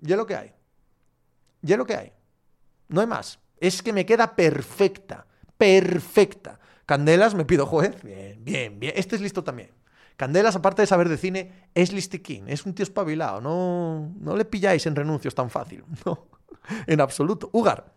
Ya 0.00 0.16
lo 0.16 0.26
que 0.26 0.34
hay. 0.34 0.52
Ya 1.62 1.76
lo 1.76 1.86
que 1.86 1.94
hay. 1.94 2.12
No 2.88 3.00
hay 3.00 3.06
más. 3.06 3.38
Es 3.58 3.82
que 3.82 3.92
me 3.92 4.06
queda 4.06 4.34
perfecta 4.34 5.26
perfecta. 5.58 6.58
Candelas, 6.86 7.34
me 7.34 7.44
pido 7.44 7.66
juez. 7.66 8.02
Bien, 8.02 8.42
bien, 8.42 8.80
bien. 8.80 8.94
Este 8.96 9.16
es 9.16 9.20
listo 9.20 9.44
también. 9.44 9.70
Candelas, 10.16 10.56
aparte 10.56 10.82
de 10.82 10.86
saber 10.86 11.08
de 11.08 11.16
cine, 11.16 11.68
es 11.74 11.92
listiquín, 11.92 12.48
es 12.48 12.66
un 12.66 12.74
tío 12.74 12.82
espabilado. 12.82 13.40
No, 13.40 14.12
no 14.18 14.36
le 14.36 14.44
pilláis 14.44 14.86
en 14.86 14.96
renuncios 14.96 15.34
tan 15.34 15.50
fácil. 15.50 15.84
No, 16.06 16.26
en 16.86 17.00
absoluto. 17.00 17.48
Ugar. 17.52 17.92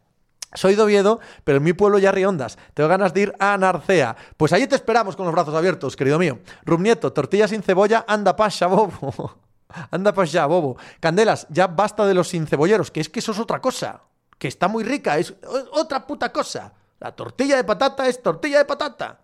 Soy 0.53 0.75
de 0.75 0.81
Oviedo, 0.81 1.19
pero 1.43 1.57
en 1.57 1.63
mi 1.63 1.73
pueblo 1.73 1.97
ya 1.99 2.11
riondas. 2.11 2.57
Tengo 2.73 2.89
ganas 2.89 3.13
de 3.13 3.21
ir 3.21 3.33
a 3.39 3.57
Narcea. 3.57 4.15
Pues 4.37 4.53
ahí 4.53 4.67
te 4.67 4.75
esperamos 4.75 5.15
con 5.15 5.25
los 5.25 5.33
brazos 5.33 5.55
abiertos, 5.55 5.95
querido 5.95 6.19
mío. 6.19 6.39
Rumnieto, 6.65 7.11
tortilla 7.11 7.47
sin 7.47 7.63
cebolla, 7.63 8.05
anda 8.07 8.35
pasha, 8.35 8.67
bobo. 8.67 9.37
Anda 9.91 10.13
pues 10.13 10.33
bobo. 10.33 10.77
Candelas, 10.99 11.47
ya 11.49 11.67
basta 11.67 12.05
de 12.05 12.13
los 12.13 12.27
sin 12.27 12.45
cebolleros, 12.45 12.91
que 12.91 12.99
es 12.99 13.07
que 13.07 13.19
eso 13.19 13.31
es 13.31 13.39
otra 13.39 13.61
cosa. 13.61 14.01
Que 14.37 14.49
está 14.49 14.67
muy 14.67 14.83
rica, 14.83 15.17
es 15.17 15.33
otra 15.71 16.05
puta 16.05 16.31
cosa. 16.31 16.73
La 17.01 17.11
tortilla 17.11 17.57
de 17.57 17.63
patata 17.63 18.07
es 18.07 18.21
tortilla 18.21 18.59
de 18.59 18.65
patata. 18.65 19.19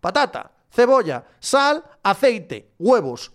Patata, 0.00 0.50
cebolla, 0.68 1.24
sal, 1.38 1.82
aceite, 2.02 2.72
huevos. 2.80 3.32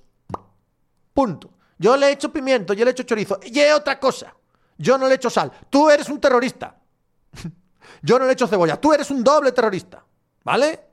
Punto. 1.13 1.53
Yo 1.77 1.95
le 1.95 2.07
he 2.07 2.11
hecho 2.11 2.33
pimiento, 2.33 2.73
yo 2.73 2.83
le 2.83 2.91
he 2.91 2.93
hecho 2.93 3.03
chorizo. 3.03 3.39
Y 3.43 3.57
es 3.57 3.73
otra 3.73 3.97
cosa. 3.97 4.35
Yo 4.77 4.97
no 4.97 5.05
le 5.05 5.13
he 5.13 5.15
hecho 5.15 5.29
sal. 5.29 5.51
Tú 5.69 5.89
eres 5.89 6.09
un 6.09 6.19
terrorista. 6.19 6.75
yo 8.01 8.19
no 8.19 8.25
le 8.25 8.31
he 8.31 8.33
hecho 8.33 8.45
cebolla. 8.45 8.75
Tú 8.79 8.91
eres 8.91 9.09
un 9.09 9.23
doble 9.23 9.53
terrorista. 9.53 10.03
¿Vale? 10.43 10.88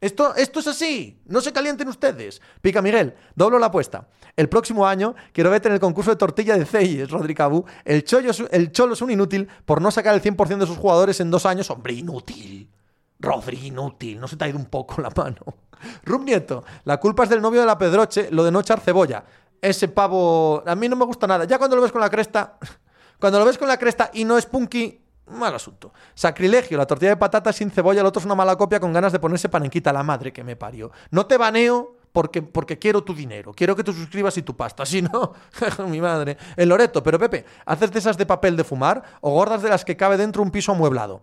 Esto, 0.00 0.34
esto 0.36 0.60
es 0.60 0.66
así. 0.68 1.20
No 1.26 1.40
se 1.40 1.52
calienten 1.52 1.88
ustedes. 1.88 2.40
Pica 2.60 2.80
Miguel, 2.80 3.14
doblo 3.34 3.58
la 3.58 3.66
apuesta. 3.66 4.08
El 4.36 4.48
próximo 4.48 4.86
año 4.86 5.14
quiero 5.32 5.50
verte 5.50 5.68
en 5.68 5.74
el 5.74 5.80
concurso 5.80 6.10
de 6.10 6.16
tortilla 6.16 6.56
de 6.56 6.64
Ceyes, 6.64 7.10
Rodrigo 7.10 7.64
El, 7.84 8.04
el 8.50 8.72
Cholo 8.72 8.92
es 8.92 9.02
un 9.02 9.10
inútil 9.10 9.48
por 9.64 9.82
no 9.82 9.90
sacar 9.90 10.14
el 10.14 10.22
100% 10.22 10.58
de 10.58 10.66
sus 10.66 10.76
jugadores 10.76 11.18
en 11.20 11.30
dos 11.30 11.46
años. 11.46 11.70
Hombre, 11.70 11.94
inútil. 11.94 12.70
Rodri, 13.18 13.66
inútil. 13.66 14.20
No 14.20 14.28
se 14.28 14.36
te 14.36 14.44
ha 14.44 14.48
ido 14.48 14.58
un 14.58 14.66
poco 14.66 15.00
la 15.02 15.10
mano. 15.10 15.40
Rum 16.04 16.24
Nieto, 16.24 16.64
la 16.84 16.98
culpa 16.98 17.24
es 17.24 17.30
del 17.30 17.42
novio 17.42 17.60
de 17.60 17.66
la 17.66 17.78
Pedroche, 17.78 18.28
lo 18.30 18.44
de 18.44 18.52
no 18.52 18.60
echar 18.60 18.80
cebolla. 18.80 19.24
Ese 19.60 19.88
pavo, 19.88 20.62
a 20.64 20.74
mí 20.76 20.88
no 20.88 20.94
me 20.94 21.04
gusta 21.04 21.26
nada. 21.26 21.44
Ya 21.44 21.58
cuando 21.58 21.74
lo 21.74 21.82
ves 21.82 21.90
con 21.92 22.00
la 22.00 22.10
cresta, 22.10 22.58
cuando 23.18 23.38
lo 23.40 23.44
ves 23.44 23.58
con 23.58 23.68
la 23.68 23.76
cresta 23.76 24.10
y 24.12 24.24
no 24.24 24.38
es 24.38 24.46
punky, 24.46 25.00
Mal 25.30 25.54
asunto. 25.54 25.92
Sacrilegio, 26.14 26.78
la 26.78 26.86
tortilla 26.86 27.10
de 27.10 27.16
patata 27.16 27.52
sin 27.52 27.70
cebolla, 27.70 28.00
el 28.00 28.06
otro 28.06 28.20
es 28.20 28.26
una 28.26 28.34
mala 28.34 28.56
copia 28.56 28.80
con 28.80 28.92
ganas 28.92 29.12
de 29.12 29.18
ponerse 29.18 29.48
panenquita 29.48 29.92
la 29.92 30.02
madre 30.02 30.32
que 30.32 30.44
me 30.44 30.56
parió. 30.56 30.90
No 31.10 31.26
te 31.26 31.36
baneo 31.36 31.96
porque, 32.12 32.42
porque 32.42 32.78
quiero 32.78 33.02
tu 33.02 33.14
dinero. 33.14 33.52
Quiero 33.52 33.76
que 33.76 33.84
te 33.84 33.92
suscribas 33.92 34.36
y 34.38 34.42
tu 34.42 34.56
pasta. 34.56 34.84
Si 34.88 35.02
no, 35.02 35.34
mi 35.86 36.00
madre. 36.00 36.36
El 36.56 36.68
Loreto, 36.68 37.02
pero 37.02 37.18
Pepe, 37.18 37.44
¿haces 37.66 37.90
de 37.92 37.98
esas 37.98 38.16
de 38.16 38.26
papel 38.26 38.56
de 38.56 38.64
fumar 38.64 39.02
o 39.20 39.32
gordas 39.32 39.62
de 39.62 39.68
las 39.68 39.84
que 39.84 39.96
cabe 39.96 40.16
dentro 40.16 40.42
un 40.42 40.50
piso 40.50 40.72
amueblado? 40.72 41.22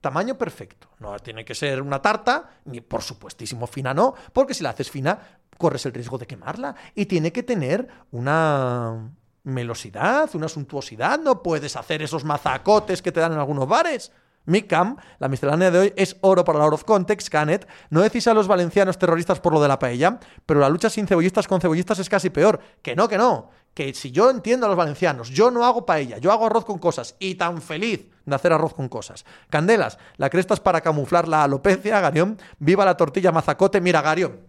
Tamaño 0.00 0.36
perfecto. 0.36 0.88
No 0.98 1.18
tiene 1.18 1.44
que 1.44 1.54
ser 1.54 1.80
una 1.80 2.02
tarta, 2.02 2.50
ni 2.66 2.80
por 2.80 3.02
supuestísimo 3.02 3.66
fina 3.66 3.94
no, 3.94 4.14
porque 4.32 4.52
si 4.52 4.62
la 4.62 4.70
haces 4.70 4.90
fina, 4.90 5.18
corres 5.56 5.86
el 5.86 5.94
riesgo 5.94 6.18
de 6.18 6.26
quemarla. 6.26 6.74
Y 6.94 7.06
tiene 7.06 7.32
que 7.32 7.42
tener 7.42 7.88
una 8.10 9.10
melosidad, 9.44 10.28
una 10.34 10.48
suntuosidad. 10.48 11.20
No 11.20 11.42
puedes 11.42 11.76
hacer 11.76 12.02
esos 12.02 12.24
mazacotes 12.24 13.02
que 13.02 13.12
te 13.12 13.20
dan 13.20 13.32
en 13.32 13.38
algunos 13.38 13.68
bares. 13.68 14.10
Micam, 14.46 14.96
la 15.18 15.28
miscelánea 15.28 15.70
de 15.70 15.78
hoy 15.78 15.92
es 15.96 16.16
oro 16.20 16.44
para 16.44 16.58
la 16.58 16.66
out 16.66 16.74
of 16.74 16.84
context, 16.84 17.28
Canet. 17.28 17.66
No 17.88 18.02
decís 18.02 18.26
a 18.26 18.34
los 18.34 18.46
valencianos 18.46 18.98
terroristas 18.98 19.40
por 19.40 19.54
lo 19.54 19.62
de 19.62 19.68
la 19.68 19.78
paella, 19.78 20.18
pero 20.44 20.60
la 20.60 20.68
lucha 20.68 20.90
sin 20.90 21.06
cebollistas 21.06 21.48
con 21.48 21.60
cebollistas 21.60 21.98
es 21.98 22.08
casi 22.08 22.28
peor. 22.28 22.60
Que 22.82 22.94
no, 22.94 23.08
que 23.08 23.16
no. 23.16 23.50
Que 23.72 23.94
si 23.94 24.10
yo 24.10 24.30
entiendo 24.30 24.66
a 24.66 24.68
los 24.68 24.76
valencianos, 24.76 25.30
yo 25.30 25.50
no 25.50 25.64
hago 25.64 25.86
paella, 25.86 26.18
yo 26.18 26.30
hago 26.30 26.46
arroz 26.46 26.64
con 26.64 26.78
cosas 26.78 27.16
y 27.18 27.36
tan 27.36 27.62
feliz 27.62 28.06
de 28.24 28.34
hacer 28.34 28.52
arroz 28.52 28.74
con 28.74 28.88
cosas. 28.88 29.24
Candelas, 29.48 29.98
la 30.16 30.28
cresta 30.30 30.54
es 30.54 30.60
para 30.60 30.82
camuflar 30.82 31.26
la 31.26 31.42
alopecia, 31.42 32.00
Garión. 32.00 32.38
Viva 32.58 32.84
la 32.84 32.96
tortilla 32.96 33.32
mazacote, 33.32 33.80
mira, 33.80 34.02
Garión. 34.02 34.40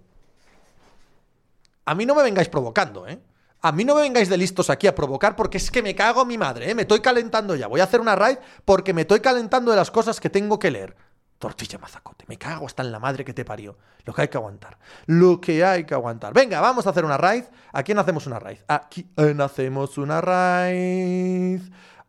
A 1.85 1.95
mí 1.95 2.05
no 2.05 2.15
me 2.15 2.23
vengáis 2.23 2.49
provocando, 2.49 3.07
¿eh? 3.07 3.19
A 3.65 3.71
mí 3.71 3.83
no 3.83 3.95
me 3.95 4.01
vengáis 4.01 4.29
de 4.29 4.37
listos 4.37 4.69
aquí 4.69 4.85
a 4.85 4.93
provocar 4.93 5.35
porque 5.35 5.57
es 5.57 5.71
que 5.71 5.81
me 5.81 5.95
cago 5.95 6.23
mi 6.23 6.37
madre, 6.37 6.69
¿eh? 6.69 6.75
Me 6.75 6.83
estoy 6.83 6.99
calentando 6.99 7.55
ya. 7.55 7.65
Voy 7.65 7.81
a 7.81 7.85
hacer 7.85 7.99
una 7.99 8.15
raid 8.15 8.37
porque 8.63 8.93
me 8.93 9.01
estoy 9.01 9.21
calentando 9.21 9.71
de 9.71 9.77
las 9.77 9.89
cosas 9.89 10.19
que 10.19 10.29
tengo 10.29 10.59
que 10.59 10.69
leer. 10.69 10.95
Tortilla 11.39 11.79
mazacote, 11.79 12.25
me 12.27 12.37
cago 12.37 12.67
hasta 12.67 12.83
en 12.83 12.91
la 12.91 12.99
madre 12.99 13.25
que 13.25 13.33
te 13.33 13.43
parió. 13.43 13.75
Lo 14.03 14.13
que 14.13 14.21
hay 14.21 14.27
que 14.27 14.37
aguantar. 14.37 14.77
Lo 15.07 15.41
que 15.41 15.65
hay 15.65 15.83
que 15.83 15.95
aguantar. 15.95 16.31
Venga, 16.31 16.61
vamos 16.61 16.85
a 16.85 16.91
hacer 16.91 17.05
una 17.05 17.17
raid. 17.17 17.45
¿A 17.73 17.81
quién 17.81 17.97
hacemos 17.97 18.27
una 18.27 18.37
raid? 18.37 18.59
¿A 18.67 18.87
quién 18.87 19.41
hacemos 19.41 19.97
una 19.97 20.21
raid? 20.21 21.61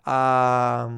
¿A. 0.04 0.90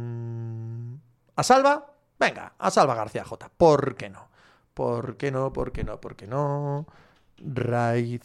¿A 1.37 1.43
Salva? 1.45 1.87
Venga, 2.19 2.55
a 2.59 2.71
Salva 2.73 2.97
García 2.97 3.23
J. 3.23 3.49
¿Por 3.57 3.95
qué 3.95 4.11
no? 4.11 4.29
¿Por 4.75 5.17
qué 5.17 5.31
no? 5.31 5.53
¿Por 5.53 5.71
qué 5.71 5.85
no? 5.85 6.01
¿Por 6.01 6.17
qué 6.17 6.27
no? 6.27 6.85
Raid 7.37 8.23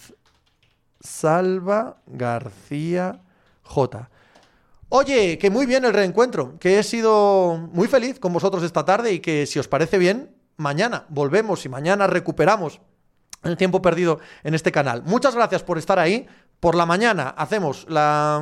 Salva 1.03 1.97
García 2.07 3.19
J. 3.63 4.09
Oye, 4.89 5.37
que 5.37 5.49
muy 5.49 5.65
bien 5.65 5.85
el 5.85 5.93
reencuentro, 5.93 6.57
que 6.59 6.79
he 6.79 6.83
sido 6.83 7.57
muy 7.71 7.87
feliz 7.87 8.19
con 8.19 8.31
vosotros 8.31 8.63
esta 8.63 8.85
tarde 8.85 9.11
y 9.11 9.19
que 9.19 9.45
si 9.45 9.59
os 9.59 9.67
parece 9.67 9.97
bien, 9.97 10.35
mañana 10.57 11.05
volvemos 11.09 11.65
y 11.65 11.69
mañana 11.69 12.07
recuperamos 12.07 12.79
el 13.43 13.57
tiempo 13.57 13.81
perdido 13.81 14.19
en 14.43 14.53
este 14.53 14.71
canal. 14.71 15.03
Muchas 15.03 15.35
gracias 15.35 15.63
por 15.63 15.77
estar 15.77 15.99
ahí. 15.99 16.27
Por 16.59 16.75
la 16.75 16.85
mañana 16.85 17.33
hacemos 17.37 17.85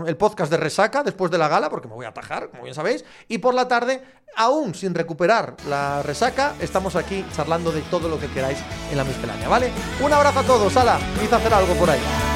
el 0.06 0.18
podcast 0.18 0.52
de 0.52 0.58
resaca 0.58 1.02
después 1.02 1.32
de 1.32 1.40
la 1.40 1.48
gala, 1.48 1.72
porque 1.72 1.88
me 1.88 1.96
voy 1.96 2.06
a 2.06 2.10
atajar, 2.10 2.52
como 2.52 2.64
bien 2.64 2.76
sabéis. 2.76 3.04
Y 3.28 3.40
por 3.40 3.56
la 3.56 3.68
tarde, 3.68 4.04
aún 4.36 4.76
sin 4.76 4.94
recuperar 4.94 5.56
la 5.68 6.04
resaca, 6.04 6.54
estamos 6.60 6.96
aquí 6.96 7.26
charlando 7.36 7.72
de 7.72 7.82
todo 7.82 8.08
lo 8.08 8.20
que 8.20 8.28
queráis 8.28 8.60
en 8.92 8.98
la 8.98 9.04
miscelánea, 9.04 9.50
¿vale? 9.50 9.72
Un 10.04 10.14
abrazo 10.14 10.42
a 10.42 10.44
todos, 10.44 10.78
Ala, 10.78 10.98
a 10.98 11.36
hacer 11.36 11.52
algo 11.52 11.74
por 11.74 11.90
ahí. 11.90 12.31